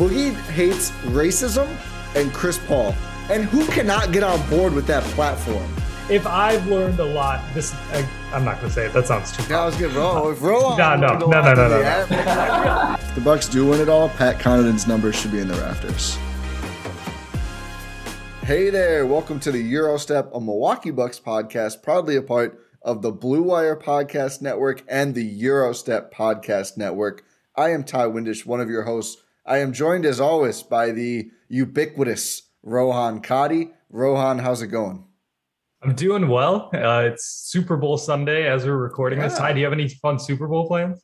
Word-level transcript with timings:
Boogie 0.00 0.34
hates 0.52 0.92
racism 1.12 1.68
and 2.16 2.32
Chris 2.32 2.56
Paul. 2.56 2.94
And 3.28 3.44
who 3.44 3.66
cannot 3.66 4.12
get 4.12 4.22
on 4.22 4.40
board 4.48 4.72
with 4.72 4.86
that 4.86 5.02
platform? 5.12 5.70
If 6.08 6.26
I've 6.26 6.66
learned 6.68 6.98
a 7.00 7.04
lot, 7.04 7.44
this 7.52 7.74
I, 7.74 8.08
I'm 8.32 8.42
not 8.42 8.56
gonna 8.62 8.72
say 8.72 8.86
it. 8.86 8.94
That 8.94 9.06
sounds 9.06 9.30
too. 9.30 9.54
I 9.54 9.66
was 9.66 9.76
good. 9.76 9.92
Roll, 9.92 10.30
if 10.30 10.40
roll 10.40 10.64
on. 10.64 10.78
No, 10.78 10.96
no, 10.96 11.18
no, 11.18 11.26
no, 11.26 11.52
no, 11.52 11.68
no. 11.68 12.96
If 12.98 13.14
the 13.14 13.20
Bucks 13.20 13.46
do 13.46 13.66
win 13.66 13.78
it 13.78 13.90
all, 13.90 14.08
Pat 14.08 14.38
Connaughton's 14.38 14.86
numbers 14.86 15.16
should 15.16 15.32
be 15.32 15.40
in 15.40 15.48
the 15.48 15.54
rafters. 15.56 16.16
Hey 18.42 18.70
there, 18.70 19.04
welcome 19.04 19.38
to 19.40 19.52
the 19.52 19.62
Gyro 19.62 19.98
Step, 19.98 20.30
a 20.32 20.40
Milwaukee 20.40 20.92
Bucks 20.92 21.20
podcast, 21.20 21.82
proudly 21.82 22.16
a 22.16 22.22
part 22.22 22.58
of 22.80 23.02
the 23.02 23.12
Blue 23.12 23.42
Wire 23.42 23.76
Podcast 23.76 24.40
Network 24.40 24.82
and 24.88 25.14
the 25.14 25.38
Gyro 25.38 25.74
Step 25.74 26.10
Podcast 26.10 26.78
Network. 26.78 27.22
I 27.54 27.72
am 27.72 27.84
Ti 27.84 27.98
Windisch, 27.98 28.46
one 28.46 28.62
of 28.62 28.70
your 28.70 28.84
hosts. 28.84 29.22
I 29.46 29.58
am 29.58 29.72
joined 29.72 30.04
as 30.04 30.20
always 30.20 30.62
by 30.62 30.90
the 30.92 31.30
ubiquitous 31.48 32.42
Rohan 32.62 33.20
Katti. 33.22 33.70
Rohan, 33.88 34.38
how's 34.38 34.62
it 34.62 34.68
going? 34.68 35.04
I'm 35.82 35.94
doing 35.94 36.28
well. 36.28 36.70
Uh, 36.74 37.08
it's 37.10 37.24
Super 37.50 37.76
Bowl 37.76 37.96
Sunday 37.96 38.46
as 38.46 38.66
we're 38.66 38.76
recording 38.76 39.18
this. 39.18 39.38
Yeah. 39.38 39.48
Ti, 39.48 39.54
do 39.54 39.60
you 39.60 39.64
have 39.64 39.72
any 39.72 39.88
fun 39.88 40.18
Super 40.18 40.46
Bowl 40.46 40.68
plans? 40.68 41.02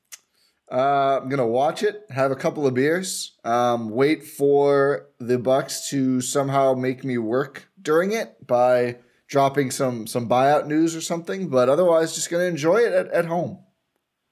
Uh, 0.71 1.21
I'm 1.23 1.29
gonna 1.29 1.47
watch 1.47 1.83
it, 1.85 2.03
have 2.11 2.33
a 2.33 2.37
couple 2.37 2.67
of 2.67 2.75
beers, 2.75 3.37
um, 3.45 3.89
wait 3.89 4.25
for 4.25 5.07
the 5.21 5.39
Bucks 5.39 5.89
to 5.91 6.21
somehow 6.21 6.75
make 6.75 7.05
me 7.05 7.19
work 7.19 7.69
during 7.81 8.13
it 8.13 8.45
by 8.47 8.99
dropping 9.29 9.71
some 9.71 10.09
some 10.09 10.29
buyout 10.29 10.67
news 10.67 10.97
or 10.97 11.01
something. 11.01 11.49
But 11.49 11.69
otherwise, 11.69 12.17
just 12.17 12.31
gonna 12.31 12.45
enjoy 12.45 12.79
it 12.79 12.93
at, 12.93 13.07
at 13.13 13.27
home. 13.27 13.61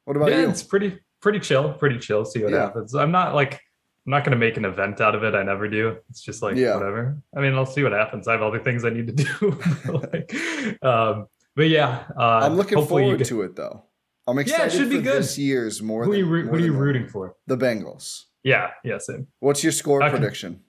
What 0.06 0.16
about 0.16 0.30
yeah, 0.30 0.40
you? 0.40 0.48
it's 0.50 0.62
pretty 0.64 0.98
pretty 1.22 1.38
chill. 1.38 1.72
Pretty 1.74 2.00
chill. 2.00 2.24
See 2.24 2.42
what 2.42 2.52
Yeah. 2.52 2.62
happens. 2.62 2.94
I'm 2.96 3.12
not 3.12 3.34
like 3.36 3.60
I'm 4.06 4.10
not 4.10 4.24
gonna 4.24 4.36
make 4.36 4.56
an 4.58 4.64
event 4.66 5.00
out 5.00 5.14
of 5.14 5.24
it. 5.24 5.34
I 5.34 5.42
never 5.42 5.66
do. 5.68 5.96
It's 6.10 6.20
just 6.20 6.42
like 6.42 6.56
Yeah. 6.56 6.74
whatever. 6.74 7.16
I 7.36 7.40
mean, 7.40 7.54
I'll 7.54 7.64
see 7.66 7.82
what 7.82 7.92
happens. 7.92 8.28
I 8.28 8.32
have 8.32 8.42
other 8.42 8.58
things 8.60 8.84
I 8.84 8.90
need 8.90 9.06
to 9.16 9.24
do. 9.24 9.58
like, 10.12 10.82
um, 10.84 11.26
but 11.56 11.68
yeah, 11.68 12.04
uh, 12.18 12.40
I'm 12.42 12.56
looking 12.56 12.84
forward 12.86 13.18
get- 13.18 13.28
to 13.28 13.42
it 13.42 13.56
though. 13.56 13.84
I'm 14.26 14.38
excited. 14.38 14.60
Yeah, 14.60 14.66
it 14.66 14.70
should 14.72 14.90
be 14.90 15.02
good. 15.02 15.22
this 15.22 15.36
year's 15.38 15.82
more. 15.82 16.04
Who 16.04 16.12
are 16.12 16.16
you, 16.16 16.24
more 16.26 16.36
who 16.38 16.54
are 16.54 16.58
you 16.58 16.72
than 16.72 16.76
rooting 16.80 17.08
for? 17.08 17.36
The 17.46 17.56
Bengals. 17.58 18.24
Yeah, 18.42 18.70
yeah, 18.82 18.96
same. 18.98 19.26
What's 19.40 19.62
your 19.62 19.72
score 19.72 20.02
Okay. 20.02 20.10
prediction? 20.16 20.60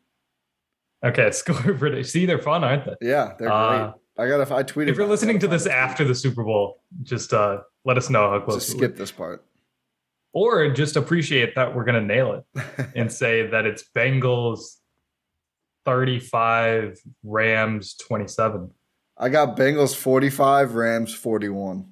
Okay, 1.04 1.32
score 1.32 1.56
prediction. 1.74 2.04
See, 2.06 2.26
they're 2.26 2.40
fun, 2.40 2.64
aren't 2.64 2.86
they? 2.86 2.96
Yeah, 3.08 3.34
they're 3.40 3.52
Uh, 3.52 3.78
great. 3.88 3.94
I 4.18 4.30
gotta. 4.30 4.56
I 4.56 4.64
tweeted. 4.64 4.90
If 4.90 4.98
you're 4.98 5.08
listening 5.08 5.40
to 5.40 5.48
this 5.48 5.68
after 5.68 6.04
the 6.06 6.16
Super 6.16 6.44
Bowl, 6.44 6.82
just 7.04 7.34
uh, 7.34 7.60
let 7.84 7.98
us 7.98 8.10
know 8.10 8.30
how 8.30 8.40
close. 8.40 8.66
just 8.66 8.78
skip 8.78 8.96
this 8.96 9.12
part. 9.12 9.44
Or 10.36 10.70
just 10.70 10.98
appreciate 10.98 11.56
that 11.56 11.74
we're 11.74 11.86
gonna 11.86 12.02
nail 12.02 12.34
it 12.34 12.90
and 12.96 13.12
say 13.12 13.48
that 13.48 13.66
it's 13.66 13.86
Bengals 13.96 14.76
35, 15.86 17.00
Rams 17.24 17.96
27. 17.96 18.70
I 19.18 19.30
got 19.30 19.56
Bengals 19.56 19.96
45, 19.96 20.76
Rams 20.76 21.14
41. 21.14 21.90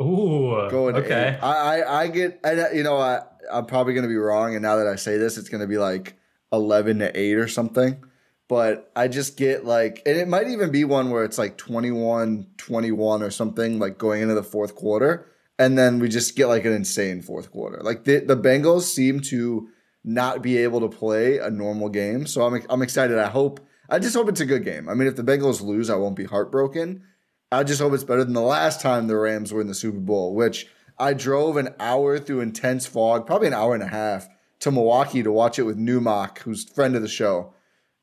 Ooh, 0.00 0.68
Going 0.70 0.94
okay. 0.96 1.36
eight. 1.36 1.42
I, 1.42 1.80
I 1.80 2.02
I 2.02 2.08
get 2.08 2.40
I, 2.44 2.70
you 2.72 2.82
know 2.82 2.98
I 2.98 3.22
I'm 3.50 3.66
probably 3.66 3.94
gonna 3.94 4.08
be 4.08 4.16
wrong, 4.16 4.54
and 4.54 4.62
now 4.62 4.76
that 4.76 4.86
I 4.86 4.96
say 4.96 5.16
this, 5.16 5.36
it's 5.36 5.48
gonna 5.48 5.66
be 5.66 5.78
like 5.78 6.14
11 6.52 7.00
to 7.00 7.18
eight 7.18 7.34
or 7.34 7.48
something. 7.48 8.04
But 8.48 8.92
I 8.94 9.08
just 9.08 9.36
get 9.36 9.64
like, 9.64 10.02
and 10.06 10.16
it 10.16 10.28
might 10.28 10.48
even 10.48 10.70
be 10.70 10.84
one 10.84 11.10
where 11.10 11.24
it's 11.24 11.38
like 11.38 11.56
21, 11.56 12.46
21 12.58 13.22
or 13.22 13.30
something, 13.30 13.80
like 13.80 13.98
going 13.98 14.22
into 14.22 14.34
the 14.34 14.44
fourth 14.44 14.76
quarter, 14.76 15.32
and 15.58 15.76
then 15.76 15.98
we 15.98 16.08
just 16.08 16.36
get 16.36 16.46
like 16.46 16.64
an 16.64 16.72
insane 16.72 17.22
fourth 17.22 17.50
quarter. 17.50 17.80
Like 17.82 18.04
the 18.04 18.20
the 18.20 18.36
Bengals 18.36 18.82
seem 18.82 19.20
to 19.20 19.68
not 20.04 20.42
be 20.42 20.58
able 20.58 20.80
to 20.80 20.88
play 20.88 21.38
a 21.38 21.50
normal 21.50 21.88
game, 21.88 22.26
so 22.26 22.46
I'm 22.46 22.62
I'm 22.68 22.82
excited. 22.82 23.18
I 23.18 23.28
hope 23.28 23.60
I 23.88 23.98
just 23.98 24.14
hope 24.14 24.28
it's 24.28 24.40
a 24.40 24.46
good 24.46 24.64
game. 24.64 24.88
I 24.88 24.94
mean, 24.94 25.08
if 25.08 25.16
the 25.16 25.22
Bengals 25.22 25.60
lose, 25.60 25.90
I 25.90 25.96
won't 25.96 26.16
be 26.16 26.24
heartbroken. 26.24 27.04
I 27.52 27.62
just 27.62 27.80
hope 27.80 27.92
it's 27.92 28.04
better 28.04 28.24
than 28.24 28.32
the 28.34 28.40
last 28.40 28.80
time 28.80 29.06
the 29.06 29.16
Rams 29.16 29.52
were 29.52 29.60
in 29.60 29.68
the 29.68 29.74
Super 29.74 30.00
Bowl, 30.00 30.34
which 30.34 30.66
I 30.98 31.12
drove 31.12 31.56
an 31.56 31.74
hour 31.78 32.18
through 32.18 32.40
intense 32.40 32.86
fog, 32.86 33.26
probably 33.26 33.46
an 33.46 33.54
hour 33.54 33.74
and 33.74 33.82
a 33.82 33.88
half, 33.88 34.28
to 34.60 34.72
Milwaukee 34.72 35.22
to 35.22 35.30
watch 35.30 35.58
it 35.58 35.62
with 35.62 35.78
Newmock, 35.78 36.38
who's 36.38 36.64
friend 36.64 36.96
of 36.96 37.02
the 37.02 37.08
show. 37.08 37.52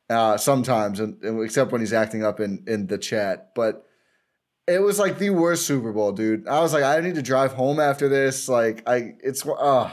Uh, 0.09 0.37
sometimes, 0.37 0.99
and, 0.99 1.21
and 1.23 1.41
except 1.43 1.71
when 1.71 1.81
he's 1.81 1.93
acting 1.93 2.23
up 2.23 2.39
in 2.39 2.63
in 2.67 2.87
the 2.87 2.97
chat, 2.97 3.51
but 3.55 3.85
it 4.67 4.79
was 4.81 4.99
like 4.99 5.17
the 5.17 5.29
worst 5.31 5.65
Super 5.65 5.91
Bowl, 5.91 6.11
dude. 6.11 6.47
I 6.47 6.59
was 6.61 6.73
like, 6.73 6.83
I 6.83 6.99
need 7.01 7.15
to 7.15 7.21
drive 7.21 7.53
home 7.53 7.79
after 7.79 8.07
this. 8.09 8.47
Like, 8.47 8.83
I 8.87 9.15
it's 9.21 9.45
uh 9.45 9.91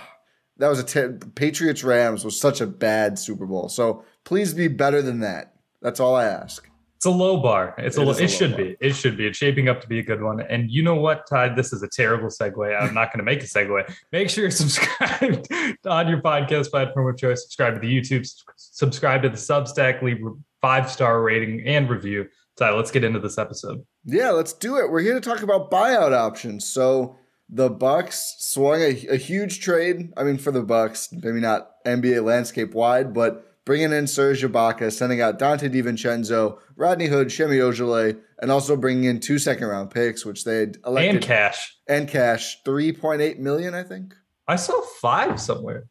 that 0.59 0.69
was 0.69 0.79
a 0.79 0.85
ter- 0.85 1.13
Patriots 1.35 1.83
Rams 1.83 2.25
was 2.25 2.39
such 2.39 2.61
a 2.61 2.67
bad 2.67 3.19
Super 3.19 3.47
Bowl. 3.47 3.69
So 3.69 4.05
please 4.25 4.53
be 4.55 4.69
better 4.69 5.01
than 5.03 5.21
that. 5.21 5.55
That's 5.83 6.01
all 6.01 6.15
I 6.15 6.27
ask. 6.27 6.67
It's 6.97 7.07
a 7.07 7.11
low 7.11 7.39
bar. 7.39 7.75
It's 7.79 7.97
a 7.97 8.03
It 8.03 8.05
low, 8.05 8.11
is 8.11 8.21
a 8.21 8.25
it 8.25 8.29
should 8.29 8.51
bar. 8.51 8.61
be. 8.65 8.77
It 8.79 8.93
should 8.93 9.17
be. 9.17 9.27
It's 9.27 9.39
shaping 9.39 9.71
up 9.71 9.81
to 9.81 9.89
be 9.89 10.01
a 10.01 10.03
good 10.03 10.23
one. 10.23 10.43
And 10.43 10.71
you 10.71 10.83
know 10.83 10.97
what, 10.97 11.27
Ti? 11.27 11.55
This 11.57 11.73
is 11.73 11.83
a 11.83 11.89
terrible 11.89 12.29
segue. 12.29 12.79
I'm 12.79 12.93
not 12.93 13.11
going 13.11 13.21
to 13.21 13.25
make 13.25 13.43
a 13.43 13.47
segue. 13.47 13.91
Make 14.13 14.29
sure 14.29 14.43
you're 14.45 14.51
subscribed 14.51 15.49
on 15.87 16.09
your 16.09 16.21
podcast 16.21 16.69
platform 16.71 17.09
of 17.09 17.17
choice. 17.17 17.43
Subscribe 17.45 17.73
to 17.73 17.81
the 17.81 17.89
YouTube. 17.89 18.31
Subscribe 18.57 19.23
to 19.23 19.31
the 19.31 19.37
Substack. 19.37 20.03
Leave 20.03 20.19
a 20.27 20.33
five 20.61 20.91
star 20.91 21.23
rating 21.23 21.63
and 21.67 21.89
review. 21.89 22.27
Ti, 22.61 22.71
let's 22.71 22.91
get 22.91 23.05
into 23.05 23.19
this 23.19 23.39
episode. 23.39 23.85
Yeah, 24.05 24.31
let's 24.31 24.53
do 24.53 24.77
it. 24.77 24.91
We're 24.91 25.01
here 25.01 25.15
to 25.15 25.21
talk 25.21 25.43
about 25.43 25.71
buyout 25.71 26.13
options. 26.13 26.67
So 26.67 27.17
the 27.49 27.71
Bucks 27.71 28.37
swung 28.39 28.81
a, 28.83 29.07
a 29.09 29.17
huge 29.17 29.61
trade. 29.61 30.13
I 30.17 30.25
mean, 30.25 30.37
for 30.39 30.51
the 30.53 30.63
Bucks, 30.63 31.09
maybe 31.13 31.41
not 31.41 31.83
NBA 31.87 32.23
landscape 32.25 32.75
wide, 32.75 33.15
but 33.15 33.65
bringing 33.65 33.93
in 33.93 34.07
Serge 34.07 34.43
Ibaka, 34.43 34.93
sending 34.93 35.21
out 35.21 35.39
Dante 35.39 35.69
DiVincenzo, 35.69 36.59
Rodney 36.77 37.07
Hood, 37.07 37.33
Semi 37.33 37.57
Ojeleye, 37.57 38.19
and 38.43 38.51
also 38.51 38.77
bringing 38.77 39.05
in 39.05 39.21
two 39.21 39.39
second 39.39 39.67
round 39.69 39.91
picks, 39.91 40.25
which 40.27 40.45
they 40.45 40.59
had 40.59 40.77
elected 40.87 41.15
And 41.17 41.25
cash. 41.25 41.77
and 41.89 42.09
cash, 42.09 42.63
three 42.65 42.93
point 42.93 43.21
eight 43.23 43.39
million, 43.39 43.75
I 43.75 43.83
think. 43.85 44.15
I 44.47 44.57
saw 44.57 44.81
five 45.01 45.41
somewhere. 45.41 45.85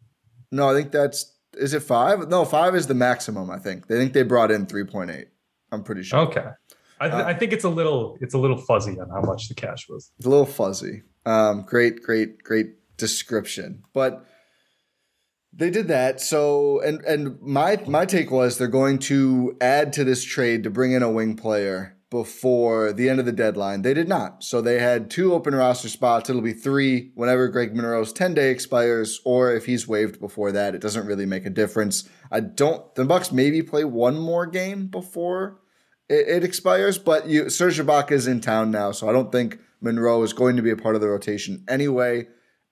No, 0.52 0.70
I 0.70 0.74
think 0.74 0.92
that's 0.92 1.36
is 1.56 1.74
it 1.74 1.82
five? 1.84 2.28
No, 2.30 2.46
five 2.46 2.76
is 2.76 2.88
the 2.88 2.94
maximum. 2.94 3.50
I 3.50 3.58
think 3.58 3.88
they 3.88 3.98
think 3.98 4.14
they 4.14 4.24
brought 4.24 4.52
in 4.52 4.66
three 4.66 4.84
point 4.86 5.10
eight. 5.12 5.28
I'm 5.72 5.84
pretty 5.84 6.04
sure. 6.04 6.20
Okay. 6.28 6.46
I, 7.02 7.10
th- 7.10 7.14
Uh, 7.24 7.26
I 7.28 7.34
think 7.34 7.54
it's 7.54 7.64
a 7.64 7.70
little 7.70 8.18
it's 8.22 8.34
a 8.34 8.38
little 8.38 8.58
fuzzy 8.58 9.00
on 9.00 9.10
how 9.10 9.22
much 9.22 9.48
the 9.48 9.56
cash 9.56 9.88
was. 9.88 10.12
It's 10.18 10.26
a 10.26 10.30
little 10.30 10.46
fuzzy. 10.46 11.04
Um, 11.26 11.62
great, 11.64 12.02
great, 12.04 12.44
great 12.44 12.72
description. 12.98 13.84
But 13.94 14.26
they 15.54 15.70
did 15.70 15.88
that. 15.88 16.20
So, 16.22 16.80
and 16.82 17.02
and 17.06 17.40
my 17.42 17.82
my 17.88 18.06
take 18.06 18.32
was 18.32 18.58
they're 18.58 18.68
going 18.68 19.00
to 19.00 19.56
add 19.62 19.94
to 19.94 20.04
this 20.04 20.24
trade 20.24 20.64
to 20.64 20.70
bring 20.70 20.92
in 20.92 21.02
a 21.04 21.10
wing 21.10 21.36
player 21.38 21.96
before 22.10 22.92
the 22.92 23.08
end 23.08 23.20
of 23.20 23.26
the 23.26 23.32
deadline. 23.32 23.84
They 23.84 23.94
did 23.94 24.08
not. 24.08 24.44
So 24.44 24.62
they 24.62 24.80
had 24.80 25.12
two 25.12 25.34
open 25.34 25.54
roster 25.54 25.90
spots. 25.90 26.30
It'll 26.30 26.42
be 26.42 26.54
three 26.54 27.12
whenever 27.14 27.48
Greg 27.48 27.76
Monroe's 27.76 28.12
10 28.12 28.34
day 28.34 28.50
expires, 28.50 29.22
or 29.26 29.54
if 29.54 29.66
he's 29.66 29.88
waived 29.88 30.20
before 30.20 30.52
that. 30.52 30.74
It 30.74 30.82
doesn't 30.82 31.06
really 31.06 31.28
make 31.28 31.46
a 31.46 31.52
difference. 31.52 32.10
I 32.32 32.40
don't, 32.40 32.94
the 32.96 33.06
Bucks 33.06 33.32
maybe 33.32 33.62
play 33.62 33.84
one 33.84 34.18
more 34.18 34.48
game 34.48 34.88
before 34.88 35.60
it, 36.10 36.28
it 36.28 36.44
expires, 36.44 36.98
but 36.98 37.28
you, 37.28 37.50
Serge 37.50 37.80
Ibaka 37.80 38.12
is 38.12 38.28
in 38.28 38.42
town 38.42 38.72
now. 38.72 38.92
So 38.92 39.08
I 39.08 39.14
don't 39.14 39.32
think 39.32 39.60
Monroe 39.80 40.24
is 40.24 40.34
going 40.34 40.56
to 40.58 40.62
be 40.62 40.72
a 40.72 40.76
part 40.76 40.96
of 40.96 41.02
the 41.02 41.08
rotation 41.08 41.64
anyway. 41.70 42.28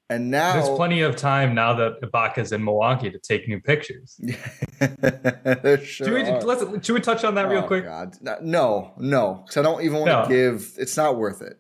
And 0.10 0.32
now 0.32 0.54
there's 0.54 0.70
plenty 0.70 1.02
of 1.02 1.18
time 1.18 1.54
now 1.54 1.74
that 1.74 2.02
Ibaka's 2.02 2.54
in 2.54 2.64
Milwaukee 2.64 3.12
to 3.12 3.20
take 3.20 3.48
new 3.48 3.60
pictures. 3.60 4.18
there 4.80 5.84
sure 5.84 6.08
should, 6.08 6.14
we, 6.14 6.24
let's, 6.24 6.86
should 6.86 6.94
we 6.94 7.02
touch 7.02 7.26
on 7.26 7.36
that 7.36 7.50
real 7.50 7.64
oh, 7.64 7.68
quick? 7.68 7.84
God. 7.84 8.16
No, 8.42 8.94
no, 8.98 9.44
because 9.46 9.58
I 9.58 9.62
don't 9.64 9.84
even 9.84 10.00
want 10.00 10.08
to 10.08 10.22
no. 10.22 10.28
give. 10.28 10.72
It's 10.78 10.96
not 10.96 11.18
worth 11.18 11.42
it. 11.42 11.60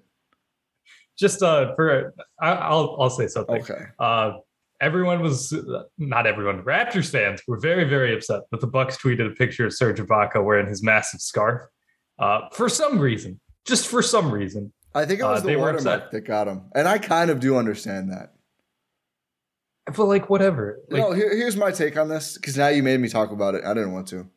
Just 1.19 1.43
uh, 1.43 1.75
for 1.75 2.13
I, 2.39 2.69
will 2.69 2.95
I'll 3.01 3.09
say 3.09 3.27
something. 3.27 3.61
Okay. 3.61 3.83
Uh, 3.99 4.33
everyone 4.79 5.21
was 5.21 5.53
not 5.97 6.25
everyone. 6.25 6.63
Raptors 6.63 7.09
fans 7.09 7.41
were 7.47 7.59
very 7.59 7.83
very 7.83 8.13
upset 8.13 8.43
that 8.51 8.61
the 8.61 8.67
Bucks 8.67 8.97
tweeted 8.97 9.29
a 9.29 9.35
picture 9.35 9.65
of 9.65 9.73
Serge 9.73 9.99
Ibaka 9.99 10.43
wearing 10.43 10.67
his 10.67 10.81
massive 10.81 11.19
scarf. 11.19 11.63
Uh, 12.17 12.47
for 12.53 12.69
some 12.69 12.97
reason, 12.97 13.41
just 13.65 13.87
for 13.87 14.01
some 14.01 14.31
reason. 14.31 14.71
I 14.95 15.05
think 15.05 15.19
it 15.19 15.23
was 15.23 15.43
uh, 15.43 15.47
the 15.47 15.55
watermark 15.57 16.11
that 16.11 16.21
got 16.21 16.47
him, 16.47 16.71
and 16.73 16.87
I 16.87 16.97
kind 16.97 17.29
of 17.29 17.39
do 17.39 17.57
understand 17.57 18.11
that. 18.11 18.33
But 19.95 20.05
like 20.05 20.29
whatever. 20.29 20.79
Like, 20.89 21.01
no, 21.01 21.11
here, 21.13 21.35
here's 21.35 21.55
my 21.55 21.71
take 21.71 21.97
on 21.97 22.09
this 22.09 22.35
because 22.35 22.57
now 22.57 22.67
you 22.67 22.83
made 22.83 22.99
me 22.99 23.07
talk 23.07 23.31
about 23.31 23.55
it. 23.55 23.63
I 23.63 23.73
didn't 23.73 23.93
want 23.93 24.07
to. 24.09 24.27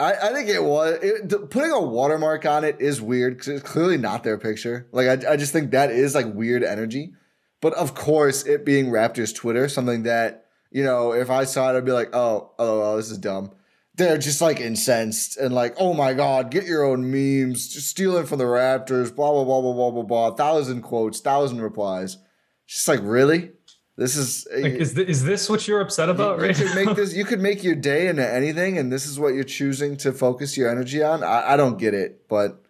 I, 0.00 0.14
I 0.14 0.32
think 0.32 0.48
it 0.48 0.62
was 0.62 0.98
it, 1.02 1.50
putting 1.50 1.70
a 1.70 1.80
watermark 1.80 2.44
on 2.44 2.64
it 2.64 2.80
is 2.80 3.00
weird 3.00 3.34
because 3.34 3.48
it's 3.48 3.68
clearly 3.68 3.96
not 3.96 4.24
their 4.24 4.38
picture. 4.38 4.88
Like 4.90 5.24
I, 5.24 5.32
I 5.32 5.36
just 5.36 5.52
think 5.52 5.70
that 5.70 5.90
is 5.90 6.14
like 6.14 6.26
weird 6.26 6.64
energy. 6.64 7.12
But 7.60 7.74
of 7.74 7.94
course, 7.94 8.44
it 8.44 8.64
being 8.64 8.86
Raptors 8.86 9.34
Twitter, 9.34 9.68
something 9.68 10.02
that 10.02 10.46
you 10.70 10.84
know, 10.84 11.12
if 11.12 11.30
I 11.30 11.44
saw 11.44 11.72
it, 11.72 11.78
I'd 11.78 11.84
be 11.84 11.92
like, 11.92 12.14
oh, 12.14 12.52
oh, 12.58 12.82
oh 12.82 12.96
this 12.96 13.10
is 13.10 13.18
dumb. 13.18 13.52
They're 13.94 14.18
just 14.18 14.42
like 14.42 14.60
incensed 14.60 15.38
and 15.38 15.54
like, 15.54 15.74
oh 15.78 15.94
my 15.94 16.12
god, 16.12 16.50
get 16.50 16.66
your 16.66 16.84
own 16.84 17.10
memes, 17.10 17.68
just 17.68 17.88
stealing 17.88 18.26
from 18.26 18.38
the 18.38 18.44
Raptors, 18.44 19.14
blah 19.14 19.32
blah 19.32 19.44
blah 19.44 19.62
blah 19.62 19.72
blah 19.72 19.90
blah 19.90 20.02
blah. 20.02 20.34
Thousand 20.34 20.82
quotes, 20.82 21.20
thousand 21.20 21.62
replies. 21.62 22.18
Just 22.66 22.88
like 22.88 23.00
really, 23.02 23.52
this 23.96 24.14
is 24.14 24.46
like, 24.54 24.74
is, 24.74 24.92
th- 24.92 25.08
is 25.08 25.24
this 25.24 25.48
what 25.48 25.66
you're 25.66 25.80
upset 25.80 26.10
about? 26.10 26.38
You, 26.38 26.46
right? 26.46 26.58
You 26.58 26.66
could 26.66 26.74
make 26.74 26.96
this. 26.96 27.14
You 27.14 27.24
could 27.24 27.40
make 27.40 27.64
your 27.64 27.74
day 27.74 28.08
into 28.08 28.30
anything, 28.30 28.76
and 28.76 28.92
this 28.92 29.06
is 29.06 29.18
what 29.18 29.28
you're 29.28 29.44
choosing 29.44 29.96
to 29.98 30.12
focus 30.12 30.56
your 30.56 30.70
energy 30.70 31.02
on. 31.02 31.24
I, 31.24 31.52
I 31.52 31.56
don't 31.56 31.78
get 31.78 31.94
it, 31.94 32.28
but 32.28 32.62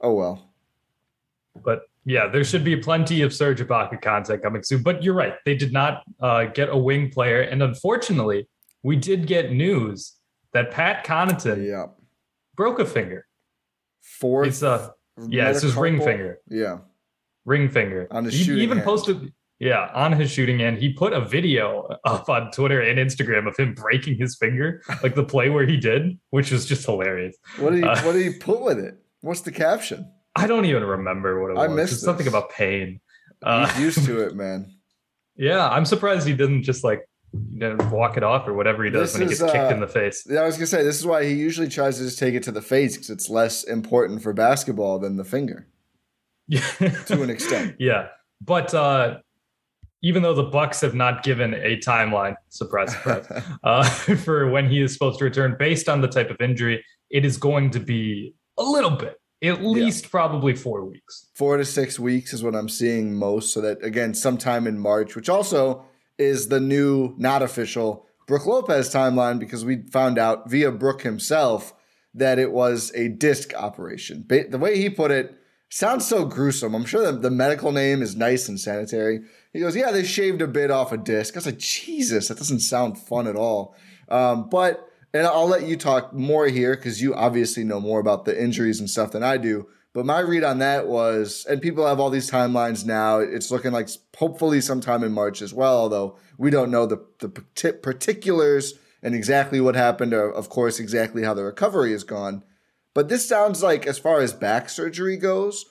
oh 0.00 0.14
well. 0.14 0.52
But 1.64 1.82
yeah, 2.04 2.28
there 2.28 2.44
should 2.44 2.62
be 2.62 2.76
plenty 2.76 3.22
of 3.22 3.34
Serge 3.34 3.60
Ibaka 3.60 4.00
content 4.00 4.42
coming 4.44 4.62
soon. 4.62 4.84
But 4.84 5.02
you're 5.02 5.14
right; 5.14 5.34
they 5.44 5.56
did 5.56 5.72
not 5.72 6.04
uh, 6.20 6.44
get 6.44 6.68
a 6.68 6.76
wing 6.76 7.10
player, 7.10 7.40
and 7.40 7.64
unfortunately, 7.64 8.48
we 8.84 8.94
did 8.94 9.26
get 9.26 9.50
news 9.50 10.14
that 10.52 10.70
Pat 10.70 11.04
Connaughton 11.04 11.66
yeah. 11.66 11.86
broke 12.54 12.78
a 12.78 12.86
finger. 12.86 13.26
Fourth, 14.02 14.46
it's 14.46 14.62
a 14.62 14.94
yeah, 15.28 15.50
it's 15.50 15.62
his 15.62 15.74
ring 15.74 16.00
finger. 16.00 16.38
Yeah, 16.48 16.78
ring 17.44 17.68
finger. 17.68 18.06
On 18.12 18.24
his 18.24 18.34
he 18.34 18.52
even 18.62 18.78
hand. 18.78 18.84
posted 18.84 19.32
yeah, 19.60 19.90
on 19.94 20.12
his 20.12 20.30
shooting 20.30 20.62
end, 20.62 20.78
he 20.78 20.90
put 20.90 21.12
a 21.12 21.20
video 21.20 21.86
up 22.04 22.30
on 22.30 22.50
Twitter 22.50 22.80
and 22.80 22.98
Instagram 22.98 23.46
of 23.46 23.56
him 23.58 23.74
breaking 23.74 24.16
his 24.16 24.34
finger, 24.34 24.82
like 25.02 25.14
the 25.14 25.22
play 25.22 25.50
where 25.50 25.66
he 25.66 25.76
did, 25.76 26.18
which 26.30 26.50
was 26.50 26.64
just 26.64 26.86
hilarious. 26.86 27.36
What 27.58 27.72
did 27.72 27.84
he 27.84 27.88
uh, 27.88 28.02
What 28.02 28.12
did 28.12 28.22
he 28.22 28.38
put 28.38 28.62
with 28.62 28.78
it? 28.78 28.94
What's 29.20 29.42
the 29.42 29.52
caption? 29.52 30.10
I 30.34 30.46
don't 30.46 30.64
even 30.64 30.82
remember 30.82 31.42
what 31.42 31.50
it 31.50 31.54
was. 31.54 31.64
I 31.64 31.66
was. 31.68 31.76
Missed 31.76 31.92
it's 31.92 32.02
something 32.02 32.26
about 32.26 32.50
pain. 32.50 33.00
Uh, 33.42 33.68
He's 33.68 33.80
used 33.96 34.06
to 34.06 34.20
it, 34.26 34.34
man. 34.34 34.74
Yeah, 35.36 35.68
I'm 35.68 35.84
surprised 35.84 36.26
he 36.26 36.34
didn't 36.34 36.62
just 36.62 36.82
like 36.82 37.06
you 37.32 37.58
know, 37.58 37.76
walk 37.92 38.16
it 38.16 38.22
off 38.22 38.48
or 38.48 38.54
whatever 38.54 38.82
he 38.82 38.90
does 38.90 39.12
this 39.12 39.20
when 39.20 39.28
he 39.28 39.34
gets 39.34 39.42
uh, 39.42 39.52
kicked 39.52 39.72
in 39.72 39.80
the 39.80 39.88
face. 39.88 40.26
Yeah, 40.28 40.40
I 40.40 40.46
was 40.46 40.56
gonna 40.56 40.68
say 40.68 40.82
this 40.82 40.98
is 40.98 41.06
why 41.06 41.24
he 41.24 41.34
usually 41.34 41.68
tries 41.68 41.98
to 41.98 42.04
just 42.04 42.18
take 42.18 42.34
it 42.34 42.42
to 42.44 42.52
the 42.52 42.62
face 42.62 42.96
because 42.96 43.10
it's 43.10 43.28
less 43.28 43.64
important 43.64 44.22
for 44.22 44.32
basketball 44.32 44.98
than 44.98 45.18
the 45.18 45.24
finger. 45.24 45.68
Yeah, 46.48 46.60
to 47.06 47.22
an 47.22 47.28
extent. 47.28 47.76
Yeah, 47.78 48.08
but 48.40 48.72
uh, 48.74 49.18
even 50.02 50.22
though 50.22 50.34
the 50.34 50.44
Bucks 50.44 50.80
have 50.80 50.94
not 50.94 51.22
given 51.22 51.54
a 51.54 51.76
timeline, 51.76 52.36
surprise, 52.48 52.92
surprise, 52.92 53.26
uh, 53.64 53.84
for 54.24 54.48
when 54.50 54.68
he 54.68 54.80
is 54.80 54.92
supposed 54.92 55.18
to 55.18 55.24
return, 55.24 55.56
based 55.58 55.88
on 55.88 56.00
the 56.00 56.08
type 56.08 56.30
of 56.30 56.40
injury, 56.40 56.84
it 57.10 57.24
is 57.24 57.36
going 57.36 57.70
to 57.70 57.80
be 57.80 58.34
a 58.58 58.62
little 58.62 58.90
bit, 58.90 59.20
at 59.42 59.62
least 59.62 60.04
yeah. 60.04 60.10
probably 60.10 60.54
four 60.54 60.84
weeks. 60.84 61.28
Four 61.34 61.56
to 61.56 61.64
six 61.64 61.98
weeks 61.98 62.32
is 62.32 62.42
what 62.42 62.54
I'm 62.54 62.68
seeing 62.68 63.14
most. 63.14 63.52
So 63.52 63.60
that 63.60 63.82
again, 63.84 64.14
sometime 64.14 64.66
in 64.66 64.78
March, 64.78 65.16
which 65.16 65.28
also 65.28 65.84
is 66.18 66.48
the 66.48 66.60
new, 66.60 67.14
not 67.18 67.42
official 67.42 68.06
Brook 68.26 68.46
Lopez 68.46 68.94
timeline, 68.94 69.40
because 69.40 69.64
we 69.64 69.82
found 69.90 70.18
out 70.18 70.48
via 70.48 70.70
Brook 70.70 71.02
himself 71.02 71.74
that 72.14 72.38
it 72.38 72.52
was 72.52 72.92
a 72.94 73.08
disc 73.08 73.52
operation. 73.54 74.24
The 74.28 74.58
way 74.58 74.78
he 74.78 74.88
put 74.88 75.10
it 75.10 75.34
sounds 75.68 76.06
so 76.06 76.24
gruesome. 76.24 76.74
I'm 76.74 76.84
sure 76.84 77.10
the 77.12 77.30
medical 77.30 77.72
name 77.72 78.02
is 78.02 78.16
nice 78.16 78.48
and 78.48 78.58
sanitary 78.58 79.20
he 79.52 79.60
goes, 79.60 79.76
yeah, 79.76 79.90
they 79.90 80.04
shaved 80.04 80.42
a 80.42 80.46
bit 80.46 80.70
off 80.70 80.92
a 80.92 80.96
disc. 80.96 81.34
I 81.34 81.38
was 81.38 81.46
like, 81.46 81.58
Jesus, 81.58 82.28
that 82.28 82.38
doesn't 82.38 82.60
sound 82.60 82.98
fun 82.98 83.26
at 83.26 83.36
all. 83.36 83.74
Um, 84.08 84.48
but 84.48 84.86
and 85.12 85.26
I'll 85.26 85.48
let 85.48 85.64
you 85.64 85.76
talk 85.76 86.12
more 86.12 86.46
here 86.46 86.76
because 86.76 87.02
you 87.02 87.14
obviously 87.14 87.64
know 87.64 87.80
more 87.80 88.00
about 88.00 88.24
the 88.24 88.42
injuries 88.42 88.78
and 88.78 88.88
stuff 88.88 89.12
than 89.12 89.22
I 89.24 89.38
do. 89.38 89.66
But 89.92 90.06
my 90.06 90.20
read 90.20 90.44
on 90.44 90.60
that 90.60 90.86
was, 90.86 91.44
and 91.50 91.60
people 91.60 91.84
have 91.84 91.98
all 91.98 92.10
these 92.10 92.30
timelines 92.30 92.86
now. 92.86 93.18
It's 93.18 93.50
looking 93.50 93.72
like 93.72 93.88
hopefully 94.16 94.60
sometime 94.60 95.02
in 95.02 95.10
March 95.12 95.42
as 95.42 95.52
well, 95.52 95.76
although 95.78 96.16
we 96.38 96.50
don't 96.50 96.70
know 96.70 96.86
the, 96.86 97.04
the 97.18 97.28
particulars 97.28 98.74
and 99.02 99.14
exactly 99.16 99.60
what 99.60 99.74
happened, 99.74 100.14
or 100.14 100.30
of 100.30 100.48
course, 100.48 100.78
exactly 100.78 101.24
how 101.24 101.34
the 101.34 101.42
recovery 101.42 101.90
has 101.90 102.04
gone. 102.04 102.44
But 102.94 103.08
this 103.08 103.28
sounds 103.28 103.62
like, 103.62 103.86
as 103.86 103.98
far 103.98 104.20
as 104.20 104.32
back 104.32 104.68
surgery 104.68 105.16
goes, 105.16 105.64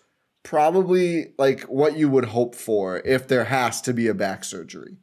probably 0.49 1.27
like 1.37 1.61
what 1.65 1.95
you 1.95 2.09
would 2.09 2.25
hope 2.25 2.55
for 2.55 2.97
if 3.05 3.27
there 3.27 3.43
has 3.43 3.81
to 3.81 3.93
be 3.93 4.07
a 4.07 4.13
back 4.15 4.43
surgery. 4.43 4.97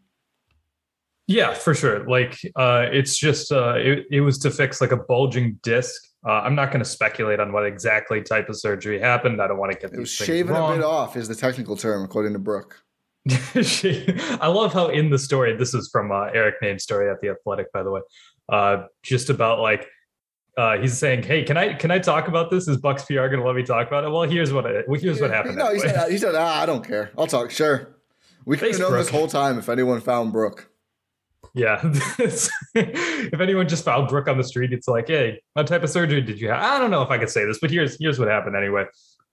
Yeah, 1.29 1.55
for 1.55 1.73
sure. 1.73 2.05
Like 2.09 2.37
uh 2.57 2.87
it's 2.91 3.17
just 3.17 3.53
uh 3.53 3.75
it, 3.77 4.07
it 4.11 4.21
was 4.23 4.39
to 4.39 4.51
fix 4.51 4.81
like 4.81 4.91
a 4.91 4.97
bulging 4.97 5.61
disc. 5.63 6.03
Uh, 6.27 6.41
I'm 6.43 6.57
not 6.57 6.73
going 6.73 6.83
to 6.83 6.91
speculate 6.91 7.39
on 7.39 7.53
what 7.53 7.65
exactly 7.65 8.21
type 8.21 8.49
of 8.49 8.59
surgery 8.59 8.99
happened. 8.99 9.41
I 9.41 9.47
don't 9.47 9.59
want 9.59 9.71
to 9.71 9.79
get 9.79 9.93
it 9.93 10.01
was 10.01 10.11
shaving 10.11 10.53
wrong. 10.53 10.73
a 10.73 10.77
bit 10.77 10.85
off 10.85 11.17
is 11.17 11.29
the 11.29 11.37
technical 11.37 11.77
term 11.77 12.03
according 12.03 12.33
to 12.33 12.41
Brook. 12.41 12.83
I 13.31 14.49
love 14.49 14.73
how 14.73 14.89
in 14.89 15.11
the 15.11 15.19
story, 15.19 15.57
this 15.57 15.75
is 15.75 15.89
from 15.93 16.11
uh, 16.11 16.25
Eric 16.35 16.57
Nehm's 16.63 16.83
story 16.83 17.09
at 17.09 17.21
the 17.21 17.29
Athletic, 17.29 17.73
by 17.73 17.85
the 17.85 17.93
way, 17.93 18.01
uh, 18.49 18.87
just 19.05 19.31
about 19.31 19.61
like 19.61 19.87
uh, 20.57 20.79
he's 20.79 20.97
saying, 20.97 21.23
"Hey, 21.23 21.43
can 21.43 21.57
I 21.57 21.75
can 21.75 21.91
I 21.91 21.99
talk 21.99 22.29
about 22.29 22.51
this? 22.51 22.67
Is 22.67 22.79
Bucks 22.79 23.05
PR 23.05 23.27
going 23.27 23.41
to 23.41 23.45
let 23.45 23.57
me 23.57 23.63
talk 23.63 23.87
about 23.87 24.05
it?" 24.05 24.11
Well, 24.11 24.23
here's 24.23 24.53
what 24.53 24.67
I, 24.67 24.83
here's 24.99 25.21
what 25.21 25.31
happened. 25.31 25.57
No, 25.57 25.73
he 25.73 25.81
said, 25.81 26.11
he 26.11 26.17
said, 26.19 26.35
ah, 26.35 26.63
"I 26.63 26.67
don't 26.67 26.87
care. 26.87 27.11
I'll 27.19 27.27
talk." 27.27 27.51
Sure, 27.51 27.97
we 28.47 28.57
could 28.57 28.79
known 28.79 28.93
this 28.93 29.11
whole 29.11 29.27
time 29.27 29.59
if 29.59 29.69
anyone 29.69 30.01
found 30.01 30.33
Brook. 30.33 30.71
Yeah, 31.53 31.81
if 32.19 33.41
anyone 33.41 33.69
just 33.69 33.85
found 33.85 34.09
Brook 34.09 34.29
on 34.29 34.39
the 34.39 34.45
street, 34.45 34.73
it's 34.73 34.89
like, 34.89 35.09
"Hey, 35.09 35.43
what 35.53 35.67
type 35.67 35.83
of 35.83 35.91
surgery 35.91 36.23
did 36.23 36.41
you 36.41 36.49
have?" 36.49 36.63
I 36.63 36.79
don't 36.79 36.91
know 36.91 37.03
if 37.03 37.11
I 37.11 37.19
could 37.19 37.31
say 37.31 37.45
this, 37.45 37.59
but 37.59 37.71
here's 37.71 37.99
here's 38.01 38.19
what 38.19 38.29
happened 38.29 38.57
anyway. 38.57 38.85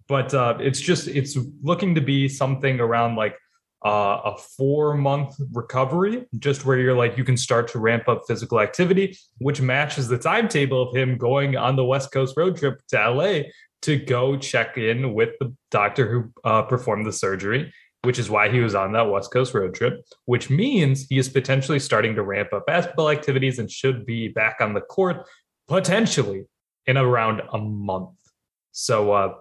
But 0.09 0.33
uh, 0.33 0.57
it's 0.59 0.81
just 0.81 1.07
it's 1.07 1.37
looking 1.61 1.95
to 1.95 2.01
be 2.01 2.27
something 2.27 2.81
around 2.81 3.15
like 3.15 3.37
uh, 3.85 4.21
a 4.25 4.37
four 4.37 4.95
month 4.95 5.35
recovery, 5.51 6.25
just 6.39 6.65
where 6.65 6.77
you're 6.77 6.95
like, 6.95 7.17
you 7.17 7.23
can 7.23 7.37
start 7.37 7.67
to 7.69 7.79
ramp 7.79 8.07
up 8.07 8.21
physical 8.27 8.59
activity, 8.59 9.17
which 9.39 9.61
matches 9.61 10.07
the 10.07 10.17
timetable 10.17 10.89
of 10.89 10.95
him 10.95 11.17
going 11.17 11.57
on 11.57 11.75
the 11.75 11.83
West 11.83 12.11
Coast 12.11 12.35
road 12.37 12.55
trip 12.55 12.81
to 12.89 13.09
LA 13.09 13.41
to 13.81 13.97
go 13.97 14.37
check 14.37 14.77
in 14.77 15.13
with 15.13 15.31
the 15.39 15.53
doctor 15.69 16.09
who 16.09 16.49
uh, 16.49 16.61
performed 16.61 17.05
the 17.05 17.11
surgery, 17.11 17.73
which 18.03 18.17
is 18.17 18.29
why 18.29 18.49
he 18.49 18.59
was 18.59 18.73
on 18.73 18.93
that 18.93 19.09
West 19.09 19.31
Coast 19.33 19.53
road 19.53 19.73
trip, 19.73 20.01
which 20.25 20.49
means 20.49 21.05
he 21.07 21.17
is 21.17 21.27
potentially 21.27 21.79
starting 21.79 22.15
to 22.15 22.23
ramp 22.23 22.53
up 22.53 22.65
basketball 22.65 23.09
activities 23.09 23.59
and 23.59 23.69
should 23.69 24.05
be 24.05 24.29
back 24.29 24.57
on 24.61 24.73
the 24.73 24.81
court 24.81 25.25
potentially 25.67 26.45
in 26.85 26.97
around 26.97 27.41
a 27.51 27.57
month. 27.57 28.11
So, 28.71 29.11
uh, 29.11 29.33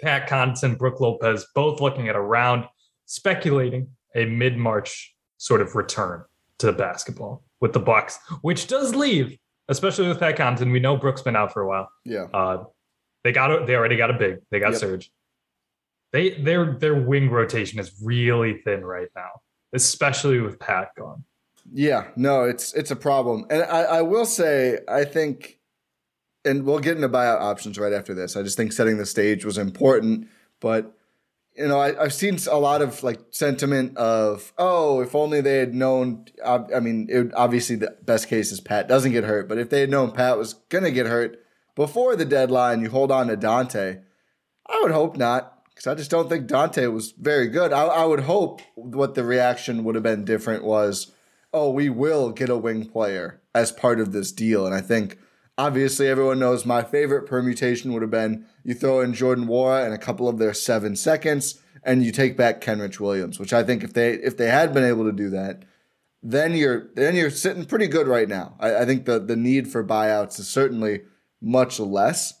Pat 0.00 0.28
Connaughton, 0.28 0.78
Brook 0.78 1.00
Lopez, 1.00 1.46
both 1.54 1.80
looking 1.80 2.08
at 2.08 2.16
around 2.16 2.66
speculating 3.06 3.88
a 4.14 4.26
mid-March 4.26 5.14
sort 5.38 5.60
of 5.60 5.74
return 5.74 6.24
to 6.58 6.66
the 6.66 6.72
basketball 6.72 7.44
with 7.60 7.72
the 7.72 7.80
Bucks, 7.80 8.18
which 8.42 8.66
does 8.66 8.94
leave, 8.94 9.36
especially 9.68 10.08
with 10.08 10.20
Pat 10.20 10.36
Connaughton. 10.36 10.72
We 10.72 10.80
know 10.80 10.96
Brook's 10.96 11.22
been 11.22 11.36
out 11.36 11.52
for 11.52 11.62
a 11.62 11.68
while. 11.68 11.88
Yeah. 12.04 12.26
Uh, 12.32 12.64
they 13.24 13.32
got 13.32 13.50
a, 13.50 13.64
they 13.66 13.74
already 13.74 13.96
got 13.96 14.10
a 14.10 14.14
big. 14.14 14.38
They 14.50 14.60
got 14.60 14.72
yep. 14.72 14.80
Serge. 14.80 15.10
They 16.12 16.30
their 16.40 16.78
their 16.78 16.94
wing 16.94 17.28
rotation 17.28 17.80
is 17.80 17.92
really 18.00 18.60
thin 18.64 18.84
right 18.84 19.08
now, 19.16 19.30
especially 19.72 20.40
with 20.40 20.60
Pat 20.60 20.90
gone. 20.96 21.24
Yeah, 21.72 22.06
no, 22.14 22.44
it's 22.44 22.72
it's 22.74 22.92
a 22.92 22.96
problem, 22.96 23.44
and 23.50 23.64
I, 23.64 23.82
I 23.82 24.02
will 24.02 24.24
say 24.24 24.78
I 24.88 25.04
think 25.04 25.58
and 26.44 26.64
we'll 26.64 26.78
get 26.78 26.96
into 26.96 27.08
buyout 27.08 27.40
options 27.40 27.78
right 27.78 27.92
after 27.92 28.14
this. 28.14 28.36
I 28.36 28.42
just 28.42 28.56
think 28.56 28.72
setting 28.72 28.96
the 28.96 29.04
stage 29.04 29.44
was 29.44 29.58
important, 29.58 30.28
but 30.60 30.95
you 31.56 31.68
know, 31.68 31.80
I, 31.80 31.94
have 31.94 32.12
seen 32.12 32.38
a 32.50 32.58
lot 32.58 32.82
of 32.82 33.02
like 33.02 33.20
sentiment 33.30 33.96
of, 33.96 34.52
oh, 34.58 35.00
if 35.00 35.14
only 35.14 35.40
they 35.40 35.58
had 35.58 35.74
known. 35.74 36.26
I, 36.44 36.60
I 36.76 36.80
mean, 36.80 37.06
it, 37.10 37.32
obviously 37.34 37.76
the 37.76 37.96
best 38.02 38.28
case 38.28 38.52
is 38.52 38.60
Pat 38.60 38.88
doesn't 38.88 39.12
get 39.12 39.24
hurt, 39.24 39.48
but 39.48 39.58
if 39.58 39.70
they 39.70 39.80
had 39.80 39.90
known 39.90 40.12
Pat 40.12 40.38
was 40.38 40.54
gonna 40.68 40.90
get 40.90 41.06
hurt 41.06 41.38
before 41.74 42.16
the 42.16 42.24
deadline, 42.24 42.82
you 42.82 42.90
hold 42.90 43.10
on 43.10 43.28
to 43.28 43.36
Dante. 43.36 44.00
I 44.66 44.80
would 44.82 44.92
hope 44.92 45.16
not, 45.16 45.64
because 45.70 45.86
I 45.86 45.94
just 45.94 46.10
don't 46.10 46.28
think 46.28 46.46
Dante 46.46 46.86
was 46.86 47.12
very 47.12 47.48
good. 47.48 47.72
I, 47.72 47.84
I 47.84 48.04
would 48.04 48.20
hope 48.20 48.60
what 48.74 49.14
the 49.14 49.24
reaction 49.24 49.84
would 49.84 49.94
have 49.94 50.04
been 50.04 50.24
different 50.24 50.64
was, 50.64 51.12
oh, 51.52 51.70
we 51.70 51.88
will 51.88 52.32
get 52.32 52.50
a 52.50 52.56
wing 52.56 52.86
player 52.86 53.40
as 53.54 53.72
part 53.72 54.00
of 54.00 54.12
this 54.12 54.32
deal, 54.32 54.66
and 54.66 54.74
I 54.74 54.80
think 54.80 55.18
Obviously, 55.58 56.08
everyone 56.08 56.38
knows 56.38 56.66
my 56.66 56.82
favorite 56.82 57.26
permutation 57.26 57.92
would 57.92 58.02
have 58.02 58.10
been 58.10 58.44
you 58.62 58.74
throw 58.74 59.00
in 59.00 59.14
Jordan 59.14 59.46
Nwora 59.46 59.84
and 59.84 59.94
a 59.94 59.98
couple 59.98 60.28
of 60.28 60.38
their 60.38 60.52
seven 60.52 60.96
seconds, 60.96 61.60
and 61.82 62.04
you 62.04 62.12
take 62.12 62.36
back 62.36 62.60
Kenrich 62.60 63.00
Williams, 63.00 63.38
which 63.38 63.52
I 63.52 63.62
think 63.62 63.82
if 63.82 63.94
they 63.94 64.14
if 64.14 64.36
they 64.36 64.48
had 64.48 64.74
been 64.74 64.84
able 64.84 65.04
to 65.04 65.12
do 65.12 65.30
that, 65.30 65.62
then 66.22 66.54
you're 66.54 66.88
then 66.94 67.14
you're 67.14 67.30
sitting 67.30 67.64
pretty 67.64 67.86
good 67.86 68.06
right 68.06 68.28
now. 68.28 68.56
I, 68.60 68.78
I 68.82 68.84
think 68.84 69.06
the 69.06 69.18
the 69.18 69.36
need 69.36 69.68
for 69.68 69.82
buyouts 69.82 70.38
is 70.38 70.48
certainly 70.48 71.02
much 71.40 71.80
less. 71.80 72.34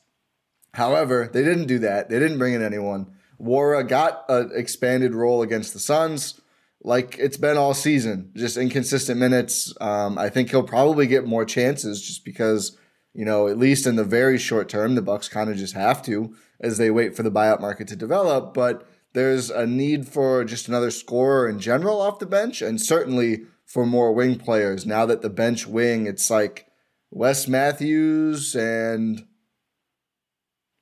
However, 0.74 1.30
they 1.32 1.42
didn't 1.42 1.66
do 1.66 1.78
that. 1.78 2.10
They 2.10 2.18
didn't 2.18 2.38
bring 2.38 2.52
in 2.52 2.62
anyone. 2.62 3.06
Nwora 3.40 3.86
got 3.86 4.24
an 4.28 4.50
expanded 4.54 5.14
role 5.14 5.40
against 5.42 5.72
the 5.72 5.78
Suns, 5.78 6.40
like 6.82 7.16
it's 7.18 7.36
been 7.36 7.56
all 7.56 7.74
season, 7.74 8.30
just 8.34 8.56
inconsistent 8.56 9.18
minutes. 9.18 9.74
Um, 9.80 10.18
I 10.18 10.28
think 10.28 10.50
he'll 10.50 10.62
probably 10.62 11.06
get 11.06 11.26
more 11.26 11.44
chances 11.44 12.02
just 12.02 12.24
because 12.24 12.76
you 13.16 13.24
know, 13.24 13.48
at 13.48 13.58
least 13.58 13.86
in 13.86 13.96
the 13.96 14.04
very 14.04 14.36
short 14.36 14.68
term, 14.68 14.94
the 14.94 15.00
Bucks 15.00 15.26
kind 15.26 15.48
of 15.48 15.56
just 15.56 15.72
have 15.72 16.02
to 16.02 16.34
as 16.60 16.76
they 16.76 16.90
wait 16.90 17.16
for 17.16 17.22
the 17.22 17.30
buyout 17.30 17.62
market 17.62 17.88
to 17.88 17.96
develop. 17.96 18.52
But 18.52 18.86
there's 19.14 19.48
a 19.48 19.66
need 19.66 20.06
for 20.06 20.44
just 20.44 20.68
another 20.68 20.90
scorer 20.90 21.48
in 21.48 21.58
general 21.58 22.02
off 22.02 22.18
the 22.18 22.26
bench, 22.26 22.60
and 22.60 22.78
certainly 22.78 23.44
for 23.64 23.86
more 23.86 24.12
wing 24.12 24.38
players. 24.38 24.84
Now 24.84 25.06
that 25.06 25.22
the 25.22 25.30
bench 25.30 25.66
wing, 25.66 26.06
it's 26.06 26.30
like 26.30 26.66
Wes 27.10 27.48
Matthews 27.48 28.54
and 28.54 29.26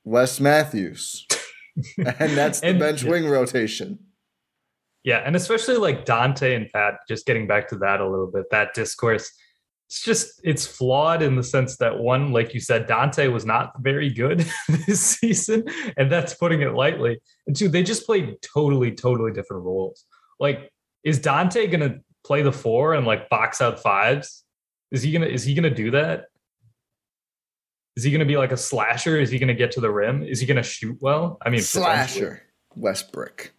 Wes 0.02 0.40
Matthews. 0.40 1.28
and 1.98 2.36
that's 2.36 2.60
the 2.60 2.68
and, 2.68 2.80
bench 2.80 3.04
wing 3.04 3.28
rotation. 3.28 4.00
Yeah, 5.04 5.18
and 5.18 5.36
especially 5.36 5.76
like 5.76 6.04
Dante 6.04 6.56
and 6.56 6.68
Pat, 6.72 6.94
just 7.06 7.26
getting 7.26 7.46
back 7.46 7.68
to 7.68 7.76
that 7.76 8.00
a 8.00 8.08
little 8.08 8.30
bit, 8.32 8.46
that 8.50 8.74
discourse 8.74 9.30
it's 9.86 10.02
just 10.02 10.40
it's 10.42 10.66
flawed 10.66 11.22
in 11.22 11.36
the 11.36 11.42
sense 11.42 11.76
that 11.76 11.98
one, 11.98 12.32
like 12.32 12.54
you 12.54 12.60
said, 12.60 12.86
dante 12.86 13.28
was 13.28 13.44
not 13.44 13.72
very 13.80 14.10
good 14.10 14.40
this 14.86 15.00
season, 15.00 15.64
and 15.96 16.10
that's 16.10 16.34
putting 16.34 16.62
it 16.62 16.74
lightly. 16.74 17.20
And 17.46 17.54
two, 17.54 17.68
they 17.68 17.82
just 17.82 18.06
played 18.06 18.36
totally, 18.42 18.92
totally 18.92 19.32
different 19.32 19.64
roles. 19.64 20.04
Like, 20.40 20.70
is 21.04 21.18
dante 21.18 21.66
gonna 21.66 21.98
play 22.24 22.42
the 22.42 22.52
four 22.52 22.94
and 22.94 23.06
like 23.06 23.28
box 23.28 23.60
out 23.60 23.80
fives? 23.80 24.44
Is 24.90 25.02
he 25.02 25.12
gonna 25.12 25.26
is 25.26 25.44
he 25.44 25.54
gonna 25.54 25.74
do 25.74 25.90
that? 25.92 26.26
Is 27.96 28.02
he 28.02 28.10
gonna 28.10 28.24
be 28.24 28.36
like 28.36 28.52
a 28.52 28.56
slasher? 28.56 29.20
Is 29.20 29.30
he 29.30 29.38
gonna 29.38 29.54
get 29.54 29.70
to 29.72 29.80
the 29.80 29.90
rim? 29.90 30.22
Is 30.22 30.40
he 30.40 30.46
gonna 30.46 30.62
shoot 30.62 30.96
well? 31.00 31.38
I 31.44 31.50
mean 31.50 31.60
slasher 31.60 32.42
Westbrook. 32.74 33.52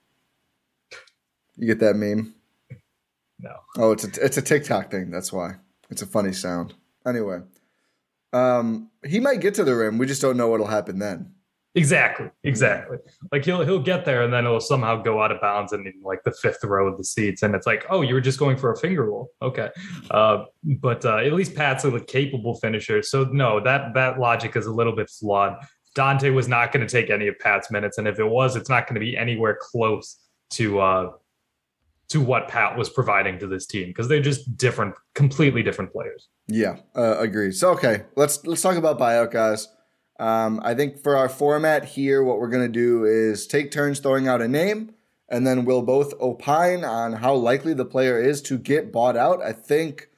You 1.55 1.67
get 1.67 1.79
that 1.79 1.96
meme? 1.96 2.36
No. 3.39 3.55
Oh, 3.77 3.91
it's 3.91 4.03
a 4.03 4.25
it's 4.25 4.38
a 4.38 4.41
TikTok 4.41 4.91
thing. 4.91 5.12
That's 5.12 5.32
why. 5.32 5.55
It's 5.95 6.01
a 6.01 6.07
funny 6.07 6.33
sound. 6.33 6.73
Anyway, 7.07 7.39
um, 8.33 8.89
he 9.05 9.21
might 9.21 9.39
get 9.39 9.53
to 9.53 9.63
the 9.63 9.73
rim. 9.73 9.97
We 9.97 10.05
just 10.05 10.21
don't 10.21 10.35
know 10.35 10.49
what'll 10.49 10.67
happen 10.67 10.99
then. 10.99 11.31
Exactly, 11.73 12.29
exactly. 12.43 12.97
Like 13.31 13.45
he'll 13.45 13.63
he'll 13.63 13.81
get 13.81 14.03
there 14.03 14.21
and 14.23 14.33
then 14.33 14.43
it'll 14.43 14.59
somehow 14.59 15.01
go 15.01 15.21
out 15.21 15.31
of 15.31 15.39
bounds 15.39 15.71
in 15.71 15.89
like 16.03 16.21
the 16.25 16.33
fifth 16.33 16.61
row 16.65 16.91
of 16.91 16.97
the 16.97 17.05
seats, 17.05 17.43
and 17.43 17.55
it's 17.55 17.65
like, 17.65 17.85
oh, 17.89 18.01
you 18.01 18.13
were 18.13 18.19
just 18.19 18.37
going 18.37 18.57
for 18.57 18.73
a 18.73 18.77
finger 18.77 19.05
roll, 19.05 19.29
okay. 19.41 19.69
Uh, 20.11 20.43
but 20.81 21.05
uh, 21.05 21.19
at 21.19 21.31
least 21.31 21.55
Pat's 21.55 21.85
a 21.85 21.97
capable 22.01 22.55
finisher, 22.55 23.01
so 23.01 23.23
no, 23.31 23.61
that 23.61 23.93
that 23.93 24.19
logic 24.19 24.57
is 24.57 24.65
a 24.65 24.73
little 24.73 24.97
bit 24.97 25.09
flawed. 25.09 25.55
Dante 25.93 26.29
was 26.29 26.49
not 26.49 26.73
going 26.73 26.85
to 26.85 26.91
take 26.91 27.09
any 27.09 27.29
of 27.29 27.39
Pat's 27.39 27.71
minutes, 27.71 27.99
and 27.99 28.05
if 28.05 28.19
it 28.19 28.27
was, 28.27 28.57
it's 28.57 28.67
not 28.67 28.85
going 28.85 28.95
to 28.95 28.99
be 28.99 29.15
anywhere 29.15 29.57
close 29.61 30.17
to 30.49 30.79
uh, 30.81 31.11
to 32.09 32.21
what 32.21 32.47
Pat 32.47 32.77
was 32.77 32.89
providing 32.89 33.39
to 33.39 33.47
this 33.47 33.65
team 33.65 33.88
because 33.88 34.07
they're 34.07 34.21
just 34.21 34.57
different, 34.57 34.95
completely 35.13 35.63
different 35.63 35.91
players. 35.91 36.27
Yeah, 36.47 36.77
uh, 36.95 37.17
agree. 37.19 37.51
So 37.51 37.71
okay, 37.71 38.03
let's 38.15 38.45
let's 38.45 38.62
talk 38.62 38.77
about 38.77 39.00
buyout 39.00 39.31
guys. 39.31 39.67
Um, 40.19 40.62
I 40.63 40.75
think 40.75 41.01
for 41.01 41.17
our 41.17 41.27
format 41.27 41.85
here, 41.85 42.24
what 42.24 42.39
we're 42.39 42.50
gonna 42.50 42.67
do 42.67 43.05
is 43.05 43.47
take 43.47 43.71
turns 43.71 44.00
throwing 44.00 44.27
out 44.27 44.41
a 44.41 44.47
name, 44.47 44.93
and 45.27 45.45
then 45.45 45.65
we'll 45.65 45.81
both 45.81 46.13
opine 46.21 46.83
on 46.85 47.13
how 47.13 47.33
likely 47.33 47.74
the 47.74 47.85
player 47.85 48.21
is 48.21 48.41
to 48.43 48.57
get 48.57 48.91
bought 48.91 49.17
out. 49.17 49.41
I 49.41 49.51
think 49.51 50.09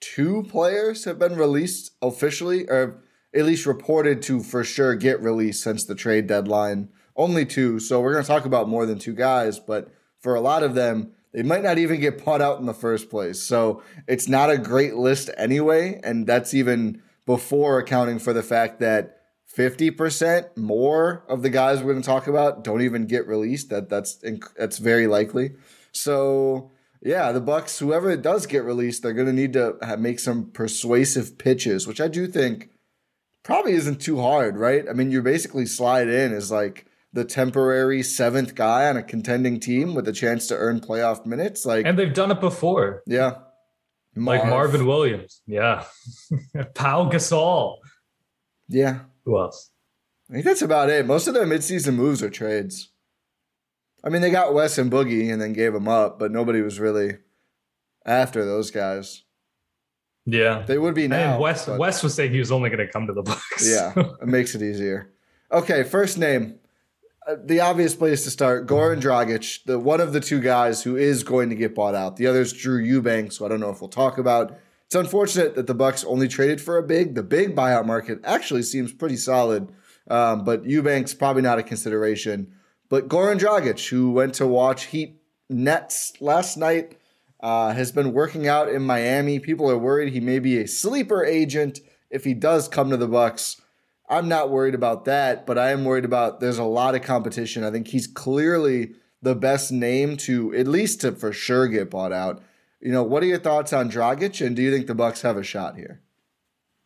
two 0.00 0.44
players 0.44 1.04
have 1.04 1.18
been 1.18 1.36
released 1.36 1.92
officially, 2.00 2.66
or 2.68 3.02
at 3.34 3.44
least 3.44 3.66
reported 3.66 4.22
to 4.22 4.42
for 4.42 4.64
sure 4.64 4.94
get 4.94 5.20
released 5.20 5.62
since 5.62 5.84
the 5.84 5.94
trade 5.94 6.26
deadline. 6.26 6.88
Only 7.14 7.44
two, 7.44 7.78
so 7.78 8.00
we're 8.00 8.14
gonna 8.14 8.24
talk 8.24 8.46
about 8.46 8.68
more 8.68 8.86
than 8.86 8.98
two 8.98 9.14
guys, 9.14 9.58
but 9.58 9.90
for 10.18 10.34
a 10.34 10.40
lot 10.40 10.62
of 10.62 10.74
them 10.74 11.12
they 11.32 11.42
might 11.42 11.62
not 11.62 11.78
even 11.78 12.00
get 12.00 12.24
bought 12.24 12.40
out 12.40 12.60
in 12.60 12.66
the 12.66 12.74
first 12.74 13.10
place. 13.10 13.42
So 13.42 13.82
it's 14.06 14.28
not 14.28 14.50
a 14.50 14.58
great 14.58 14.94
list 14.94 15.30
anyway. 15.36 16.00
And 16.02 16.26
that's 16.26 16.54
even 16.54 17.02
before 17.26 17.78
accounting 17.78 18.18
for 18.18 18.32
the 18.32 18.42
fact 18.42 18.80
that 18.80 19.12
50% 19.56 20.56
more 20.56 21.24
of 21.28 21.42
the 21.42 21.50
guys 21.50 21.78
we're 21.78 21.92
going 21.92 22.02
to 22.02 22.06
talk 22.06 22.26
about 22.26 22.62
don't 22.64 22.82
even 22.82 23.06
get 23.06 23.26
released. 23.26 23.70
That 23.70 23.88
that's 23.88 24.22
that's 24.56 24.78
very 24.78 25.06
likely. 25.06 25.52
So 25.92 26.72
yeah, 27.02 27.32
the 27.32 27.40
Bucks, 27.40 27.78
whoever 27.78 28.16
does 28.16 28.46
get 28.46 28.64
released, 28.64 29.02
they're 29.02 29.12
going 29.12 29.26
to 29.26 29.32
need 29.32 29.52
to 29.52 29.76
make 29.98 30.18
some 30.18 30.50
persuasive 30.50 31.38
pitches, 31.38 31.86
which 31.86 32.00
I 32.00 32.08
do 32.08 32.26
think 32.26 32.70
probably 33.42 33.72
isn't 33.72 34.00
too 34.00 34.20
hard, 34.20 34.56
right? 34.56 34.84
I 34.88 34.92
mean, 34.92 35.10
you 35.10 35.22
basically 35.22 35.66
slide 35.66 36.08
in 36.08 36.32
as 36.32 36.50
like 36.50 36.85
the 37.16 37.24
temporary 37.24 38.02
seventh 38.02 38.54
guy 38.54 38.90
on 38.90 38.98
a 38.98 39.02
contending 39.02 39.58
team 39.58 39.94
with 39.94 40.06
a 40.06 40.12
chance 40.12 40.46
to 40.48 40.54
earn 40.54 40.80
playoff 40.80 41.24
minutes. 41.24 41.64
Like, 41.64 41.86
and 41.86 41.98
they've 41.98 42.12
done 42.12 42.30
it 42.30 42.40
before. 42.40 43.02
Yeah, 43.06 43.38
Marv. 44.14 44.40
like 44.40 44.50
Marvin 44.50 44.86
Williams. 44.86 45.40
Yeah, 45.46 45.84
Pau 46.74 47.08
Gasol. 47.10 47.78
Yeah. 48.68 49.00
Who 49.24 49.38
else? 49.38 49.70
I 50.28 50.34
think 50.34 50.44
that's 50.44 50.60
about 50.60 50.90
it. 50.90 51.06
Most 51.06 51.26
of 51.26 51.32
their 51.32 51.46
midseason 51.46 51.94
moves 51.94 52.22
are 52.22 52.28
trades. 52.28 52.90
I 54.04 54.10
mean, 54.10 54.20
they 54.20 54.30
got 54.30 54.52
Wes 54.52 54.76
and 54.76 54.92
Boogie 54.92 55.32
and 55.32 55.40
then 55.40 55.54
gave 55.54 55.72
them 55.72 55.88
up, 55.88 56.18
but 56.18 56.30
nobody 56.30 56.60
was 56.60 56.78
really 56.78 57.16
after 58.04 58.44
those 58.44 58.70
guys. 58.70 59.22
Yeah, 60.26 60.64
they 60.66 60.76
would 60.76 60.94
be 60.94 61.08
now. 61.08 61.32
And 61.32 61.40
Wes 61.40 61.64
but... 61.64 61.78
Wes 61.78 62.02
was 62.02 62.12
saying 62.12 62.32
he 62.32 62.40
was 62.40 62.52
only 62.52 62.68
going 62.68 62.86
to 62.86 62.92
come 62.92 63.06
to 63.06 63.14
the 63.14 63.22
Bucks. 63.22 63.66
yeah, 63.66 63.94
it 63.96 64.28
makes 64.28 64.54
it 64.54 64.60
easier. 64.60 65.12
Okay, 65.50 65.82
first 65.82 66.18
name 66.18 66.58
the 67.34 67.60
obvious 67.60 67.94
place 67.94 68.24
to 68.24 68.30
start, 68.30 68.66
Goran 68.66 69.00
Dragic, 69.00 69.64
the 69.64 69.78
one 69.78 70.00
of 70.00 70.12
the 70.12 70.20
two 70.20 70.40
guys 70.40 70.82
who 70.82 70.96
is 70.96 71.24
going 71.24 71.50
to 71.50 71.56
get 71.56 71.74
bought 71.74 71.94
out. 71.94 72.16
The 72.16 72.26
other 72.26 72.40
is 72.40 72.52
Drew 72.52 72.78
Eubanks, 72.78 73.36
who 73.36 73.44
I 73.44 73.48
don't 73.48 73.60
know 73.60 73.70
if 73.70 73.80
we'll 73.80 73.88
talk 73.88 74.18
about. 74.18 74.56
It's 74.86 74.94
unfortunate 74.94 75.56
that 75.56 75.66
the 75.66 75.74
Bucks 75.74 76.04
only 76.04 76.28
traded 76.28 76.60
for 76.60 76.78
a 76.78 76.82
big. 76.82 77.16
The 77.16 77.24
big 77.24 77.56
buyout 77.56 77.86
market 77.86 78.20
actually 78.22 78.62
seems 78.62 78.92
pretty 78.92 79.16
solid, 79.16 79.72
um, 80.08 80.44
but 80.44 80.64
Eubanks 80.64 81.14
probably 81.14 81.42
not 81.42 81.58
a 81.58 81.64
consideration. 81.64 82.52
But 82.88 83.08
Goran 83.08 83.40
Dragic, 83.40 83.88
who 83.88 84.12
went 84.12 84.34
to 84.34 84.46
watch 84.46 84.84
Heat 84.84 85.20
Nets 85.50 86.12
last 86.20 86.56
night, 86.56 86.96
uh, 87.40 87.72
has 87.72 87.90
been 87.90 88.12
working 88.12 88.46
out 88.46 88.68
in 88.68 88.82
Miami. 88.82 89.40
People 89.40 89.68
are 89.68 89.78
worried 89.78 90.12
he 90.12 90.20
may 90.20 90.38
be 90.38 90.58
a 90.58 90.68
sleeper 90.68 91.24
agent 91.24 91.80
if 92.08 92.24
he 92.24 92.34
does 92.34 92.68
come 92.68 92.90
to 92.90 92.96
the 92.96 93.08
Bucks. 93.08 93.60
I'm 94.08 94.28
not 94.28 94.50
worried 94.50 94.74
about 94.74 95.04
that, 95.06 95.46
but 95.46 95.58
I 95.58 95.70
am 95.70 95.84
worried 95.84 96.04
about 96.04 96.40
there's 96.40 96.58
a 96.58 96.64
lot 96.64 96.94
of 96.94 97.02
competition. 97.02 97.64
I 97.64 97.70
think 97.70 97.88
he's 97.88 98.06
clearly 98.06 98.94
the 99.22 99.34
best 99.34 99.72
name 99.72 100.16
to 100.18 100.54
at 100.54 100.68
least 100.68 101.00
to 101.00 101.12
for 101.12 101.32
sure 101.32 101.66
get 101.66 101.90
bought 101.90 102.12
out. 102.12 102.42
You 102.80 102.92
know, 102.92 103.02
what 103.02 103.22
are 103.22 103.26
your 103.26 103.38
thoughts 103.38 103.72
on 103.72 103.90
Dragic, 103.90 104.44
and 104.44 104.54
do 104.54 104.62
you 104.62 104.70
think 104.70 104.86
the 104.86 104.94
Bucks 104.94 105.22
have 105.22 105.36
a 105.36 105.42
shot 105.42 105.76
here? 105.76 106.02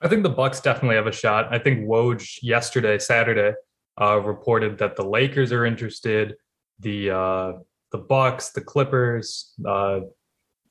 I 0.01 0.09
think 0.09 0.23
the 0.23 0.31
Bucks 0.31 0.61
definitely 0.61 0.97
have 0.97 1.07
a 1.07 1.13
shot. 1.13 1.53
I 1.53 1.59
think 1.59 1.81
Woj 1.87 2.39
yesterday, 2.43 2.99
Saturday, 2.99 3.55
uh, 4.01 4.19
reported 4.21 4.79
that 4.79 4.97
the 4.97 5.05
Lakers 5.05 5.53
are 5.53 5.67
interested, 5.67 6.37
the 6.79 7.11
uh, 7.11 7.53
the 7.93 7.99
Bucks, 7.99 8.51
the 8.51 8.63
Clippers, 8.63 9.53
uh, 9.67 10.01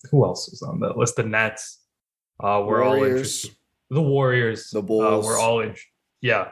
who 0.09 0.25
else 0.25 0.47
is 0.47 0.63
on 0.63 0.79
the 0.79 0.93
list? 0.93 1.17
The 1.17 1.23
Nets. 1.23 1.79
Uh, 2.41 2.63
we're 2.65 2.83
Warriors. 2.83 2.87
all 2.87 3.03
interested. 3.03 3.55
The 3.91 4.01
Warriors. 4.01 4.69
The 4.71 4.81
Bulls. 4.81 5.25
Uh, 5.25 5.27
we're 5.27 5.39
all 5.39 5.59
interested 5.59 5.89
yeah. 6.21 6.49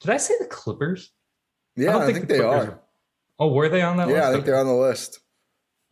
Did 0.00 0.10
I 0.10 0.16
say 0.16 0.34
the 0.38 0.46
Clippers? 0.46 1.12
Yeah, 1.76 1.96
I, 1.96 2.02
I 2.02 2.06
think, 2.06 2.18
think 2.18 2.28
the 2.28 2.34
they 2.34 2.40
are. 2.40 2.56
are. 2.56 2.80
Oh, 3.38 3.52
were 3.52 3.68
they 3.68 3.82
on 3.82 3.96
that 3.98 4.08
list? 4.08 4.16
yeah, 4.16 4.22
list? 4.22 4.30
I 4.30 4.32
think 4.32 4.46
they're 4.46 4.58
on 4.58 4.66
the 4.66 4.74
list. 4.74 5.20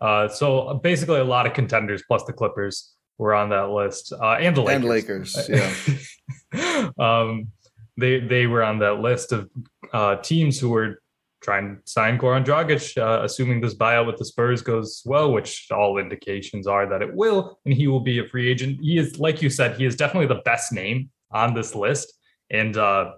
Uh, 0.00 0.28
so 0.28 0.80
basically, 0.82 1.20
a 1.20 1.24
lot 1.24 1.46
of 1.46 1.52
contenders 1.52 2.02
plus 2.06 2.24
the 2.24 2.32
Clippers 2.32 2.94
were 3.18 3.34
on 3.34 3.50
that 3.50 3.70
list, 3.70 4.12
uh, 4.12 4.36
and 4.40 4.56
the 4.56 4.62
Lakers. 4.62 5.36
And 5.36 5.56
Lakers, 5.56 6.18
yeah. 6.54 6.90
um, 6.98 7.48
they 7.96 8.20
they 8.20 8.46
were 8.46 8.62
on 8.62 8.78
that 8.80 9.00
list 9.00 9.32
of 9.32 9.48
uh, 9.92 10.16
teams 10.16 10.58
who 10.58 10.70
were 10.70 11.00
trying 11.44 11.76
to 11.76 11.82
sign 11.84 12.18
Goran 12.18 12.44
Dragic, 12.44 12.96
uh, 12.96 13.22
assuming 13.22 13.60
this 13.60 13.74
buyout 13.74 14.06
with 14.06 14.16
the 14.16 14.24
Spurs 14.24 14.62
goes 14.62 15.02
well, 15.04 15.30
which 15.30 15.68
all 15.70 15.98
indications 15.98 16.66
are 16.66 16.88
that 16.88 17.02
it 17.02 17.14
will, 17.14 17.60
and 17.64 17.74
he 17.74 17.86
will 17.86 18.00
be 18.00 18.18
a 18.18 18.26
free 18.26 18.50
agent. 18.50 18.78
He 18.80 18.98
is, 18.98 19.20
like 19.20 19.42
you 19.42 19.50
said, 19.50 19.76
he 19.76 19.84
is 19.84 19.94
definitely 19.94 20.34
the 20.34 20.42
best 20.42 20.72
name 20.72 21.10
on 21.30 21.54
this 21.54 21.74
list. 21.74 22.14
And 22.50 22.76
uh, 22.76 23.12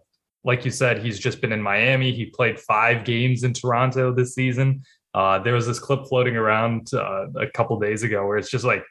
like 0.45 0.65
you 0.65 0.71
said, 0.71 1.05
he's 1.05 1.19
just 1.19 1.41
been 1.41 1.53
in 1.53 1.61
Miami. 1.61 2.13
He 2.13 2.27
played 2.27 2.59
five 2.59 3.05
games 3.05 3.43
in 3.43 3.53
Toronto 3.53 4.13
this 4.13 4.35
season. 4.35 4.83
Uh, 5.15 5.39
there 5.39 5.55
was 5.55 5.67
this 5.67 5.79
clip 5.79 6.07
floating 6.09 6.37
around 6.37 6.93
uh, 6.93 7.27
a 7.39 7.47
couple 7.55 7.79
days 7.81 8.03
ago 8.03 8.27
where 8.27 8.37
it's 8.37 8.51
just 8.51 8.65
like 8.65 8.85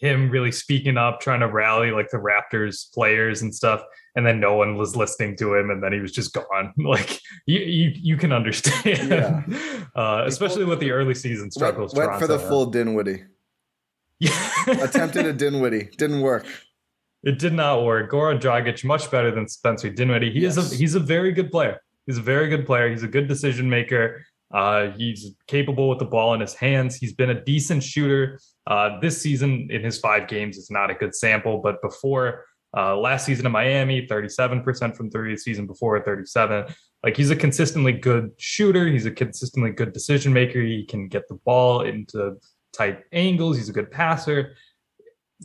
him 0.00 0.30
really 0.30 0.50
speaking 0.50 0.96
up, 0.96 1.20
trying 1.20 1.40
to 1.40 1.48
rally 1.48 1.90
like 1.90 2.08
the 2.10 2.16
Raptors 2.16 2.92
players 2.92 3.42
and 3.42 3.54
stuff, 3.54 3.82
and 4.16 4.26
then 4.26 4.40
no 4.40 4.54
one 4.54 4.76
was 4.76 4.96
listening 4.96 5.36
to 5.36 5.54
him, 5.54 5.70
and 5.70 5.82
then 5.82 5.92
he 5.92 6.00
was 6.00 6.12
just 6.12 6.32
gone. 6.32 6.72
Like 6.78 7.20
you, 7.46 7.60
you, 7.60 7.92
you 7.94 8.16
can 8.16 8.32
understand, 8.32 9.10
yeah. 9.10 9.84
uh, 9.94 10.24
especially 10.26 10.64
with 10.64 10.80
the 10.80 10.90
early 10.90 11.14
season 11.14 11.50
struggles. 11.50 11.94
Went, 11.94 12.10
went 12.10 12.20
for 12.20 12.26
the 12.26 12.38
full 12.38 12.66
Dinwiddie. 12.66 13.24
Yeah, 14.18 14.52
attempted 14.82 15.26
a 15.26 15.32
Dinwiddie, 15.32 15.90
didn't 15.98 16.22
work. 16.22 16.46
It 17.22 17.38
did 17.38 17.52
not 17.52 17.84
work. 17.84 18.10
Goran 18.10 18.40
Dragic 18.40 18.84
much 18.84 19.10
better 19.10 19.30
than 19.30 19.48
Spencer 19.48 19.90
Dinwiddie. 19.90 20.32
He 20.32 20.40
yes. 20.40 20.56
is 20.56 20.72
a 20.72 20.76
he's 20.76 20.94
a 20.94 21.00
very 21.00 21.32
good 21.32 21.50
player. 21.50 21.80
He's 22.06 22.18
a 22.18 22.22
very 22.22 22.48
good 22.48 22.66
player. 22.66 22.88
He's 22.88 23.02
a 23.02 23.08
good 23.08 23.28
decision 23.28 23.68
maker. 23.68 24.24
Uh, 24.52 24.90
he's 24.96 25.32
capable 25.46 25.88
with 25.88 25.98
the 25.98 26.04
ball 26.04 26.34
in 26.34 26.40
his 26.40 26.54
hands. 26.54 26.96
He's 26.96 27.12
been 27.12 27.30
a 27.30 27.44
decent 27.44 27.82
shooter. 27.82 28.40
Uh, 28.66 28.98
this 29.00 29.20
season, 29.20 29.68
in 29.70 29.84
his 29.84 29.98
five 29.98 30.26
games, 30.26 30.56
is 30.56 30.70
not 30.70 30.90
a 30.90 30.94
good 30.94 31.14
sample, 31.14 31.58
but 31.58 31.80
before 31.82 32.46
uh, 32.76 32.96
last 32.96 33.26
season 33.26 33.46
in 33.46 33.52
Miami, 33.52 34.06
37% 34.06 34.96
from 34.96 35.10
three, 35.10 35.36
season 35.36 35.66
before, 35.66 36.02
37. 36.02 36.66
Like 37.02 37.16
he's 37.16 37.30
a 37.30 37.36
consistently 37.36 37.92
good 37.92 38.30
shooter. 38.38 38.86
He's 38.86 39.06
a 39.06 39.10
consistently 39.10 39.70
good 39.70 39.92
decision 39.92 40.32
maker. 40.32 40.60
He 40.60 40.84
can 40.84 41.08
get 41.08 41.28
the 41.28 41.36
ball 41.44 41.82
into 41.82 42.36
tight 42.72 43.00
angles. 43.12 43.56
He's 43.56 43.68
a 43.68 43.72
good 43.72 43.90
passer. 43.90 44.54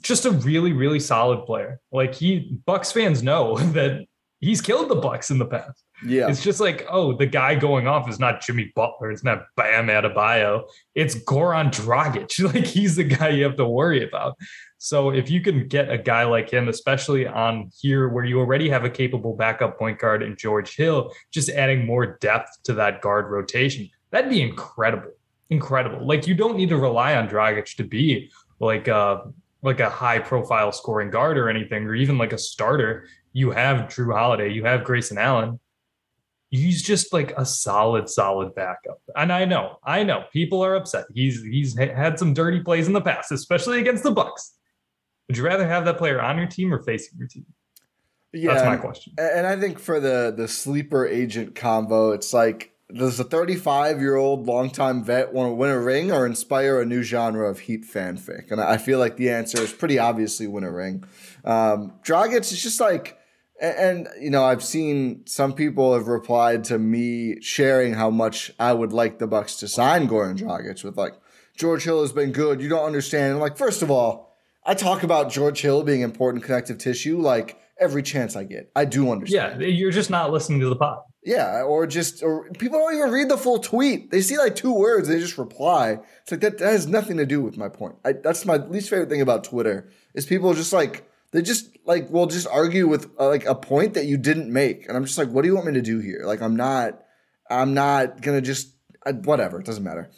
Just 0.01 0.25
a 0.25 0.31
really, 0.31 0.73
really 0.73 0.99
solid 0.99 1.45
player. 1.45 1.79
Like 1.91 2.13
he, 2.13 2.59
Bucks 2.65 2.91
fans 2.91 3.23
know 3.23 3.57
that 3.73 4.05
he's 4.39 4.61
killed 4.61 4.89
the 4.89 4.95
Bucks 4.95 5.31
in 5.31 5.39
the 5.39 5.45
past. 5.45 5.83
Yeah. 6.05 6.27
It's 6.27 6.43
just 6.43 6.59
like, 6.59 6.85
oh, 6.89 7.15
the 7.15 7.25
guy 7.25 7.55
going 7.55 7.87
off 7.87 8.09
is 8.09 8.19
not 8.19 8.41
Jimmy 8.41 8.71
Butler. 8.75 9.11
It's 9.11 9.23
not 9.23 9.45
Bam 9.55 9.87
Adebayo. 9.87 10.65
It's 10.93 11.15
Goran 11.15 11.71
Dragic. 11.71 12.25
Like 12.53 12.65
he's 12.65 12.95
the 12.95 13.03
guy 13.03 13.29
you 13.29 13.43
have 13.43 13.55
to 13.57 13.65
worry 13.65 14.05
about. 14.05 14.37
So 14.77 15.09
if 15.09 15.31
you 15.31 15.41
can 15.41 15.67
get 15.67 15.89
a 15.89 15.97
guy 15.97 16.25
like 16.25 16.49
him, 16.51 16.67
especially 16.67 17.25
on 17.25 17.71
here 17.79 18.09
where 18.09 18.25
you 18.25 18.39
already 18.39 18.69
have 18.69 18.83
a 18.83 18.89
capable 18.89 19.35
backup 19.35 19.79
point 19.79 19.97
guard 19.97 20.21
in 20.21 20.35
George 20.37 20.75
Hill, 20.75 21.11
just 21.31 21.49
adding 21.49 21.85
more 21.85 22.17
depth 22.19 22.51
to 22.65 22.73
that 22.73 23.01
guard 23.01 23.31
rotation, 23.31 23.89
that'd 24.11 24.29
be 24.29 24.41
incredible. 24.41 25.11
Incredible. 25.49 26.05
Like 26.05 26.27
you 26.27 26.35
don't 26.35 26.57
need 26.57 26.69
to 26.69 26.77
rely 26.77 27.15
on 27.15 27.27
Dragic 27.27 27.75
to 27.77 27.83
be 27.83 28.29
like 28.59 28.87
uh, 28.87 29.21
like 29.65 29.81
a 29.81 29.89
high 29.89 30.19
profile 30.19 30.71
scoring 30.71 31.09
guard 31.09 31.37
or 31.37 31.49
anything, 31.49 31.83
or 31.83 31.95
even 31.95 32.17
like 32.17 32.31
a 32.31 32.37
starter. 32.37 33.07
You 33.33 33.51
have 33.51 33.89
Jrue 33.89 34.15
Holiday, 34.15 34.53
you 34.53 34.63
have 34.63 34.85
Grayson 34.85 35.17
Allen 35.17 35.59
he's 36.55 36.81
just 36.81 37.13
like 37.13 37.31
a 37.37 37.45
solid, 37.45 38.09
solid 38.09 38.53
backup. 38.55 39.01
And 39.15 39.31
I 39.31 39.45
know, 39.45 39.77
I 39.83 40.03
know, 40.03 40.23
people 40.31 40.63
are 40.63 40.75
upset. 40.75 41.05
He's 41.13 41.41
he's 41.43 41.77
had 41.77 42.17
some 42.17 42.33
dirty 42.33 42.61
plays 42.61 42.87
in 42.87 42.93
the 42.93 43.01
past, 43.01 43.31
especially 43.31 43.79
against 43.79 44.03
the 44.03 44.11
Bucks. 44.11 44.53
Would 45.27 45.37
you 45.37 45.43
rather 45.43 45.67
have 45.67 45.85
that 45.85 45.97
player 45.97 46.21
on 46.21 46.37
your 46.37 46.47
team 46.47 46.73
or 46.73 46.83
facing 46.83 47.17
your 47.17 47.27
team? 47.27 47.45
Yeah, 48.33 48.53
that's 48.53 48.65
my 48.65 48.77
question. 48.77 49.13
And 49.17 49.47
I 49.47 49.59
think 49.59 49.79
for 49.79 49.99
the 49.99 50.33
the 50.35 50.47
sleeper 50.47 51.05
agent 51.05 51.55
combo, 51.55 52.11
it's 52.11 52.33
like 52.33 52.71
does 52.95 53.19
a 53.19 53.23
35 53.23 53.99
year 53.99 54.15
old 54.15 54.47
longtime 54.47 55.03
vet 55.03 55.33
want 55.33 55.49
to 55.49 55.53
win 55.53 55.69
a 55.69 55.79
ring 55.79 56.11
or 56.11 56.25
inspire 56.25 56.81
a 56.81 56.85
new 56.85 57.03
genre 57.03 57.49
of 57.49 57.59
Heat 57.59 57.85
fanfic? 57.85 58.51
And 58.51 58.61
I 58.61 58.77
feel 58.77 58.99
like 58.99 59.17
the 59.17 59.29
answer 59.29 59.61
is 59.61 59.73
pretty 59.73 59.99
obviously 59.99 60.47
win 60.47 60.63
a 60.63 60.71
ring. 60.71 61.03
Um, 61.43 61.93
Dragic 62.03 62.39
is 62.39 62.61
just 62.61 62.79
like 62.79 63.17
and, 63.59 64.07
and, 64.07 64.07
you 64.21 64.29
know, 64.29 64.43
I've 64.43 64.63
seen 64.63 65.25
some 65.25 65.53
people 65.53 65.93
have 65.93 66.07
replied 66.07 66.65
to 66.65 66.77
me 66.77 67.39
sharing 67.41 67.93
how 67.93 68.09
much 68.09 68.51
I 68.59 68.73
would 68.73 68.91
like 68.91 69.19
the 69.19 69.27
Bucks 69.27 69.55
to 69.57 69.67
sign 69.67 70.09
Goran 70.09 70.37
Dragic 70.37 70.83
with 70.83 70.97
like 70.97 71.13
George 71.55 71.83
Hill 71.83 72.01
has 72.01 72.11
been 72.11 72.31
good. 72.31 72.61
You 72.61 72.67
don't 72.67 72.85
understand. 72.85 73.33
I'm 73.33 73.39
like, 73.39 73.57
first 73.57 73.81
of 73.81 73.89
all, 73.89 74.35
I 74.65 74.73
talk 74.73 75.03
about 75.03 75.31
George 75.31 75.61
Hill 75.61 75.83
being 75.83 76.01
important 76.01 76.43
connective 76.43 76.77
tissue 76.77 77.21
like 77.21 77.57
every 77.79 78.03
chance 78.03 78.35
I 78.35 78.43
get. 78.43 78.71
I 78.75 78.85
do 78.85 79.09
understand. 79.09 79.61
Yeah, 79.61 79.67
you're 79.67 79.91
just 79.91 80.09
not 80.09 80.31
listening 80.31 80.59
to 80.61 80.69
the 80.69 80.75
pod. 80.75 80.99
Yeah, 81.25 81.63
or 81.63 81.87
just 81.87 82.21
or 82.21 82.49
people 82.51 82.77
don't 82.77 82.95
even 82.95 83.09
read 83.09 83.29
the 83.29 83.37
full 83.37 83.57
tweet. 83.57 84.11
They 84.11 84.21
see 84.21 84.37
like 84.37 84.55
two 84.55 84.71
words, 84.71 85.07
they 85.07 85.19
just 85.19 85.39
reply. 85.39 85.97
It's 86.21 86.31
like 86.31 86.41
that, 86.41 86.59
that 86.59 86.71
has 86.71 86.85
nothing 86.85 87.17
to 87.17 87.25
do 87.25 87.41
with 87.41 87.57
my 87.57 87.67
point. 87.67 87.95
I, 88.05 88.13
that's 88.13 88.45
my 88.45 88.57
least 88.57 88.91
favorite 88.91 89.09
thing 89.09 89.21
about 89.21 89.43
Twitter 89.43 89.89
is 90.13 90.27
people 90.27 90.53
just 90.53 90.71
like 90.71 91.09
they 91.31 91.41
just 91.41 91.75
like 91.85 92.11
will 92.11 92.27
just 92.27 92.47
argue 92.47 92.87
with 92.87 93.09
uh, 93.19 93.27
like 93.27 93.45
a 93.45 93.55
point 93.55 93.95
that 93.95 94.05
you 94.05 94.17
didn't 94.17 94.53
make, 94.53 94.87
and 94.87 94.95
I'm 94.95 95.03
just 95.03 95.17
like, 95.17 95.29
what 95.29 95.41
do 95.41 95.47
you 95.47 95.55
want 95.55 95.67
me 95.67 95.73
to 95.73 95.81
do 95.81 95.99
here? 95.99 96.21
Like, 96.25 96.41
I'm 96.41 96.55
not, 96.55 97.03
I'm 97.49 97.73
not 97.73 98.21
gonna 98.21 98.41
just 98.41 98.75
uh, 99.05 99.13
whatever. 99.13 99.59
It 99.59 99.65
doesn't 99.65 99.83
matter. 99.83 100.11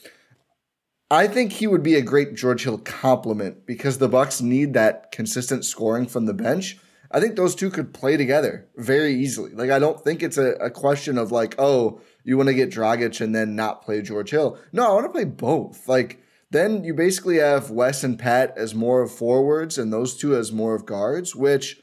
I 1.10 1.28
think 1.28 1.54
he 1.54 1.68
would 1.68 1.84
be 1.84 1.96
a 1.96 2.02
great 2.02 2.36
George 2.36 2.64
Hill 2.64 2.80
complement 2.80 3.66
because 3.66 3.98
the 3.98 4.10
Bucks 4.10 4.42
need 4.42 4.74
that 4.74 5.12
consistent 5.14 5.64
scoring 5.64 6.06
from 6.06 6.26
the 6.26 6.34
bench. 6.34 6.78
I 7.12 7.20
think 7.20 7.36
those 7.36 7.56
two 7.56 7.70
could 7.70 7.94
play 7.94 8.18
together 8.18 8.68
very 8.76 9.14
easily. 9.14 9.52
Like 9.52 9.70
I 9.70 9.80
don't 9.80 10.04
think 10.04 10.24
it's 10.24 10.38
a, 10.38 10.52
a 10.54 10.70
question 10.70 11.18
of 11.18 11.32
like, 11.32 11.56
oh, 11.58 12.02
you 12.24 12.38
want 12.38 12.48
to 12.48 12.56
get 12.56 12.72
Dragic 12.72 13.22
and 13.22 13.34
then 13.34 13.56
not 13.56 13.84
play 13.84 14.02
George 14.02 14.32
Hill. 14.32 14.58
No, 14.72 14.90
I 14.90 14.94
want 14.94 15.06
to 15.06 15.12
play 15.12 15.26
both. 15.26 15.88
Like 15.88 16.22
then 16.50 16.84
you 16.84 16.94
basically 16.94 17.38
have 17.38 17.72
Wes 17.72 18.04
and 18.04 18.18
Pat 18.18 18.54
as 18.58 18.74
more 18.74 19.02
of 19.02 19.12
forwards 19.12 19.78
and 19.78 19.92
those 19.92 20.16
two 20.16 20.36
as 20.36 20.52
more 20.52 20.76
of 20.76 20.86
guards, 20.86 21.36
which 21.36 21.82